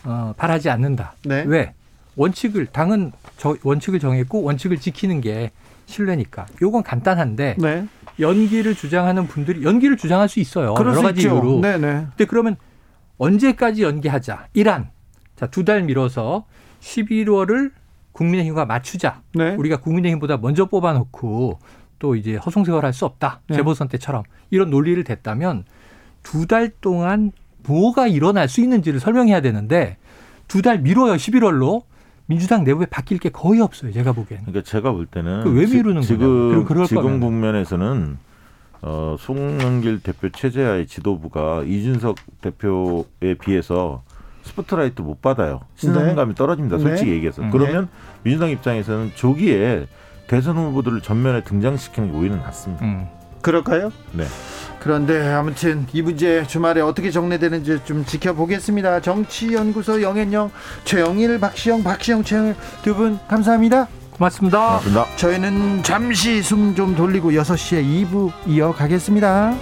어, 0.03 0.33
바라지 0.37 0.69
않는다. 0.69 1.13
네. 1.25 1.43
왜? 1.47 1.73
원칙을 2.15 2.65
당은 2.67 3.11
저 3.37 3.55
원칙을 3.63 3.99
정했고 3.99 4.41
원칙을 4.41 4.79
지키는 4.79 5.21
게 5.21 5.51
신뢰니까. 5.87 6.45
요건 6.61 6.83
간단한데 6.83 7.55
네. 7.57 7.87
연기를 8.19 8.75
주장하는 8.75 9.25
분들이 9.27 9.63
연기를 9.63 9.97
주장할 9.97 10.29
수 10.29 10.39
있어요. 10.39 10.75
여러 10.77 10.93
가지 11.01 11.21
있죠. 11.21 11.35
이유로. 11.35 11.61
네네. 11.61 12.05
근데 12.09 12.25
그러면 12.25 12.55
언제까지 13.17 13.81
연기하자? 13.83 14.47
이란. 14.53 14.91
자, 15.35 15.47
두 15.47 15.63
달 15.65 15.83
미뤄서 15.83 16.45
11월을 16.81 17.71
국민의힘과 18.11 18.65
맞추자. 18.65 19.21
네. 19.33 19.55
우리가 19.55 19.77
국민의힘보다 19.77 20.37
먼저 20.37 20.65
뽑아놓고 20.65 21.59
또 21.99 22.15
이제 22.15 22.35
허송세월할 22.35 22.93
수 22.93 23.05
없다. 23.05 23.41
네. 23.49 23.55
재보선 23.57 23.87
때처럼 23.87 24.23
이런 24.51 24.69
논리를 24.69 25.03
댔다면 25.03 25.65
두 26.23 26.45
달 26.47 26.69
동안 26.81 27.31
뭐가 27.63 28.07
일어날 28.07 28.47
수 28.49 28.61
있는지를 28.61 28.99
설명해야 28.99 29.41
되는데 29.41 29.97
두 30.47 30.61
달 30.61 30.79
미뤄요. 30.79 31.13
11월로. 31.15 31.83
민주당 32.27 32.63
내부에 32.63 32.85
바뀔 32.85 33.17
게 33.17 33.29
거의 33.29 33.61
없어요. 33.61 33.91
제가 33.91 34.11
보기에는. 34.11 34.45
그러니까 34.45 34.69
제가 34.69 34.91
볼 34.91 35.05
때는 35.05 35.43
그왜 35.43 35.65
미루는 35.65 36.01
지, 36.01 36.17
금 36.17 36.85
지금 36.85 37.19
국면에서는 37.19 38.17
어, 38.81 39.15
송영길 39.19 40.01
대표 40.01 40.29
체제하의 40.29 40.87
지도부가 40.87 41.63
이준석 41.63 42.17
대표에 42.41 43.33
비해서 43.41 44.03
스포트라이트 44.43 45.01
못 45.01 45.21
받아요. 45.21 45.61
신선감이 45.75 46.33
네. 46.33 46.35
떨어집니다. 46.35 46.77
솔직히 46.77 47.11
네. 47.11 47.15
얘기해서. 47.17 47.41
음. 47.41 47.49
그러면 47.49 47.85
네. 47.85 48.21
민주당 48.23 48.49
입장에서는 48.49 49.11
조기에 49.15 49.87
대선 50.27 50.57
후보들을 50.57 51.01
전면에 51.01 51.43
등장시키는 51.43 52.11
게 52.11 52.17
오히려 52.17 52.35
낫습니다. 52.35 52.85
음. 52.85 53.07
그럴까요? 53.41 53.91
네. 54.11 54.25
그런데 54.79 55.27
아무튼 55.33 55.85
이 55.91 56.01
문제 56.01 56.45
주말에 56.47 56.81
어떻게 56.81 57.11
정리되는지 57.11 57.79
좀 57.85 58.05
지켜보겠습니다. 58.05 59.01
정치연구소 59.01 60.01
영앤영 60.01 60.51
최영일, 60.85 61.39
박시영, 61.39 61.83
박시영, 61.83 62.23
최영일 62.23 62.55
두 62.83 62.93
분 62.95 63.19
감사합니다. 63.27 63.87
고맙습니다. 64.11 64.57
고맙습니다. 64.67 65.05
저희는 65.17 65.83
잠시 65.83 66.41
숨 66.41 66.73
좀 66.75 66.95
돌리고 66.95 67.31
6시에 67.31 67.83
2부 68.09 68.31
이어가겠습니다. 68.47 69.53